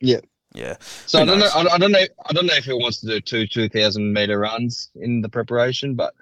Yeah. 0.00 0.20
yeah. 0.54 0.76
So 1.06 1.20
I 1.20 1.24
don't 1.24 1.38
know. 1.38 1.48
I 1.54 1.62
don't- 1.62 1.72
I 1.74 1.78
don't 1.78 1.92
know. 1.92 2.06
I 2.26 2.32
don't 2.32 2.46
know 2.46 2.54
if 2.54 2.64
he 2.64 2.72
wants 2.72 3.00
to 3.00 3.06
do 3.06 3.20
two 3.20 3.46
two 3.46 3.68
thousand 3.68 4.12
meter 4.12 4.38
runs 4.38 4.90
in 4.96 5.20
the 5.20 5.28
preparation, 5.28 5.94
but 5.94 6.14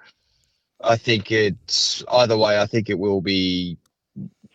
I 0.81 0.95
think 0.95 1.31
it's 1.31 2.03
either 2.09 2.37
way. 2.37 2.59
I 2.59 2.65
think 2.65 2.89
it 2.89 2.97
will 2.97 3.21
be 3.21 3.77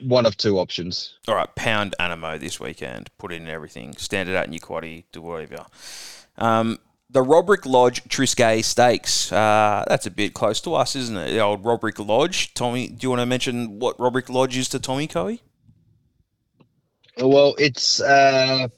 one 0.00 0.26
of 0.26 0.36
two 0.36 0.58
options. 0.58 1.14
All 1.28 1.34
right, 1.34 1.54
pound 1.54 1.94
Anamoe 2.00 2.40
this 2.40 2.58
weekend. 2.58 3.10
Put 3.18 3.32
in 3.32 3.48
everything. 3.48 3.94
Stand 3.96 4.28
it 4.28 4.36
out 4.36 4.46
in 4.46 4.52
your 4.52 4.60
quaddy. 4.60 5.04
Do 5.12 5.22
whatever. 5.22 5.66
Um, 6.38 6.78
the 7.10 7.22
Robrick 7.22 7.66
Lodge 7.66 8.02
Triscay 8.04 8.64
Stakes. 8.64 9.30
Uh, 9.30 9.84
that's 9.86 10.06
a 10.06 10.10
bit 10.10 10.34
close 10.34 10.60
to 10.62 10.74
us, 10.74 10.96
isn't 10.96 11.16
it? 11.16 11.30
The 11.30 11.40
old 11.40 11.62
Robrick 11.62 12.04
Lodge. 12.04 12.54
Tommy, 12.54 12.88
do 12.88 12.98
you 13.02 13.10
want 13.10 13.20
to 13.20 13.26
mention 13.26 13.78
what 13.78 13.96
Robrick 13.98 14.28
Lodge 14.28 14.56
is 14.56 14.68
to 14.70 14.78
Tommy 14.78 15.06
Coe? 15.06 15.38
Well, 17.18 17.54
it's 17.58 18.00
uh, 18.00 18.68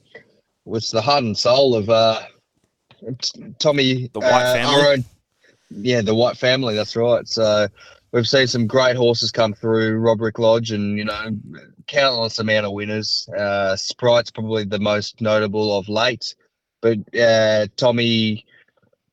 it's 0.66 0.90
the 0.90 1.00
heart 1.00 1.24
and 1.24 1.36
soul 1.36 1.74
of 1.74 1.88
uh, 1.88 2.22
Tommy, 3.58 4.10
The 4.12 4.20
White 4.20 4.42
uh, 4.42 4.52
family? 4.52 5.04
Yeah, 5.70 6.00
the 6.00 6.14
White 6.14 6.36
family. 6.36 6.74
That's 6.74 6.96
right. 6.96 7.26
So 7.26 7.68
we've 8.12 8.28
seen 8.28 8.46
some 8.46 8.66
great 8.66 8.96
horses 8.96 9.30
come 9.30 9.54
through 9.54 10.00
Robrick 10.00 10.38
Lodge, 10.38 10.70
and 10.70 10.98
you 10.98 11.04
know, 11.04 11.30
countless 11.86 12.38
amount 12.38 12.66
of 12.66 12.72
winners. 12.72 13.28
Uh, 13.36 13.76
Sprite's 13.76 14.30
probably 14.30 14.64
the 14.64 14.78
most 14.78 15.20
notable 15.20 15.76
of 15.76 15.88
late, 15.88 16.34
but 16.80 16.98
uh, 17.18 17.66
Tommy, 17.76 18.44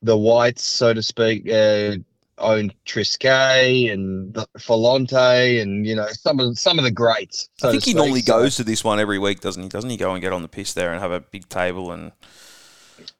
the 0.02 0.16
Whites, 0.16 0.62
so 0.62 0.94
to 0.94 1.02
speak. 1.02 1.50
Uh, 1.50 1.96
own 2.38 2.72
Triscay 2.84 3.92
and 3.92 4.34
Falante 4.58 5.62
and 5.62 5.86
you 5.86 5.94
know 5.94 6.08
some 6.08 6.40
of 6.40 6.58
some 6.58 6.78
of 6.78 6.84
the 6.84 6.90
greats. 6.90 7.48
so 7.58 7.68
I 7.68 7.70
think 7.72 7.84
he 7.84 7.92
speak. 7.92 7.96
normally 7.96 8.22
goes 8.22 8.56
to 8.56 8.64
this 8.64 8.82
one 8.82 8.98
every 8.98 9.18
week, 9.18 9.40
doesn't 9.40 9.62
he? 9.62 9.68
Doesn't 9.68 9.90
he 9.90 9.96
go 9.96 10.12
and 10.12 10.20
get 10.20 10.32
on 10.32 10.42
the 10.42 10.48
piss 10.48 10.74
there 10.74 10.92
and 10.92 11.00
have 11.00 11.12
a 11.12 11.20
big 11.20 11.48
table 11.48 11.92
and 11.92 12.12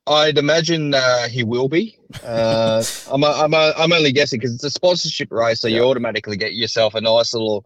I'd 0.07 0.39
imagine 0.39 0.95
uh, 0.95 1.29
he 1.29 1.45
will 1.45 1.69
be. 1.69 1.99
Uh, 2.23 2.83
I'm, 3.11 3.25
I'm, 3.25 3.55
I'm 3.55 3.93
only 3.93 4.13
guessing 4.13 4.39
because 4.39 4.55
it's 4.55 4.65
a 4.65 4.71
sponsorship 4.71 5.33
race, 5.33 5.61
so 5.61 5.69
you 5.69 5.83
automatically 5.83 6.37
get 6.37 6.55
yourself 6.55 6.95
a 6.95 7.01
nice 7.01 7.33
little 7.33 7.65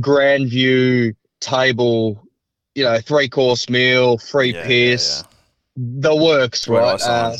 grand 0.00 0.48
view 0.48 1.14
table, 1.40 2.22
you 2.74 2.84
know, 2.84 3.00
three 3.00 3.28
course 3.28 3.68
meal, 3.68 4.18
free 4.18 4.48
Yeah, 4.48 4.60
yeah, 4.60 4.66
piss, 4.66 5.24
the 5.76 6.14
works, 6.14 6.68
right? 6.68 7.00
Uh, 7.02 7.36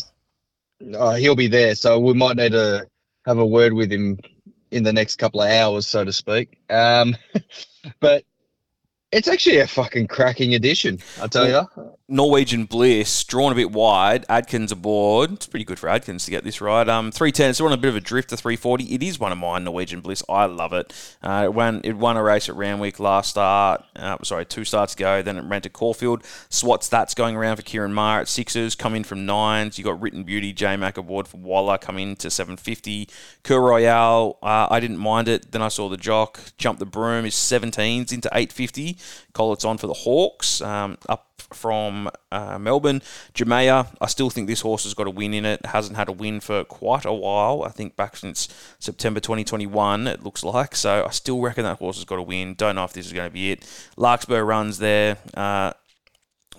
uh, 0.97 1.15
he'll 1.15 1.37
be 1.37 1.49
there, 1.49 1.75
so 1.75 1.99
we 1.99 2.15
might 2.15 2.37
need 2.37 2.53
to 2.53 2.87
have 3.25 3.39
a 3.39 3.47
word 3.47 3.73
with 3.73 3.91
him 3.91 4.19
in 4.71 4.83
the 4.83 4.93
next 4.93 5.17
couple 5.17 5.41
of 5.41 5.51
hours, 5.51 5.87
so 5.87 6.05
to 6.05 6.13
speak. 6.13 6.59
Um, 6.69 7.17
but 8.01 8.25
it's 9.13 9.29
actually 9.29 9.59
a 9.59 9.67
fucking 9.67 10.09
cracking 10.09 10.55
edition, 10.55 10.99
I 11.21 11.29
tell 11.29 11.49
you. 11.49 11.95
Norwegian 12.09 12.67
Bliss, 12.67 13.25
drawn 13.25 13.51
a 13.51 13.57
bit 13.57 13.73
wide. 13.73 14.25
Adkins 14.29 14.71
aboard. 14.71 15.33
It's 15.33 15.47
pretty 15.49 15.65
good 15.65 15.81
for 15.81 15.89
Adkins 15.89 16.25
to 16.27 16.31
get 16.31 16.45
this 16.45 16.61
right. 16.61 16.89
Um, 16.89 17.11
three 17.11 17.33
ten. 17.33 17.51
It's 17.51 17.61
on 17.61 17.73
a 17.73 17.77
bit 17.77 17.89
of 17.89 17.97
a 17.97 18.01
drift 18.01 18.29
to 18.31 18.37
three 18.37 18.55
forty. 18.55 18.85
It 18.95 19.03
is 19.03 19.19
one 19.19 19.33
of 19.33 19.39
mine. 19.39 19.65
Norwegian 19.65 20.03
Bliss. 20.03 20.23
I 20.29 20.45
love 20.45 20.73
it. 20.73 20.93
Uh, 21.21 21.43
it 21.47 21.55
won. 21.55 21.81
It 21.83 21.97
won 21.97 22.17
a 22.17 22.23
race 22.23 22.49
at 22.49 22.55
Randwick 22.55 23.01
last 23.01 23.31
start. 23.31 23.83
Uh, 23.97 24.19
sorry, 24.23 24.45
two 24.45 24.63
starts 24.63 24.95
ago. 24.95 25.21
Then 25.21 25.37
it 25.37 25.45
ran 25.47 25.63
to 25.63 25.69
Caulfield. 25.69 26.23
Swats 26.49 26.89
That's 26.89 27.13
going 27.13 27.35
around 27.35 27.57
for 27.57 27.63
Ciaron 27.63 27.91
Maher 27.91 28.21
at 28.21 28.29
sixes. 28.29 28.77
Come 28.77 28.95
in 28.95 29.03
from 29.03 29.27
nines. 29.27 29.77
You 29.77 29.85
got 29.85 30.01
Written 30.01 30.23
Beauty. 30.23 30.53
J 30.53 30.77
Mac 30.77 30.97
aboard 30.97 31.27
for 31.27 31.39
Waller. 31.39 31.77
Come 31.77 31.99
in 31.99 32.15
to 32.17 32.31
seven 32.31 32.57
fifty. 32.57 33.09
Cur 33.43 33.59
Royale. 33.59 34.39
Uh, 34.45 34.69
I 34.71 34.79
didn't 34.79 34.99
mind 34.99 35.27
it. 35.27 35.51
Then 35.51 35.61
I 35.61 35.69
saw 35.69 35.89
the 35.89 35.97
jock 35.97 36.39
jump 36.57 36.79
the 36.79 36.87
broom. 36.87 37.27
Is 37.27 37.35
seventeens 37.35 38.13
into 38.13 38.31
eight 38.33 38.53
fifty. 38.53 38.97
Collett's 39.33 39.65
on 39.65 39.77
for 39.77 39.89
the 39.89 39.93
Hawkes. 39.93 40.61
Um, 40.61 40.99
up 41.09 41.26
from 41.53 42.11
uh, 42.33 42.59
Melbourne. 42.59 43.03
Jamea, 43.35 43.89
I 44.01 44.07
still 44.07 44.31
think 44.31 44.47
this 44.47 44.61
horse 44.61 44.85
has 44.85 44.95
got 44.95 45.07
a 45.07 45.11
win 45.11 45.35
in 45.35 45.45
it. 45.45 45.65
Hasn't 45.67 45.97
had 45.97 46.09
a 46.09 46.13
win 46.13 46.41
for 46.41 46.65
quite 46.65 47.05
a 47.05 47.13
while. 47.13 47.63
I 47.65 47.71
think 47.71 47.97
back 47.97 48.17
since 48.17 48.49
September 48.79 49.21
2021, 49.21 50.07
it 50.07 50.23
looks 50.23 50.45
like. 50.45 50.77
So 50.77 51.05
I 51.07 51.11
still 51.11 51.41
reckon 51.41 51.65
that 51.65 51.79
horse 51.79 51.97
has 51.97 52.05
got 52.05 52.19
a 52.19 52.23
win. 52.23 52.55
Don't 52.55 52.77
know 52.77 52.85
if 52.85 52.93
this 52.93 53.07
is 53.07 53.13
going 53.13 53.29
to 53.29 53.35
be 53.35 53.53
it. 53.53 53.67
Larkspur 53.97 54.43
runs 54.43 54.79
there. 54.79 55.19
Uh, 55.35 55.73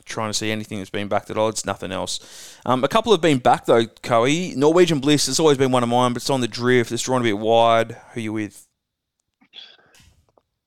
trying 0.08 0.30
to 0.30 0.34
see 0.34 0.52
anything 0.52 0.78
that's 0.80 0.90
been 0.90 1.08
backed 1.08 1.30
at 1.30 1.38
odds. 1.38 1.66
Nothing 1.66 1.92
else. 1.92 2.58
Um, 2.66 2.84
a 2.84 2.88
couple 2.88 3.12
have 3.12 3.22
been 3.22 3.40
backed 3.40 3.68
though, 3.68 3.86
Coe. 3.86 4.26
Norwegian 4.56 5.00
Bliss 5.00 5.28
has 5.28 5.40
always 5.40 5.58
been 5.58 5.72
one 5.72 5.84
of 5.84 5.90
mine, 5.90 6.14
but 6.14 6.22
it's 6.22 6.30
on 6.30 6.42
the 6.42 6.48
drift. 6.48 6.92
It's 6.92 7.04
drawn 7.04 7.22
a 7.22 7.24
bit 7.24 7.38
wide. 7.38 7.98
Who 8.14 8.22
you 8.22 8.34
with? 8.34 8.67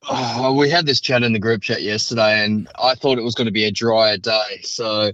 Oh, 0.09 0.55
we 0.55 0.71
had 0.71 0.87
this 0.87 1.01
chat 1.01 1.23
in 1.23 1.33
the 1.33 1.39
group 1.39 1.63
chat 1.63 1.83
yesterday, 1.83 2.45
and 2.45 2.69
I 2.83 2.95
thought 2.95 3.19
it 3.19 3.25
was 3.25 3.35
going 3.35 3.47
to 3.47 3.53
be 3.53 3.65
a 3.65 3.71
drier 3.71 4.17
day. 4.17 4.61
So 4.63 5.13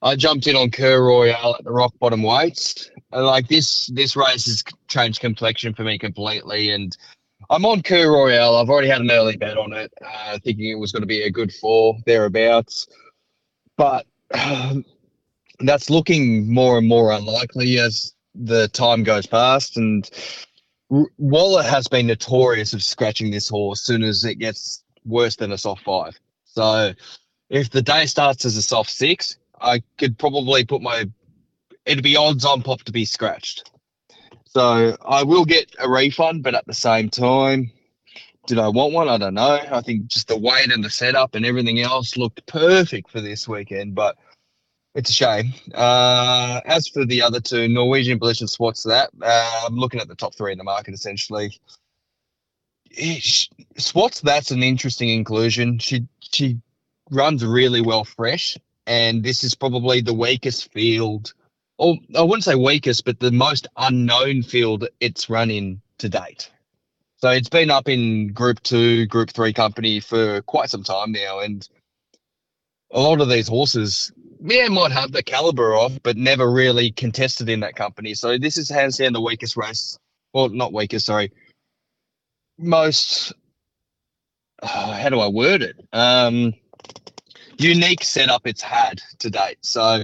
I 0.00 0.16
jumped 0.16 0.46
in 0.46 0.56
on 0.56 0.70
Cur 0.70 1.04
Royale 1.04 1.56
at 1.58 1.64
the 1.64 1.70
rock 1.70 1.92
bottom 1.98 2.22
weights. 2.22 2.90
And, 3.12 3.26
Like 3.26 3.48
this, 3.48 3.86
this 3.88 4.16
race 4.16 4.46
has 4.46 4.64
changed 4.88 5.20
complexion 5.20 5.74
for 5.74 5.84
me 5.84 5.98
completely. 5.98 6.70
And 6.70 6.96
I'm 7.50 7.66
on 7.66 7.82
Cur 7.82 8.10
Royale. 8.10 8.56
I've 8.56 8.70
already 8.70 8.88
had 8.88 9.02
an 9.02 9.10
early 9.10 9.36
bet 9.36 9.58
on 9.58 9.74
it, 9.74 9.92
uh, 10.04 10.38
thinking 10.42 10.70
it 10.70 10.78
was 10.78 10.92
going 10.92 11.02
to 11.02 11.06
be 11.06 11.22
a 11.22 11.30
good 11.30 11.52
four 11.52 11.96
thereabouts. 12.06 12.88
But 13.76 14.06
um, 14.34 14.84
that's 15.60 15.90
looking 15.90 16.52
more 16.52 16.78
and 16.78 16.88
more 16.88 17.12
unlikely 17.12 17.78
as 17.78 18.14
the 18.34 18.68
time 18.68 19.02
goes 19.02 19.26
past. 19.26 19.76
And 19.76 20.08
Waller 21.16 21.62
has 21.62 21.88
been 21.88 22.06
notorious 22.06 22.74
of 22.74 22.82
scratching 22.82 23.30
this 23.30 23.48
horse 23.48 23.80
as 23.80 23.86
soon 23.86 24.02
as 24.02 24.24
it 24.24 24.34
gets 24.34 24.84
worse 25.06 25.36
than 25.36 25.52
a 25.52 25.58
soft 25.58 25.84
five. 25.84 26.18
So 26.44 26.92
if 27.48 27.70
the 27.70 27.80
day 27.80 28.04
starts 28.06 28.44
as 28.44 28.56
a 28.58 28.62
soft 28.62 28.90
six, 28.90 29.38
I 29.58 29.82
could 29.96 30.18
probably 30.18 30.64
put 30.64 30.82
my 30.82 31.08
it'd 31.86 32.04
be 32.04 32.16
odds 32.16 32.44
on 32.44 32.62
pop 32.62 32.82
to 32.82 32.92
be 32.92 33.06
scratched. 33.06 33.70
So 34.44 34.96
I 35.02 35.22
will 35.22 35.46
get 35.46 35.74
a 35.78 35.88
refund, 35.88 36.42
but 36.42 36.54
at 36.54 36.66
the 36.66 36.74
same 36.74 37.08
time, 37.08 37.70
did 38.46 38.58
I 38.58 38.68
want 38.68 38.92
one? 38.92 39.08
I 39.08 39.16
don't 39.16 39.34
know. 39.34 39.60
I 39.70 39.80
think 39.80 40.08
just 40.08 40.28
the 40.28 40.36
weight 40.36 40.70
and 40.70 40.84
the 40.84 40.90
setup 40.90 41.34
and 41.34 41.46
everything 41.46 41.80
else 41.80 42.18
looked 42.18 42.46
perfect 42.46 43.10
for 43.10 43.22
this 43.22 43.48
weekend, 43.48 43.94
but 43.94 44.18
it's 44.94 45.10
a 45.10 45.12
shame. 45.12 45.52
Uh, 45.74 46.60
as 46.64 46.88
for 46.88 47.04
the 47.04 47.22
other 47.22 47.40
two, 47.40 47.68
Norwegian 47.68 48.18
and 48.22 48.50
Swats 48.50 48.82
that, 48.84 49.10
uh, 49.20 49.62
I'm 49.66 49.76
looking 49.76 50.00
at 50.00 50.08
the 50.08 50.14
top 50.14 50.34
three 50.34 50.52
in 50.52 50.58
the 50.58 50.64
market 50.64 50.94
essentially. 50.94 51.58
Swats 53.78 54.20
that's 54.20 54.50
an 54.50 54.62
interesting 54.62 55.08
inclusion. 55.08 55.78
She 55.78 56.06
she 56.20 56.58
runs 57.10 57.44
really 57.44 57.80
well 57.80 58.04
fresh, 58.04 58.58
and 58.86 59.22
this 59.22 59.44
is 59.44 59.54
probably 59.54 60.02
the 60.02 60.12
weakest 60.12 60.70
field 60.72 61.32
or 61.82 61.96
I 62.16 62.22
wouldn't 62.22 62.44
say 62.44 62.54
weakest, 62.54 63.04
but 63.04 63.18
the 63.18 63.32
most 63.32 63.66
unknown 63.76 64.42
field 64.42 64.86
it's 65.00 65.28
run 65.28 65.50
in 65.50 65.80
to 65.98 66.08
date. 66.08 66.50
So 67.16 67.30
it's 67.30 67.48
been 67.48 67.70
up 67.70 67.88
in 67.88 68.32
Group 68.32 68.62
Two, 68.62 69.06
Group 69.06 69.30
Three 69.30 69.52
company 69.52 70.00
for 70.00 70.42
quite 70.42 70.70
some 70.70 70.84
time 70.84 71.12
now, 71.12 71.40
and 71.40 71.68
a 72.92 73.00
lot 73.00 73.20
of 73.20 73.28
these 73.28 73.48
horses, 73.48 74.12
yeah, 74.44 74.68
might 74.68 74.92
have 74.92 75.12
the 75.12 75.22
caliber 75.22 75.74
of, 75.74 76.02
but 76.02 76.16
never 76.16 76.50
really 76.50 76.90
contested 76.90 77.48
in 77.48 77.60
that 77.60 77.76
company. 77.76 78.14
So 78.14 78.38
this 78.38 78.56
is 78.56 78.68
hands 78.68 78.96
down 78.98 79.12
the 79.12 79.20
weakest 79.20 79.56
race, 79.56 79.98
well, 80.32 80.48
not 80.48 80.72
weakest, 80.72 81.06
sorry, 81.06 81.32
most. 82.58 83.32
Oh, 84.62 84.68
how 84.68 85.08
do 85.08 85.20
I 85.20 85.28
word 85.28 85.62
it? 85.62 85.76
Um, 85.92 86.54
unique 87.58 88.04
setup 88.04 88.46
it's 88.46 88.62
had 88.62 89.00
to 89.18 89.30
date. 89.30 89.58
So 89.62 90.02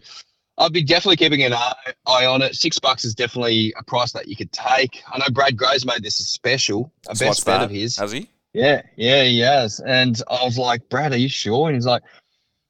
I'd 0.58 0.72
be 0.72 0.82
definitely 0.82 1.16
keeping 1.16 1.44
an 1.44 1.52
eye, 1.52 1.74
eye, 2.06 2.26
on 2.26 2.42
it. 2.42 2.54
Six 2.56 2.78
bucks 2.78 3.04
is 3.04 3.14
definitely 3.14 3.72
a 3.78 3.84
price 3.84 4.12
that 4.12 4.26
you 4.26 4.36
could 4.36 4.50
take. 4.52 5.02
I 5.12 5.18
know 5.18 5.30
Brad 5.30 5.56
Gray's 5.56 5.86
made 5.86 6.02
this 6.02 6.18
a 6.18 6.24
special, 6.24 6.92
a 7.08 7.14
best 7.14 7.46
bet 7.46 7.62
of 7.62 7.70
his. 7.70 7.96
Has 7.96 8.12
he? 8.12 8.28
Yeah, 8.52 8.82
yeah, 8.96 9.22
he 9.24 9.38
has. 9.40 9.78
And 9.80 10.20
I 10.28 10.44
was 10.44 10.58
like, 10.58 10.88
Brad, 10.88 11.12
are 11.12 11.18
you 11.18 11.28
sure? 11.28 11.68
And 11.68 11.76
he's 11.76 11.86
like, 11.86 12.02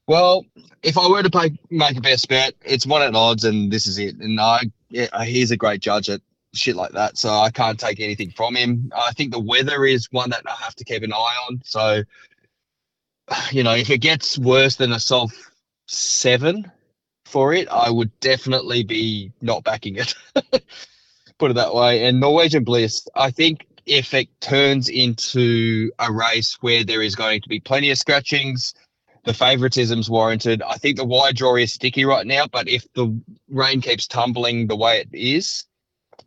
well, 0.08 0.44
if 0.82 0.98
I 0.98 1.06
were 1.08 1.22
to 1.22 1.30
play, 1.30 1.56
make 1.70 1.96
a 1.96 2.00
best 2.00 2.28
bet, 2.28 2.54
it's 2.64 2.86
one 2.86 3.02
at 3.02 3.14
odds, 3.14 3.44
and 3.44 3.70
this 3.70 3.86
is 3.86 3.98
it. 3.98 4.16
And 4.16 4.40
I, 4.40 4.62
yeah, 4.88 5.08
uh, 5.12 5.22
he's 5.22 5.50
a 5.50 5.56
great 5.56 5.80
judge 5.80 6.08
at 6.08 6.22
shit 6.54 6.76
like 6.76 6.92
that, 6.92 7.18
so 7.18 7.28
I 7.28 7.50
can't 7.50 7.78
take 7.78 8.00
anything 8.00 8.30
from 8.30 8.56
him. 8.56 8.90
I 8.96 9.12
think 9.12 9.32
the 9.32 9.38
weather 9.38 9.84
is 9.84 10.08
one 10.10 10.30
that 10.30 10.42
I 10.46 10.54
have 10.64 10.74
to 10.76 10.84
keep 10.84 11.02
an 11.02 11.12
eye 11.12 11.36
on. 11.48 11.60
So, 11.64 12.02
you 13.52 13.62
know, 13.62 13.74
if 13.74 13.90
it 13.90 13.98
gets 13.98 14.38
worse 14.38 14.76
than 14.76 14.92
a 14.92 14.98
soft 14.98 15.36
seven, 15.86 16.72
for 17.26 17.52
it, 17.52 17.68
I 17.68 17.90
would 17.90 18.18
definitely 18.20 18.84
be 18.84 19.32
not 19.42 19.62
backing 19.62 19.96
it. 19.96 20.14
Put 21.38 21.50
it 21.50 21.54
that 21.54 21.74
way. 21.74 22.04
And 22.06 22.18
Norwegian 22.18 22.64
Bliss, 22.64 23.06
I 23.14 23.30
think 23.30 23.66
if 23.84 24.14
it 24.14 24.28
turns 24.40 24.88
into 24.88 25.90
a 25.98 26.10
race 26.10 26.56
where 26.62 26.84
there 26.84 27.02
is 27.02 27.14
going 27.14 27.42
to 27.42 27.48
be 27.48 27.60
plenty 27.60 27.90
of 27.90 27.98
scratchings, 27.98 28.74
the 29.28 29.34
favoritism's 29.34 30.08
warranted. 30.08 30.62
I 30.62 30.78
think 30.78 30.96
the 30.96 31.04
wide 31.04 31.36
draw 31.36 31.56
is 31.56 31.74
sticky 31.74 32.06
right 32.06 32.26
now, 32.26 32.46
but 32.46 32.66
if 32.66 32.90
the 32.94 33.20
rain 33.50 33.82
keeps 33.82 34.06
tumbling 34.06 34.66
the 34.66 34.74
way 34.74 35.00
it 35.00 35.08
is, 35.12 35.66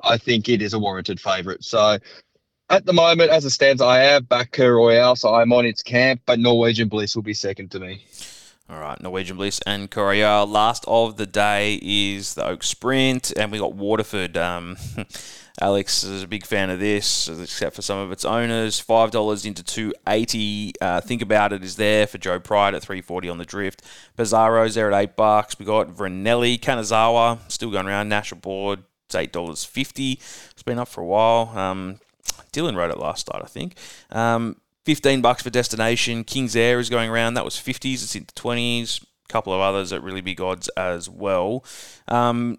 I 0.02 0.18
think 0.18 0.47
it 0.47 0.62
is 0.62 0.74
a 0.74 0.80
warranted 0.80 1.20
favourite. 1.20 1.64
So 1.64 1.97
at 2.70 2.86
the 2.86 2.93
moment, 2.93 3.32
as 3.32 3.43
it 3.43 3.49
stands, 3.49 3.82
I 3.82 3.97
have 4.02 4.30
back 4.30 4.56
Royale, 4.60 5.16
so 5.16 5.34
I'm 5.34 5.52
on 5.52 5.66
its 5.66 5.82
camp, 5.82 6.22
but 6.28 6.38
Norwegian 6.38 6.89
Bliss 6.89 7.16
will 7.16 7.24
be 7.24 7.34
second 7.34 7.72
to 7.72 7.80
me. 7.80 8.06
All 8.70 8.80
right, 8.80 9.01
Norwegian 9.01 9.36
Bliss 9.36 9.59
and 9.66 9.91
Korea. 9.91 10.43
Last 10.45 10.86
of 10.88 11.18
the 11.18 11.26
day 11.26 11.78
is 11.82 12.36
the 12.36 12.45
Oak 12.45 12.64
Sprint, 12.64 13.34
and 13.36 13.51
we 13.51 13.57
got 13.59 13.76
Waterford. 13.76 14.38
Um, 14.38 14.78
Alex 15.62 16.05
is 16.05 16.24
a 16.24 16.28
big 16.28 16.45
fan 16.45 16.70
of 16.70 16.80
this, 16.80 17.28
except 17.28 17.76
for 17.76 17.82
some 17.82 17.97
of 17.97 18.14
its 18.14 18.24
owners. 18.24 18.80
Five 18.80 19.12
dollars 19.12 19.45
into 19.45 19.62
two 19.62 19.93
eighty. 20.07 20.74
Uh, 20.80 21.01
Think 21.01 21.22
about 21.22 21.51
it 21.51 21.64
is 21.66 21.76
there 21.76 22.07
for 22.07 22.18
Joe 22.18 22.39
Pride 22.39 22.74
at 22.74 22.82
three 22.82 23.01
forty 23.01 23.28
on 23.28 23.38
the 23.39 23.45
drift. 23.45 23.82
Bizarro's 24.18 24.76
there 24.76 24.89
at 24.89 24.97
eight 25.01 25.18
bucks. 25.18 25.59
We 25.59 25.66
got 25.66 25.89
Vernelli, 25.89 26.57
Kanazawa 26.57 27.39
still 27.51 27.72
going 27.72 27.88
around. 27.88 28.07
National 28.07 28.39
Board 28.39 28.84
it's 29.07 29.16
eight 29.16 29.34
dollars 29.34 29.66
fifty. 29.66 30.14
It's 30.51 30.64
been 30.64 30.80
up 30.80 30.88
for 30.88 31.01
a 31.01 31.05
while. 31.05 31.51
Um, 31.57 31.99
Dylan 32.53 32.78
wrote 32.78 32.91
it 32.91 32.97
last 32.97 33.20
start, 33.20 33.43
I 33.43 33.47
think. 33.47 33.76
Um, 34.12 34.55
15 34.86 35.22
bucks 35.22 35.44
for 35.44 35.50
destination. 35.50 36.24
King's 36.24 36.56
Air 36.56 36.80
is 36.80 36.90
going 36.90 37.10
around. 37.10 37.36
That 37.36 37.46
was 37.46 37.56
50s. 37.56 38.04
It's 38.04 38.16
in 38.16 38.26
the 38.26 38.34
20s. 38.34 39.04
A 39.04 39.32
couple 39.32 39.54
of 39.54 39.62
others 39.62 39.94
at 39.94 40.04
really 40.04 40.22
big 40.22 40.42
odds 40.42 40.68
as 40.70 41.10
well. 41.10 41.64
Um, 42.08 42.58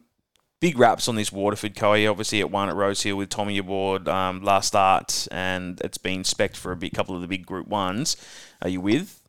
big 0.60 0.78
wraps 0.78 1.08
on 1.08 1.16
this 1.16 1.32
Waterford 1.32 1.76
Coe. 1.76 2.08
Obviously, 2.10 2.40
it 2.40 2.50
won 2.50 2.68
at 2.68 2.76
Rosehill 2.76 3.16
with 3.16 3.28
Tommy 3.28 3.58
aboard 3.58 4.08
um, 4.08 4.42
last 4.42 4.68
start, 4.68 5.26
and 5.30 5.80
it's 5.82 5.98
been 5.98 6.24
spec 6.24 6.54
for 6.54 6.72
a 6.72 6.76
big 6.76 6.94
couple 6.94 7.14
of 7.14 7.20
the 7.20 7.28
big 7.28 7.44
Group 7.44 7.66
Ones. 7.66 8.16
Are 8.62 8.68
you 8.68 8.80
with? 8.80 9.20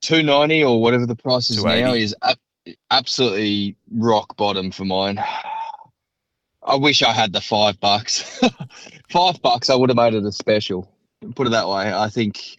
290 0.00 0.64
or 0.64 0.82
whatever 0.82 1.06
the 1.06 1.16
price 1.16 1.50
is 1.50 1.64
now 1.64 1.92
is 1.94 2.14
ab- 2.22 2.38
absolutely 2.90 3.76
rock 3.92 4.36
bottom 4.36 4.70
for 4.70 4.84
mine. 4.84 5.22
I 6.68 6.76
wish 6.76 7.02
I 7.02 7.12
had 7.12 7.32
the 7.32 7.40
five 7.40 7.80
bucks. 7.80 8.20
five 9.08 9.40
bucks, 9.40 9.70
I 9.70 9.74
would 9.74 9.88
have 9.88 9.96
made 9.96 10.12
it 10.12 10.24
a 10.24 10.32
special. 10.32 10.92
Put 11.34 11.46
it 11.46 11.50
that 11.50 11.66
way. 11.66 11.92
I 11.92 12.10
think 12.10 12.58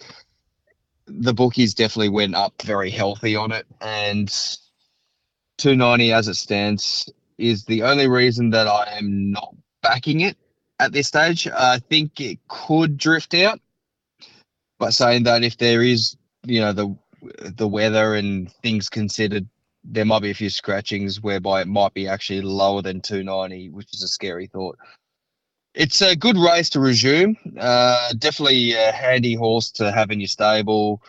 the 1.05 1.33
bookies 1.33 1.75
definitely 1.75 2.09
went 2.09 2.33
up 2.33 2.59
very 2.63 2.89
healthy 2.89 3.35
on 3.35 3.51
it, 3.51 3.67
and 3.79 4.27
290 5.59 6.11
as 6.11 6.27
it 6.27 6.35
stands 6.35 7.07
is 7.37 7.65
the 7.65 7.83
only 7.83 8.07
reason 8.07 8.49
that 8.49 8.67
I 8.67 8.97
am 8.97 9.31
not 9.31 9.55
backing 9.83 10.21
it 10.21 10.37
at 10.79 10.91
this 10.91 11.07
stage. 11.07 11.47
I 11.47 11.77
think 11.77 12.19
it 12.19 12.39
could 12.47 12.97
drift 12.97 13.35
out, 13.35 13.61
but 14.79 14.91
saying 14.91 15.23
that 15.23 15.43
if 15.43 15.57
there 15.57 15.83
is, 15.83 16.17
you 16.45 16.61
know, 16.61 16.73
the 16.73 16.97
the 17.41 17.67
weather 17.67 18.15
and 18.15 18.51
things 18.63 18.89
considered, 18.89 19.47
there 19.83 20.05
might 20.05 20.21
be 20.21 20.31
a 20.31 20.35
few 20.35 20.49
scratchings 20.49 21.21
whereby 21.21 21.61
it 21.61 21.67
might 21.67 21.93
be 21.93 22.07
actually 22.07 22.41
lower 22.41 22.81
than 22.81 23.01
290, 23.01 23.69
which 23.69 23.93
is 23.93 24.03
a 24.03 24.07
scary 24.07 24.47
thought. 24.47 24.77
It's 25.73 26.01
a 26.01 26.15
good 26.15 26.37
race 26.37 26.69
to 26.71 26.79
resume. 26.79 27.37
Uh, 27.57 28.13
definitely 28.17 28.73
a 28.73 28.91
handy 28.91 29.35
horse 29.35 29.71
to 29.73 29.91
have 29.91 30.11
in 30.11 30.19
your 30.19 30.27
stable. 30.27 31.01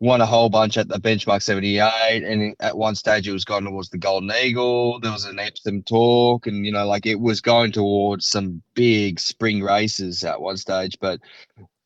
Won 0.00 0.20
a 0.20 0.26
whole 0.26 0.48
bunch 0.48 0.78
at 0.78 0.88
the 0.88 0.98
benchmark 0.98 1.42
78, 1.42 2.24
and 2.24 2.56
at 2.58 2.76
one 2.76 2.94
stage 2.94 3.28
it 3.28 3.32
was 3.32 3.44
going 3.44 3.64
towards 3.64 3.90
the 3.90 3.98
Golden 3.98 4.32
Eagle. 4.32 4.98
There 4.98 5.12
was 5.12 5.26
an 5.26 5.38
Epsom 5.38 5.82
talk, 5.82 6.46
and 6.46 6.64
you 6.64 6.72
know, 6.72 6.86
like 6.86 7.04
it 7.04 7.20
was 7.20 7.42
going 7.42 7.72
towards 7.72 8.26
some 8.26 8.62
big 8.74 9.20
spring 9.20 9.62
races 9.62 10.24
at 10.24 10.40
one 10.40 10.56
stage, 10.56 10.96
but 11.00 11.20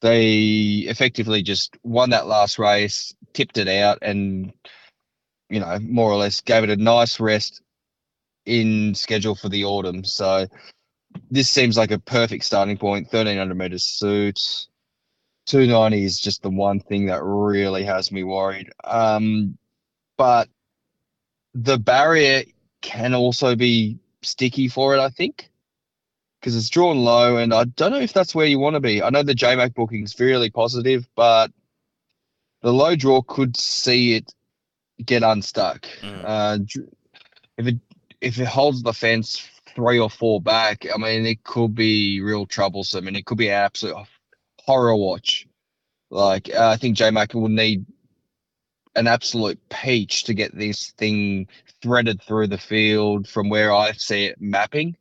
they 0.01 0.85
effectively 0.87 1.43
just 1.43 1.76
won 1.82 2.11
that 2.11 2.26
last 2.26 2.59
race, 2.59 3.14
tipped 3.32 3.59
it 3.59 3.68
out, 3.68 3.99
and 4.03 4.53
you 5.49 5.61
know, 5.61 5.78
more 5.80 6.11
or 6.11 6.16
less 6.16 6.40
gave 6.40 6.64
it 6.64 6.70
a 6.70 6.76
nice 6.76 7.20
rest 7.20 7.62
in 8.47 8.95
schedule 8.95 9.34
for 9.34 9.49
the 9.49 9.64
autumn. 9.64 10.05
So 10.05 10.47
this 11.30 11.49
seems 11.49 11.76
like 11.76 11.90
a 11.90 11.99
perfect 11.99 12.45
starting 12.45 12.76
point. 12.76 13.07
1300 13.07 13.55
meters 13.55 13.84
suit. 13.84 14.66
290 15.47 16.05
is 16.05 16.20
just 16.20 16.42
the 16.42 16.51
one 16.51 16.80
thing 16.80 17.07
that 17.07 17.22
really 17.22 17.84
has 17.84 18.11
me 18.11 18.24
worried. 18.24 18.70
Um, 18.82 19.59
but 20.16 20.49
the 21.55 21.78
barrier 21.78 22.45
can 22.80 23.14
also 23.14 23.55
be 23.55 23.99
sticky 24.22 24.68
for 24.68 24.95
it, 24.97 25.01
I 25.01 25.11
think, 25.11 25.51
because 26.40 26.57
it's 26.57 26.70
drawn 26.70 26.99
low, 26.99 27.36
and 27.36 27.53
I 27.53 27.64
don't 27.64 27.92
know 27.92 28.01
if 28.01 28.12
that's 28.12 28.34
where 28.34 28.47
you 28.47 28.59
want 28.59 28.74
to 28.74 28.80
be. 28.80 29.03
I 29.03 29.11
know 29.11 29.22
the 29.22 29.34
JMac 29.34 29.74
booking 29.74 30.05
is 30.05 30.18
really 30.18 30.51
positive, 30.51 31.07
but 31.14 31.53
the 32.62 32.72
low 32.72 32.97
draw 32.97 33.20
could 33.20 33.57
see 33.57 34.14
it 34.14 34.32
get 35.05 35.22
unstuck. 35.22 35.86
Mm. 36.03 36.22
Uh, 36.24 36.59
if 37.57 37.66
it 37.66 37.78
if 38.20 38.38
it 38.38 38.47
holds 38.47 38.82
the 38.82 38.92
fence 38.92 39.49
three 39.74 39.99
or 39.99 40.11
four 40.11 40.40
back, 40.40 40.86
I 40.92 40.97
mean, 40.99 41.26
it 41.26 41.45
could 41.45 41.74
be 41.74 42.20
real 42.20 42.47
troublesome, 42.47 43.09
and 43.09 43.16
it 43.16 43.26
could 43.26 43.38
be 43.38 43.49
an 43.49 43.55
absolute 43.55 43.97
horror 44.61 44.97
watch. 44.97 45.47
Like 46.11 46.53
uh, 46.55 46.68
I 46.68 46.76
think 46.76 46.97
J 46.97 47.11
Mac 47.11 47.34
will 47.34 47.49
need 47.49 47.86
an 48.97 49.07
absolute 49.07 49.59
peach 49.68 50.24
to 50.24 50.34
get 50.34 50.57
this 50.57 50.92
thing 50.92 51.49
threaded 51.82 52.22
through 52.22 52.47
the 52.47 52.59
field 52.59 53.28
from 53.28 53.49
where 53.49 53.72
I 53.72 53.92
see 53.92 54.26
it 54.26 54.40
mapping. 54.40 54.97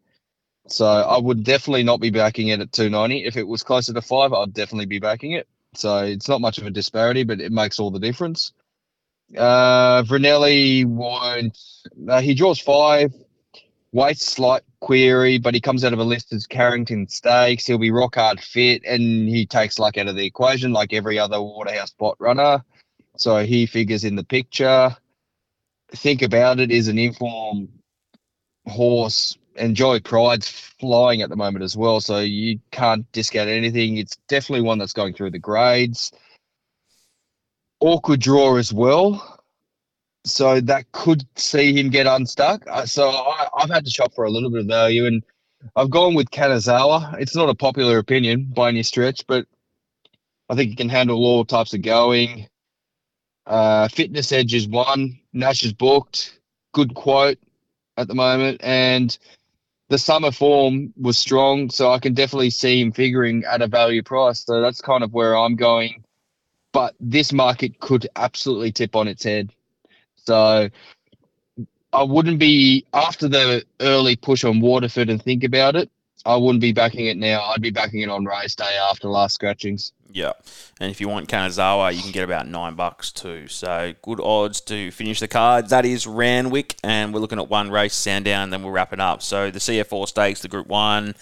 So 0.68 0.86
I 0.86 1.20
would 1.20 1.44
definitely 1.44 1.84
not 1.84 2.00
be 2.00 2.10
backing 2.10 2.48
it 2.48 2.62
at 2.62 2.72
290. 2.72 3.26
If 3.26 3.38
it 3.38 3.48
was 3.48 3.64
closer 3.64 3.94
to 3.94 4.02
five, 4.02 4.34
I'd 4.34 4.54
definitely 4.54 4.86
be 4.86 5.00
backing 5.00 5.34
it. 5.34 5.48
So 5.76 6.00
it's 6.00 6.30
not 6.30 6.42
much 6.42 6.58
of 6.58 6.66
a 6.66 6.72
disparity, 6.72 7.24
but 7.24 7.42
it 7.42 7.52
makes 7.52 7.80
all 7.80 7.92
the 7.92 8.00
difference. 8.00 8.54
Uh, 9.38 10.04
Vernelli 10.04 10.86
won't. 10.86 11.58
Uh, 12.08 12.22
he 12.22 12.34
draws 12.34 12.60
five. 12.60 13.14
Weight 13.92 14.18
slight 14.18 14.64
query, 14.80 15.38
but 15.38 15.54
he 15.54 15.62
comes 15.62 15.86
out 15.86 15.94
of 15.94 16.00
a 16.00 16.04
list 16.04 16.34
as 16.34 16.48
Carrington 16.48 17.08
Stakes. 17.08 17.68
He'll 17.68 17.78
be 17.78 17.92
rock 17.92 18.16
hard 18.16 18.40
fit, 18.40 18.84
and 18.86 19.30
he 19.30 19.46
takes 19.46 19.78
luck 19.78 20.00
out 20.00 20.08
of 20.08 20.16
the 20.16 20.26
equation 20.26 20.74
like 20.74 20.94
every 20.94 21.20
other 21.20 21.40
Waterhouse 21.40 21.92
spot 21.92 22.16
runner. 22.20 22.64
So 23.18 23.46
he 23.46 23.68
figures 23.68 24.04
in 24.04 24.16
the 24.16 24.24
picture. 24.24 24.96
Think 25.92 26.24
about 26.24 26.60
it 26.60 26.72
is 26.72 26.88
an 26.88 26.98
informed 26.98 27.70
horse 28.66 29.38
and 29.56 29.78
Pride's 30.04 30.50
flying 30.50 31.22
at 31.22 31.30
the 31.30 31.36
moment 31.36 31.64
as 31.64 31.78
well. 31.78 32.02
So 32.02 32.20
you 32.20 32.60
can't 32.72 33.10
discount 33.12 33.50
anything. 33.50 33.98
It's 33.98 34.18
definitely 34.28 34.66
one 34.66 34.78
that's 34.78 34.94
going 34.94 35.14
through 35.14 35.32
the 35.32 35.40
grades. 35.40 36.12
Awkward 37.84 38.22
draw 38.22 38.56
as 38.56 38.72
well. 38.72 39.40
So 40.26 40.62
that 40.62 40.90
could 40.94 41.26
see 41.36 41.78
him 41.78 41.90
get 41.90 42.08
unstuck. 42.08 42.64
Uh, 42.66 42.86
so 42.86 43.10
I, 43.10 43.48
I've 43.58 43.70
had 43.70 43.84
to 43.84 43.92
shop 43.92 44.14
for 44.16 44.24
a 44.24 44.32
little 44.32 44.50
bit 44.50 44.62
of 44.62 44.68
value 44.68 45.06
and 45.06 45.22
I've 45.76 45.90
gone 45.90 46.16
with 46.16 46.32
Kanazawa. 46.32 47.20
It's 47.20 47.36
not 47.36 47.50
a 47.50 47.56
popular 47.56 47.98
opinion 47.98 48.52
by 48.56 48.70
any 48.70 48.84
stretch, 48.84 49.28
but 49.28 49.46
I 50.50 50.56
think 50.56 50.70
he 50.70 50.76
can 50.76 50.88
handle 50.88 51.18
all 51.18 51.44
types 51.44 51.74
of 51.74 51.82
going. 51.82 52.48
Uh, 53.46 53.90
fitness 53.90 54.32
edge 54.32 54.54
is 54.54 54.68
one. 54.68 55.20
Nash 55.34 55.64
is 55.64 55.74
booked. 55.74 56.40
Good 56.74 56.94
quote 56.94 57.38
at 57.98 58.08
the 58.08 58.16
moment. 58.16 58.62
And 58.64 59.18
the 59.90 59.98
summer 59.98 60.32
form 60.32 60.94
was 60.98 61.18
strong, 61.18 61.70
so 61.70 61.92
I 61.92 62.00
can 62.00 62.14
definitely 62.14 62.50
see 62.50 62.80
him 62.80 62.94
figuring 62.94 63.44
at 63.44 63.62
a 63.62 63.68
value 63.68 64.04
price. 64.04 64.46
So 64.46 64.62
that's 64.62 64.82
kind 64.82 65.04
of 65.04 65.14
where 65.14 65.38
I'm 65.38 65.58
going. 65.58 66.04
But 66.74 66.96
this 67.00 67.34
market 67.34 67.80
could 67.80 68.08
absolutely 68.16 68.74
tip 68.74 68.96
on 68.98 69.08
its 69.08 69.24
head. 69.24 69.54
So 70.18 70.70
I 71.94 72.04
wouldn't 72.04 72.40
be 72.40 72.86
after 72.94 73.28
the 73.30 73.66
early 73.80 74.16
push 74.16 74.44
on 74.44 74.62
Waterford 74.62 75.10
and 75.10 75.22
think 75.22 75.44
about 75.44 75.76
it. 75.76 75.92
I 76.26 76.38
wouldn't 76.38 76.62
be 76.62 76.74
backing 76.74 77.08
it 77.08 77.18
now. 77.18 77.44
I'd 77.44 77.62
be 77.62 77.72
backing 77.72 78.02
it 78.02 78.10
on 78.10 78.26
race 78.26 78.56
day 78.56 78.78
after 78.92 79.10
last 79.10 79.36
scratchings. 79.36 79.94
Yeah, 80.14 80.34
and 80.80 80.92
if 80.92 81.02
you 81.02 81.10
want 81.10 81.28
Kanazawa, 81.28 81.96
you 81.96 82.04
can 82.04 82.12
get 82.12 82.24
about 82.24 82.48
nine 82.48 82.76
bucks 82.76 83.12
too. 83.12 83.48
So 83.48 83.96
good 84.04 84.22
odds 84.22 84.62
to 84.62 84.92
finish 84.92 85.20
the 85.20 85.28
card. 85.28 85.70
That 85.70 85.86
is 85.86 86.06
Randwick, 86.06 86.76
and 86.84 87.12
we're 87.12 87.20
looking 87.20 87.40
at 87.40 87.50
one 87.50 87.72
race, 87.72 87.96
Sandown, 87.96 88.52
then 88.52 88.62
we'll 88.62 88.72
wrap 88.72 88.94
it 88.94 89.00
up. 89.00 89.24
So 89.24 89.50
the 89.50 89.60
C.F. 89.60 89.92
Orr 89.92 90.06
Stakes, 90.06 90.44
the 90.44 90.48
Group 90.48 90.68
One, 90.68 91.16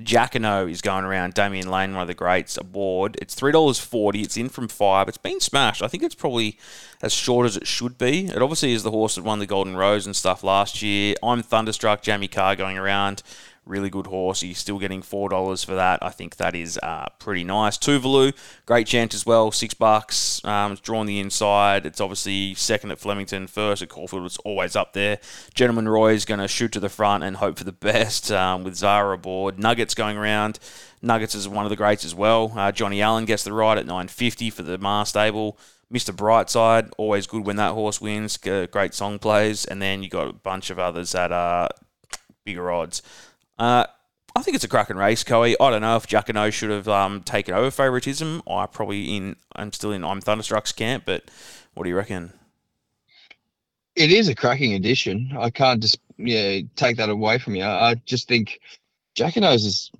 Jacquinot 0.00 0.70
is 0.70 0.80
going 0.80 1.04
around. 1.04 1.34
Damian 1.34 1.70
Lane, 1.70 1.92
one 1.92 2.00
of 2.00 2.08
the 2.08 2.14
greats, 2.14 2.56
aboard. 2.56 3.18
It's 3.20 3.34
three 3.34 3.52
dollars 3.52 3.78
forty. 3.78 4.22
It's 4.22 4.38
in 4.38 4.48
from 4.48 4.68
five. 4.68 5.08
It's 5.08 5.18
been 5.18 5.40
smashed. 5.40 5.82
I 5.82 5.88
think 5.88 6.02
it's 6.02 6.14
probably 6.14 6.58
as 7.02 7.12
short 7.12 7.44
as 7.44 7.54
it 7.54 7.66
should 7.66 7.98
be. 7.98 8.28
It 8.28 8.40
obviously 8.40 8.72
is 8.72 8.82
the 8.82 8.90
horse 8.90 9.16
that 9.16 9.24
won 9.24 9.40
the 9.40 9.46
Golden 9.46 9.76
Rose 9.76 10.06
and 10.06 10.16
stuff 10.16 10.42
last 10.42 10.80
year. 10.80 11.16
I'm 11.22 11.42
thunderstruck. 11.42 12.00
Jamie 12.00 12.28
Kah 12.28 12.54
going 12.54 12.78
around 12.78 13.22
really 13.68 13.90
good 13.90 14.06
horse. 14.06 14.40
He's 14.40 14.58
still 14.58 14.78
getting 14.78 15.02
four 15.02 15.28
dollars 15.28 15.62
for 15.62 15.74
that. 15.74 16.00
I 16.02 16.10
think 16.10 16.36
that 16.36 16.54
is 16.54 16.78
uh, 16.82 17.06
pretty 17.18 17.44
nice. 17.44 17.76
Tuvalu, 17.78 18.34
great 18.66 18.86
chance 18.86 19.14
as 19.14 19.26
well. 19.26 19.52
Six 19.52 19.74
bucks. 19.74 20.44
Um, 20.44 20.72
it's 20.72 20.80
drawn 20.80 21.06
the 21.06 21.20
inside. 21.20 21.86
It's 21.86 22.00
obviously 22.00 22.54
second 22.54 22.90
at 22.90 22.98
Flemington, 22.98 23.46
first 23.46 23.82
at 23.82 23.88
Caulfield. 23.88 24.26
It's 24.26 24.38
always 24.38 24.74
up 24.74 24.94
there. 24.94 25.18
Gentleman 25.54 25.88
Roy 25.88 26.12
is 26.14 26.24
going 26.24 26.40
to 26.40 26.48
shoot 26.48 26.72
to 26.72 26.80
the 26.80 26.88
front 26.88 27.22
and 27.22 27.36
hope 27.36 27.58
for 27.58 27.64
the 27.64 27.72
best 27.88 28.32
um, 28.32 28.64
with 28.64 28.74
Zara 28.74 29.14
aboard. 29.14 29.58
Nuggets 29.58 29.94
going 29.94 30.16
around. 30.16 30.58
Nuggets 31.00 31.34
is 31.34 31.46
one 31.46 31.64
of 31.64 31.70
the 31.70 31.76
greats 31.76 32.04
as 32.04 32.14
well. 32.14 32.52
Uh, 32.56 32.72
Johnny 32.72 33.00
Allen 33.02 33.24
gets 33.24 33.44
the 33.44 33.52
ride 33.52 33.78
at 33.78 33.86
950 33.86 34.50
for 34.50 34.62
the 34.62 34.78
Maher 34.78 35.04
stable. 35.04 35.58
Mr. 35.92 36.14
Brightside, 36.14 36.90
always 36.98 37.26
good 37.26 37.46
when 37.46 37.56
that 37.56 37.72
horse 37.72 38.00
wins. 38.00 38.36
Great 38.36 38.92
song 38.92 39.18
plays, 39.18 39.64
and 39.64 39.80
then 39.80 40.02
you 40.02 40.10
got 40.10 40.28
a 40.28 40.32
bunch 40.34 40.68
of 40.68 40.78
others 40.78 41.12
that 41.12 41.32
are 41.32 41.68
bigger 42.44 42.70
odds. 42.70 43.02
Uh, 43.58 43.84
I 44.36 44.42
think 44.42 44.54
it's 44.54 44.64
a 44.64 44.68
cracking 44.68 44.96
race, 44.96 45.24
Coe. 45.24 45.42
I 45.42 45.56
don't 45.58 45.82
know 45.82 45.96
if 45.96 46.06
Jacquinot 46.06 46.52
should 46.52 46.70
have 46.70 46.88
um, 46.88 47.22
taken 47.22 47.54
over 47.54 47.70
favouritism. 47.70 48.42
I 48.48 48.66
probably 48.66 49.16
in. 49.16 49.36
I'm 49.56 49.72
still 49.72 49.90
in. 49.92 50.04
I'm 50.04 50.20
Thunderstruck's 50.20 50.72
camp, 50.72 51.04
but 51.06 51.24
what 51.74 51.84
do 51.84 51.90
you 51.90 51.96
reckon? 51.96 52.32
It 53.96 54.12
is 54.12 54.28
a 54.28 54.34
cracking 54.34 54.74
addition. 54.74 55.36
I 55.36 55.50
can't 55.50 55.80
just 55.80 55.98
yeah 56.18 56.60
take 56.76 56.98
that 56.98 57.08
away 57.08 57.38
from 57.38 57.56
you. 57.56 57.64
I 57.64 57.96
just 58.06 58.28
think 58.28 58.60
Jacquinot's 59.16 59.64
is 59.64 59.90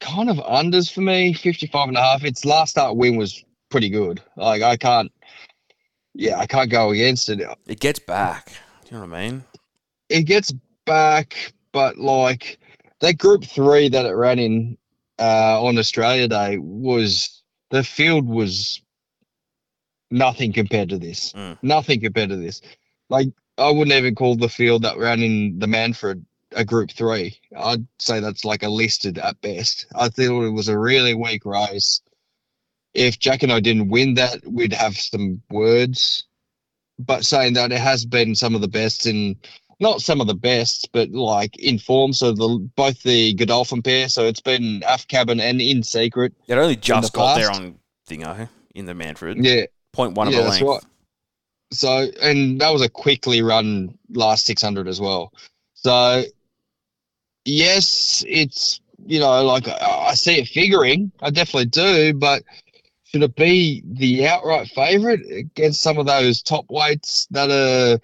kind 0.00 0.28
of 0.28 0.36
unders 0.38 0.92
for 0.92 1.00
me. 1.00 1.32
55 1.32 1.88
and 1.88 1.96
a 1.96 2.02
half. 2.02 2.24
Its 2.24 2.44
last 2.44 2.70
start 2.70 2.96
win 2.96 3.16
was 3.16 3.42
pretty 3.70 3.88
good. 3.88 4.20
Like 4.36 4.62
I 4.62 4.76
can't. 4.76 5.10
Yeah, 6.12 6.38
I 6.38 6.46
can't 6.46 6.70
go 6.70 6.90
against 6.90 7.28
it. 7.28 7.40
It 7.66 7.80
gets 7.80 7.98
back. 7.98 8.46
Do 8.84 8.94
you 8.94 9.00
know 9.00 9.06
what 9.06 9.16
I 9.16 9.28
mean? 9.28 9.44
It 10.08 10.22
gets 10.22 10.52
back, 10.84 11.54
but 11.72 11.98
like 11.98 12.58
that 13.00 13.18
group 13.18 13.44
three 13.44 13.88
that 13.88 14.06
it 14.06 14.12
ran 14.12 14.38
in 14.38 14.78
uh, 15.18 15.62
on 15.62 15.78
Australia 15.78 16.28
Day 16.28 16.58
was 16.58 17.42
the 17.70 17.82
field 17.82 18.26
was 18.26 18.80
nothing 20.10 20.52
compared 20.52 20.90
to 20.90 20.98
this. 20.98 21.32
Mm. 21.32 21.58
Nothing 21.62 22.00
compared 22.00 22.30
to 22.30 22.36
this. 22.36 22.62
Like 23.08 23.28
I 23.58 23.70
wouldn't 23.70 23.96
even 23.96 24.14
call 24.14 24.36
the 24.36 24.48
field 24.48 24.82
that 24.82 24.98
ran 24.98 25.22
in 25.22 25.58
the 25.58 25.66
Manfred 25.66 26.24
a 26.52 26.64
group 26.64 26.90
three. 26.90 27.38
I'd 27.56 27.86
say 27.98 28.20
that's 28.20 28.44
like 28.44 28.62
a 28.62 28.68
listed 28.68 29.18
at 29.18 29.40
best. 29.40 29.86
I 29.94 30.08
thought 30.08 30.44
it 30.44 30.50
was 30.50 30.68
a 30.68 30.78
really 30.78 31.14
weak 31.14 31.44
race. 31.44 32.00
If 32.94 33.18
Jacquinot 33.18 33.62
didn't 33.62 33.90
win 33.90 34.14
that, 34.14 34.40
we'd 34.46 34.72
have 34.72 34.96
some 34.96 35.42
words. 35.50 36.24
But 36.98 37.26
saying 37.26 37.54
that, 37.54 37.72
it 37.72 37.80
has 37.80 38.06
been 38.06 38.34
some 38.34 38.54
of 38.54 38.62
the 38.62 38.68
best 38.68 39.06
in 39.06 39.36
not 39.78 40.00
some 40.00 40.20
of 40.20 40.26
the 40.26 40.34
best, 40.34 40.90
but 40.92 41.10
like 41.10 41.56
in 41.58 41.78
form. 41.78 42.12
So 42.12 42.32
the 42.32 42.68
both 42.76 43.02
the 43.02 43.34
Godolphin 43.34 43.82
pair. 43.82 44.08
So 44.08 44.26
it's 44.26 44.40
been 44.40 44.82
off 44.84 45.06
cabin 45.08 45.40
and 45.40 45.60
in 45.60 45.82
secret. 45.82 46.32
It 46.46 46.54
only 46.54 46.76
just 46.76 47.12
the 47.12 47.18
got 47.18 47.36
there 47.36 47.50
on 47.50 47.78
Thingo 48.08 48.48
in 48.74 48.86
the 48.86 48.94
Manfred. 48.94 49.44
Yeah, 49.44 49.66
point 49.92 50.14
one 50.14 50.30
yeah, 50.30 50.38
of 50.38 50.46
a 50.46 50.48
length. 50.48 50.62
Right. 50.62 50.82
So 51.72 52.06
and 52.22 52.60
that 52.60 52.70
was 52.70 52.82
a 52.82 52.88
quickly 52.88 53.42
run 53.42 53.98
last 54.10 54.46
six 54.46 54.62
hundred 54.62 54.88
as 54.88 55.00
well. 55.00 55.32
So 55.74 56.24
yes, 57.44 58.24
it's 58.26 58.80
you 59.04 59.20
know 59.20 59.44
like 59.44 59.68
I 59.68 60.14
see 60.14 60.38
it 60.38 60.48
figuring. 60.48 61.12
I 61.20 61.30
definitely 61.30 61.66
do, 61.66 62.14
but 62.14 62.42
should 63.04 63.22
it 63.22 63.36
be 63.36 63.82
the 63.84 64.26
outright 64.26 64.68
favourite 64.68 65.20
against 65.30 65.82
some 65.82 65.98
of 65.98 66.06
those 66.06 66.42
top 66.42 66.66
weights 66.68 67.26
that 67.30 67.50
are 67.50 68.00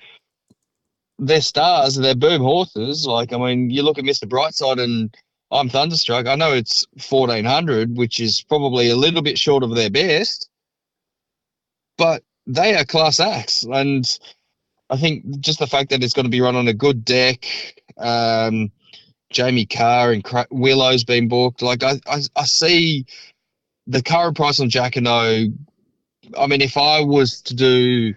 they're 1.23 1.41
stars, 1.41 1.95
they're 1.95 2.17
boom 2.17 2.43
horses. 2.43 3.07
Like, 3.07 3.33
I 3.33 3.39
mean, 3.39 3.71
you 3.71 3.83
look 3.83 3.99
at 3.99 4.05
Mr. 4.05 4.29
Brightside 4.29 4.83
and 4.83 5.17
I'm 5.53 5.69
Thunderstruck. 5.69 6.27
I 6.27 6.35
know 6.35 6.53
it's 6.53 6.87
1400, 7.09 7.97
which 7.97 8.19
is 8.19 8.43
probably 8.43 8.91
a 8.91 8.97
little 8.97 9.23
bit 9.23 9.39
short 9.39 9.63
of 9.63 9.75
their 9.75 9.91
best, 9.91 10.49
but 11.97 12.25
they 12.47 12.75
are 12.75 12.85
class 12.85 13.21
acts. 13.21 13.63
And 13.63 14.05
I 14.91 14.97
think 14.97 15.39
just 15.41 15.61
the 15.61 15.67
fact 15.69 15.91
that 15.91 16.03
it's 16.03 16.13
going 16.13 16.25
to 16.25 16.31
be 16.31 16.41
run 16.41 16.57
on 16.57 16.67
a 16.67 16.75
good 16.75 17.05
deck, 17.05 17.47
um, 17.99 18.73
Jamie 19.31 19.67
Kah 19.67 20.09
and 20.09 20.27
Willow's 20.51 21.05
been 21.05 21.29
booked. 21.29 21.63
Like, 21.63 21.85
I, 21.85 22.01
I, 22.07 22.21
I 22.35 22.45
see 22.45 23.07
the 23.87 24.03
current 24.03 24.37
price 24.37 24.59
on 24.59 24.71
Jack 24.71 24.95
Jacquinot. 24.95 25.57
I 26.37 26.47
mean, 26.49 26.63
if 26.63 26.77
I 26.77 27.01
was 27.01 27.43
to 27.43 27.55
do 27.55 28.15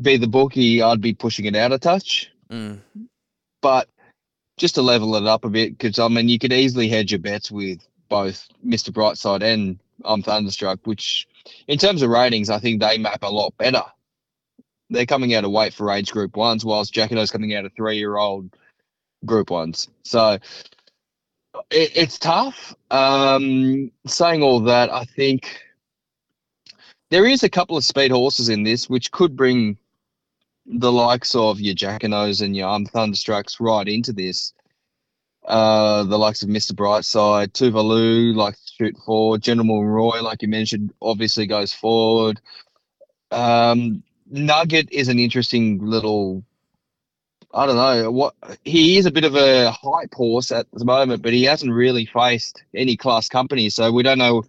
be 0.00 0.16
the 0.16 0.26
bookie, 0.26 0.82
I'd 0.82 1.00
be 1.00 1.14
pushing 1.14 1.44
it 1.44 1.54
out 1.54 1.72
a 1.72 1.78
touch. 1.78 2.31
Mm. 2.52 2.80
But 3.60 3.88
just 4.58 4.74
to 4.74 4.82
level 4.82 5.16
it 5.16 5.26
up 5.26 5.44
a 5.44 5.48
bit, 5.48 5.76
because 5.76 5.98
I 5.98 6.08
mean, 6.08 6.28
you 6.28 6.38
could 6.38 6.52
easily 6.52 6.88
hedge 6.88 7.12
your 7.12 7.20
bets 7.20 7.50
with 7.50 7.80
both 8.08 8.46
Mr. 8.64 8.90
Brightside 8.90 9.42
and 9.42 9.78
I'm 10.04 10.22
Thunderstruck, 10.22 10.80
which 10.84 11.26
in 11.66 11.78
terms 11.78 12.02
of 12.02 12.10
ratings, 12.10 12.50
I 12.50 12.58
think 12.58 12.80
they 12.80 12.98
map 12.98 13.22
a 13.22 13.32
lot 13.32 13.56
better. 13.56 13.84
They're 14.90 15.06
coming 15.06 15.34
out 15.34 15.44
of 15.44 15.50
weight 15.50 15.72
for 15.72 15.90
age 15.90 16.12
group 16.12 16.36
ones, 16.36 16.64
whilst 16.64 16.92
Jacquinot's 16.92 17.30
coming 17.30 17.54
out 17.54 17.64
of 17.64 17.72
three 17.72 17.96
year 17.96 18.16
old 18.16 18.54
group 19.24 19.50
ones. 19.50 19.88
So 20.04 20.38
it, 21.70 21.92
it's 21.96 22.18
tough. 22.18 22.74
Um, 22.90 23.90
saying 24.06 24.42
all 24.42 24.60
that, 24.60 24.92
I 24.92 25.04
think 25.04 25.62
there 27.10 27.26
is 27.26 27.42
a 27.42 27.50
couple 27.50 27.76
of 27.76 27.84
speed 27.84 28.10
horses 28.10 28.48
in 28.48 28.62
this 28.62 28.88
which 28.88 29.10
could 29.10 29.36
bring 29.36 29.78
the 30.66 30.92
likes 30.92 31.34
of 31.34 31.60
your 31.60 31.74
Jacquinots 31.74 32.42
and 32.42 32.56
your 32.56 32.68
I'm 32.68 32.86
Thunderstrucks 32.86 33.60
right 33.60 33.86
into 33.86 34.12
this. 34.12 34.52
Uh, 35.44 36.04
the 36.04 36.18
likes 36.18 36.42
of 36.42 36.48
Mr. 36.48 36.72
Brightside, 36.72 37.48
Tuvalu, 37.48 38.34
like 38.34 38.56
shoot 38.78 38.96
forward. 39.04 39.42
General 39.42 39.84
Roy, 39.84 40.22
like 40.22 40.42
you 40.42 40.48
mentioned, 40.48 40.94
obviously 41.02 41.46
goes 41.46 41.72
forward. 41.72 42.40
Um, 43.32 44.04
Nugget 44.30 44.92
is 44.92 45.08
an 45.08 45.18
interesting 45.18 45.84
little. 45.84 46.44
I 47.52 47.66
don't 47.66 47.76
know 47.76 48.10
what 48.10 48.34
he 48.64 48.96
is 48.96 49.04
a 49.04 49.10
bit 49.10 49.24
of 49.24 49.34
a 49.34 49.70
hype 49.72 50.14
horse 50.14 50.52
at 50.52 50.66
the 50.72 50.84
moment, 50.84 51.22
but 51.22 51.32
he 51.34 51.44
hasn't 51.44 51.72
really 51.72 52.06
faced 52.06 52.62
any 52.74 52.96
class 52.96 53.28
company, 53.28 53.68
so 53.68 53.92
we 53.92 54.02
don't 54.02 54.18
know 54.18 54.44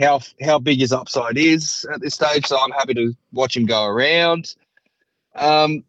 how 0.00 0.20
how 0.42 0.58
big 0.58 0.80
his 0.80 0.92
upside 0.92 1.36
is 1.36 1.86
at 1.92 2.00
this 2.00 2.14
stage. 2.14 2.46
So 2.46 2.58
I'm 2.58 2.72
happy 2.72 2.94
to 2.94 3.14
watch 3.32 3.56
him 3.56 3.66
go 3.66 3.84
around. 3.84 4.56
Um, 5.40 5.84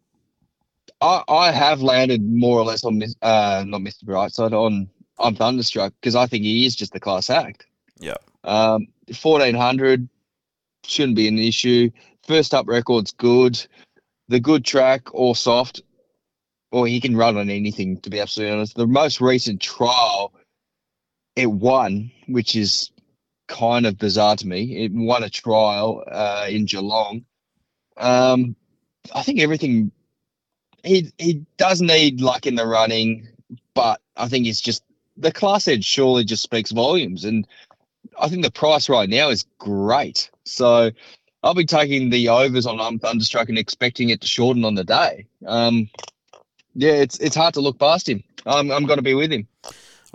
I, 1.00 1.22
I 1.28 1.50
have 1.52 1.82
landed 1.82 2.22
more 2.22 2.58
or 2.58 2.64
less 2.64 2.84
on 2.84 3.02
uh, 3.22 3.64
not 3.66 3.80
Mr. 3.80 4.04
Brightside 4.04 4.52
on 4.52 4.88
on 5.18 5.34
Thunderstruck 5.36 5.92
because 6.00 6.16
I 6.16 6.26
think 6.26 6.44
he 6.44 6.66
is 6.66 6.74
just 6.74 6.94
a 6.94 7.00
class 7.00 7.30
act. 7.30 7.66
Yeah. 7.98 8.16
Um, 8.42 8.88
fourteen 9.14 9.54
hundred 9.54 10.08
shouldn't 10.84 11.16
be 11.16 11.28
an 11.28 11.38
issue. 11.38 11.90
First 12.26 12.54
up 12.54 12.66
record's 12.66 13.12
good. 13.12 13.64
The 14.28 14.40
good 14.40 14.64
track 14.64 15.14
or 15.14 15.36
soft 15.36 15.82
or 16.72 16.86
he 16.86 17.00
can 17.00 17.16
run 17.16 17.36
on 17.36 17.50
anything. 17.50 18.00
To 18.00 18.10
be 18.10 18.18
absolutely 18.18 18.56
honest, 18.56 18.74
the 18.74 18.86
most 18.86 19.20
recent 19.20 19.60
trial, 19.60 20.32
it 21.36 21.46
won, 21.46 22.10
which 22.26 22.56
is 22.56 22.90
kind 23.46 23.86
of 23.86 23.98
bizarre 23.98 24.36
to 24.36 24.46
me. 24.46 24.84
It 24.84 24.92
won 24.92 25.22
a 25.22 25.30
trial 25.30 26.02
uh, 26.10 26.46
in 26.48 26.64
Geelong. 26.64 27.26
Um, 27.98 28.56
I 29.14 29.22
think 29.22 29.40
everything 29.40 29.90
he 30.84 31.12
he 31.18 31.44
does 31.56 31.80
need 31.80 32.20
luck 32.20 32.46
in 32.46 32.54
the 32.54 32.66
running, 32.66 33.28
but 33.74 34.00
I 34.16 34.28
think 34.28 34.46
it's 34.46 34.60
just 34.60 34.82
the 35.16 35.32
class 35.32 35.68
edge 35.68 35.84
surely 35.84 36.24
just 36.24 36.42
speaks 36.42 36.72
volumes, 36.72 37.24
and 37.24 37.46
I 38.18 38.28
think 38.28 38.42
the 38.42 38.50
price 38.50 38.88
right 38.88 39.08
now 39.08 39.28
is 39.28 39.44
great. 39.58 40.30
So 40.44 40.90
I'll 41.42 41.54
be 41.54 41.64
taking 41.64 42.10
the 42.10 42.28
overs 42.28 42.66
on 42.66 42.80
um, 42.80 42.98
Thunderstruck 42.98 43.48
and 43.48 43.58
expecting 43.58 44.10
it 44.10 44.20
to 44.20 44.26
shorten 44.26 44.64
on 44.64 44.74
the 44.74 44.84
day. 44.84 45.26
Um, 45.46 45.88
yeah, 46.74 46.92
it's 46.92 47.18
it's 47.18 47.36
hard 47.36 47.54
to 47.54 47.60
look 47.60 47.78
past 47.78 48.08
him. 48.08 48.22
I'm 48.46 48.70
I'm 48.70 48.86
going 48.86 48.98
to 48.98 49.02
be 49.02 49.14
with 49.14 49.32
him. 49.32 49.46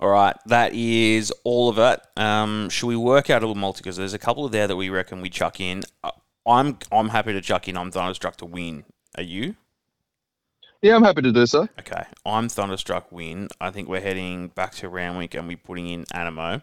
All 0.00 0.08
right, 0.08 0.36
that 0.46 0.74
is 0.74 1.32
all 1.42 1.68
of 1.68 1.78
it. 1.78 2.00
Um, 2.16 2.68
should 2.70 2.86
we 2.86 2.96
work 2.96 3.30
out 3.30 3.42
a 3.42 3.46
little 3.46 3.60
multi? 3.60 3.78
Because 3.78 3.96
there's 3.96 4.14
a 4.14 4.18
couple 4.18 4.44
of 4.44 4.52
there 4.52 4.68
that 4.68 4.76
we 4.76 4.90
reckon 4.90 5.20
we 5.20 5.28
chuck 5.28 5.60
in. 5.60 5.82
I'm 6.48 6.78
I'm 6.90 7.10
happy 7.10 7.32
to 7.34 7.40
chuck 7.40 7.68
in. 7.68 7.76
I'm 7.76 7.90
Thunderstruck 7.90 8.36
to 8.38 8.46
win. 8.46 8.84
Are 9.16 9.22
you? 9.22 9.54
Yeah, 10.80 10.94
I'm 10.96 11.02
happy 11.02 11.22
to 11.22 11.32
do 11.32 11.44
so. 11.46 11.68
Okay, 11.78 12.04
I'm 12.24 12.48
Thunderstruck 12.48 13.10
win. 13.12 13.48
I 13.60 13.70
think 13.70 13.88
we're 13.88 14.00
heading 14.00 14.48
back 14.48 14.74
to 14.76 14.88
Randwick 14.88 15.34
and 15.34 15.46
we're 15.48 15.56
putting 15.56 15.88
in 15.88 16.04
Anamoe. 16.14 16.62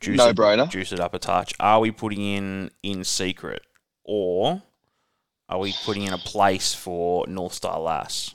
Juice 0.00 0.18
no 0.18 0.28
it, 0.28 0.36
brainer. 0.36 0.68
Juice 0.68 0.92
it 0.92 1.00
up 1.00 1.14
a 1.14 1.18
touch. 1.18 1.54
Are 1.60 1.80
we 1.80 1.90
putting 1.90 2.20
in 2.20 2.70
in 2.82 3.04
secret 3.04 3.62
or 4.02 4.62
are 5.48 5.58
we 5.58 5.72
putting 5.84 6.02
in 6.02 6.12
a 6.12 6.18
place 6.18 6.74
for 6.74 7.26
North 7.28 7.52
Star 7.54 7.78
Lass? 7.80 8.34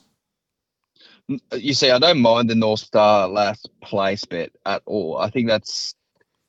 You 1.54 1.74
see, 1.74 1.90
I 1.90 1.98
don't 1.98 2.20
mind 2.20 2.50
the 2.50 2.54
North 2.56 2.80
Star 2.80 3.28
Lass 3.28 3.64
place 3.82 4.24
bet 4.24 4.50
at 4.66 4.82
all. 4.86 5.18
I 5.18 5.30
think 5.30 5.48
that's 5.48 5.94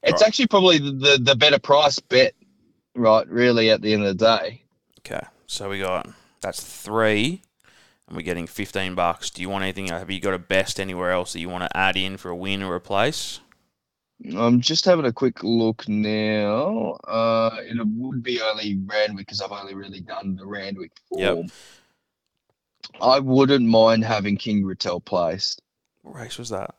it's 0.02 0.22
Right. 0.22 0.28
actually 0.28 0.48
probably 0.48 0.80
the 0.80 1.20
the 1.22 1.36
better 1.36 1.60
price 1.60 2.00
bet, 2.00 2.34
right? 2.96 3.28
Really, 3.28 3.70
at 3.70 3.82
the 3.82 3.94
end 3.94 4.04
of 4.04 4.18
the 4.18 4.26
day. 4.39 4.64
Okay, 5.00 5.26
so 5.48 5.70
we 5.70 5.80
got 5.80 6.08
that's 6.42 6.64
three, 6.64 7.42
and 8.08 8.16
we're 8.16 8.24
getting 8.24 8.48
fifteen 8.48 8.96
bucks. 8.96 9.30
Do 9.30 9.42
you 9.42 9.50
want 9.50 9.64
anything? 9.64 9.88
Have 9.88 10.10
you 10.12 10.20
got 10.20 10.34
a 10.34 10.39
best 10.39 10.80
anywhere 10.80 11.12
else 11.12 11.34
that 11.34 11.39
you 11.39 11.50
want 11.50 11.64
to 11.64 11.78
add 11.78 11.98
in 11.98 12.18
for 12.18 12.30
a 12.30 12.36
win 12.36 12.62
or 12.64 12.76
a 12.76 12.82
place? 12.82 13.39
I'm 14.38 14.62
just 14.62 14.86
having 14.86 15.06
a 15.06 15.12
quick 15.14 15.44
look 15.44 15.89
now. 15.89 16.92
Uh, 17.08 17.58
it 17.62 17.76
would 17.88 18.22
be 18.22 18.39
only 18.39 18.80
Randwick 18.86 19.26
because 19.26 19.42
I've 19.42 19.52
only 19.52 19.74
really 19.74 20.02
done 20.02 20.36
the 20.36 20.46
Randwick 20.46 20.92
Yep. 21.12 21.34
form. 21.36 21.48
I 23.02 23.20
wouldn't 23.20 23.66
mind 23.68 24.04
having 24.04 24.38
King 24.38 24.64
Rattel 24.64 25.04
placed. 25.04 25.64
What 26.04 26.16
race 26.16 26.38
was 26.38 26.50
that? 26.50 26.76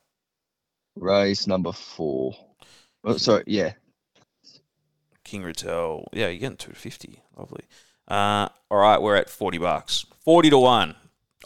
Race 0.94 1.48
number 1.48 1.72
four. 1.72 2.34
Oh, 3.02 3.16
sorry, 3.16 3.42
yeah. 3.48 3.72
King 5.32 5.44
Rattel. 5.44 6.04
Yeah, 6.12 6.28
you're 6.28 6.40
getting 6.40 6.58
two 6.58 6.74
fifty. 6.74 7.22
Lovely. 7.38 7.62
Uh, 8.06 8.50
all 8.70 8.76
right, 8.76 9.00
we're 9.00 9.16
at 9.16 9.30
forty 9.30 9.56
bucks. 9.56 10.04
Forty 10.22 10.50
to 10.50 10.58
one. 10.58 10.94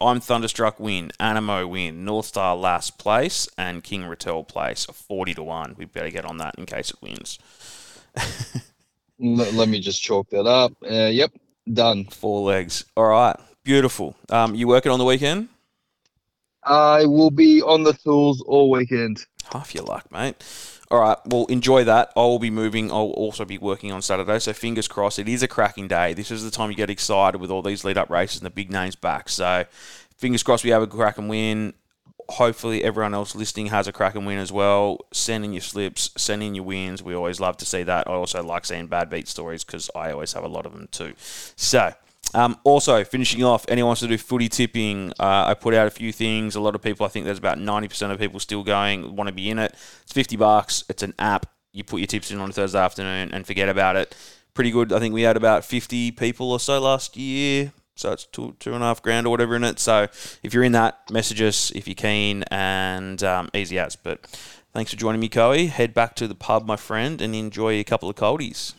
I'm 0.00 0.18
Thunderstruck 0.18 0.80
win, 0.80 1.12
Anamoe 1.20 1.70
win, 1.70 2.04
North 2.04 2.26
Star 2.26 2.56
Lass 2.56 2.90
place, 2.90 3.48
and 3.56 3.84
King 3.84 4.02
Rattel 4.02 4.46
place. 4.46 4.86
Forty 4.86 5.34
to 5.34 5.44
one. 5.44 5.76
We 5.78 5.84
better 5.84 6.10
get 6.10 6.24
on 6.24 6.38
that 6.38 6.56
in 6.58 6.66
case 6.66 6.90
it 6.90 7.00
wins. 7.00 7.38
Let, 9.20 9.54
let 9.54 9.68
me 9.68 9.78
just 9.78 10.02
chalk 10.02 10.30
that 10.30 10.46
up. 10.46 10.72
Uh, 10.82 11.10
yep, 11.12 11.30
done. 11.72 12.06
Four 12.06 12.40
legs. 12.40 12.86
All 12.96 13.06
right, 13.06 13.36
beautiful. 13.62 14.16
Um, 14.30 14.56
you 14.56 14.66
working 14.66 14.90
on 14.90 14.98
the 14.98 15.04
weekend? 15.04 15.48
I 16.64 17.06
will 17.06 17.30
be 17.30 17.62
on 17.62 17.84
the 17.84 17.92
tools 17.92 18.42
all 18.42 18.68
weekend. 18.68 19.24
Half 19.52 19.76
your 19.76 19.84
luck, 19.84 20.10
mate. 20.10 20.34
All 20.88 21.00
right, 21.00 21.18
well, 21.26 21.46
enjoy 21.46 21.82
that. 21.84 22.12
I 22.14 22.20
will 22.20 22.38
be 22.38 22.50
moving. 22.50 22.92
I'll 22.92 23.10
also 23.10 23.44
be 23.44 23.58
working 23.58 23.90
on 23.90 24.02
Saturday, 24.02 24.38
so 24.38 24.52
fingers 24.52 24.86
crossed. 24.86 25.18
It 25.18 25.28
is 25.28 25.42
a 25.42 25.48
cracking 25.48 25.88
day. 25.88 26.14
This 26.14 26.30
is 26.30 26.44
the 26.44 26.50
time 26.50 26.70
you 26.70 26.76
get 26.76 26.90
excited 26.90 27.40
with 27.40 27.50
all 27.50 27.62
these 27.62 27.82
lead 27.82 27.98
up 27.98 28.08
races 28.08 28.40
and 28.40 28.46
the 28.46 28.50
big 28.50 28.70
names 28.70 28.94
back. 28.94 29.28
So, 29.28 29.64
fingers 30.16 30.44
crossed 30.44 30.62
we 30.62 30.70
have 30.70 30.82
a 30.82 30.86
crack 30.86 31.18
and 31.18 31.28
win. 31.28 31.74
Hopefully, 32.28 32.84
everyone 32.84 33.14
else 33.14 33.34
listening 33.34 33.66
has 33.66 33.88
a 33.88 33.92
crack 33.92 34.14
and 34.14 34.26
win 34.26 34.38
as 34.38 34.52
well. 34.52 35.06
Send 35.12 35.44
in 35.44 35.52
your 35.52 35.62
slips, 35.62 36.10
send 36.16 36.42
in 36.44 36.54
your 36.54 36.64
wins. 36.64 37.02
We 37.02 37.14
always 37.14 37.40
love 37.40 37.56
to 37.58 37.66
see 37.66 37.82
that. 37.82 38.06
I 38.06 38.12
also 38.12 38.42
like 38.44 38.64
seeing 38.64 38.86
bad 38.86 39.10
beat 39.10 39.26
stories 39.26 39.64
because 39.64 39.90
I 39.94 40.12
always 40.12 40.34
have 40.34 40.44
a 40.44 40.48
lot 40.48 40.66
of 40.66 40.72
them 40.72 40.88
too. 40.92 41.14
So, 41.56 41.92
um, 42.36 42.58
also, 42.64 43.02
finishing 43.02 43.42
off, 43.42 43.64
anyone 43.66 43.88
wants 43.88 44.02
to 44.02 44.08
do 44.08 44.18
footy 44.18 44.50
tipping, 44.50 45.10
uh, 45.18 45.44
I 45.46 45.54
put 45.54 45.72
out 45.72 45.86
a 45.86 45.90
few 45.90 46.12
things. 46.12 46.54
A 46.54 46.60
lot 46.60 46.74
of 46.74 46.82
people, 46.82 47.06
I 47.06 47.08
think 47.08 47.24
there's 47.24 47.38
about 47.38 47.56
90% 47.56 48.10
of 48.10 48.18
people 48.18 48.38
still 48.40 48.62
going, 48.62 49.16
want 49.16 49.28
to 49.28 49.34
be 49.34 49.48
in 49.48 49.58
it. 49.58 49.74
It's 50.02 50.12
50 50.12 50.36
bucks. 50.36 50.84
It's 50.90 51.02
an 51.02 51.14
app. 51.18 51.46
You 51.72 51.82
put 51.82 51.96
your 52.00 52.08
tips 52.08 52.30
in 52.30 52.38
on 52.38 52.50
a 52.50 52.52
Thursday 52.52 52.78
afternoon 52.78 53.32
and 53.32 53.46
forget 53.46 53.70
about 53.70 53.96
it. 53.96 54.14
Pretty 54.52 54.70
good. 54.70 54.92
I 54.92 54.98
think 54.98 55.14
we 55.14 55.22
had 55.22 55.38
about 55.38 55.64
50 55.64 56.10
people 56.12 56.52
or 56.52 56.60
so 56.60 56.78
last 56.78 57.16
year. 57.16 57.72
So 57.94 58.12
it's 58.12 58.26
two, 58.26 58.54
two 58.60 58.74
and 58.74 58.84
a 58.84 58.86
half 58.86 59.00
grand 59.00 59.26
or 59.26 59.30
whatever 59.30 59.56
in 59.56 59.64
it. 59.64 59.78
So 59.78 60.06
if 60.42 60.52
you're 60.52 60.62
in 60.62 60.72
that, 60.72 61.10
message 61.10 61.40
us 61.40 61.70
if 61.70 61.88
you're 61.88 61.94
keen 61.94 62.44
and 62.50 63.22
um, 63.22 63.48
easy 63.54 63.78
as. 63.78 63.96
But 63.96 64.26
thanks 64.74 64.90
for 64.90 64.98
joining 64.98 65.22
me, 65.22 65.30
Coe. 65.30 65.66
Head 65.68 65.94
back 65.94 66.14
to 66.16 66.28
the 66.28 66.34
pub, 66.34 66.66
my 66.66 66.76
friend, 66.76 67.22
and 67.22 67.34
enjoy 67.34 67.80
a 67.80 67.84
couple 67.84 68.10
of 68.10 68.16
coldies. 68.16 68.74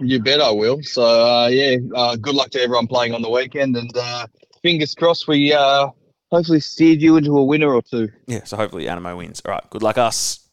You 0.00 0.20
bet 0.22 0.40
I 0.40 0.50
will. 0.50 0.82
So 0.82 1.02
uh, 1.02 1.48
yeah, 1.48 1.76
uh, 1.94 2.16
good 2.16 2.34
luck 2.34 2.50
to 2.50 2.60
everyone 2.60 2.86
playing 2.86 3.14
on 3.14 3.22
the 3.22 3.30
weekend, 3.30 3.76
and 3.76 3.94
uh, 3.96 4.26
fingers 4.62 4.94
crossed 4.94 5.28
we 5.28 5.52
uh, 5.52 5.88
hopefully 6.30 6.60
steered 6.60 7.02
you 7.02 7.16
into 7.16 7.36
a 7.36 7.44
winner 7.44 7.72
or 7.74 7.82
two. 7.82 8.08
Yeah, 8.26 8.44
so 8.44 8.56
hopefully 8.56 8.84
Anamoe 8.84 9.16
wins. 9.16 9.42
All 9.44 9.52
right, 9.52 9.70
good 9.70 9.82
luck 9.82 9.98
us. 9.98 10.48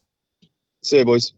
See 0.82 0.98
you, 0.98 1.04
boys. 1.04 1.32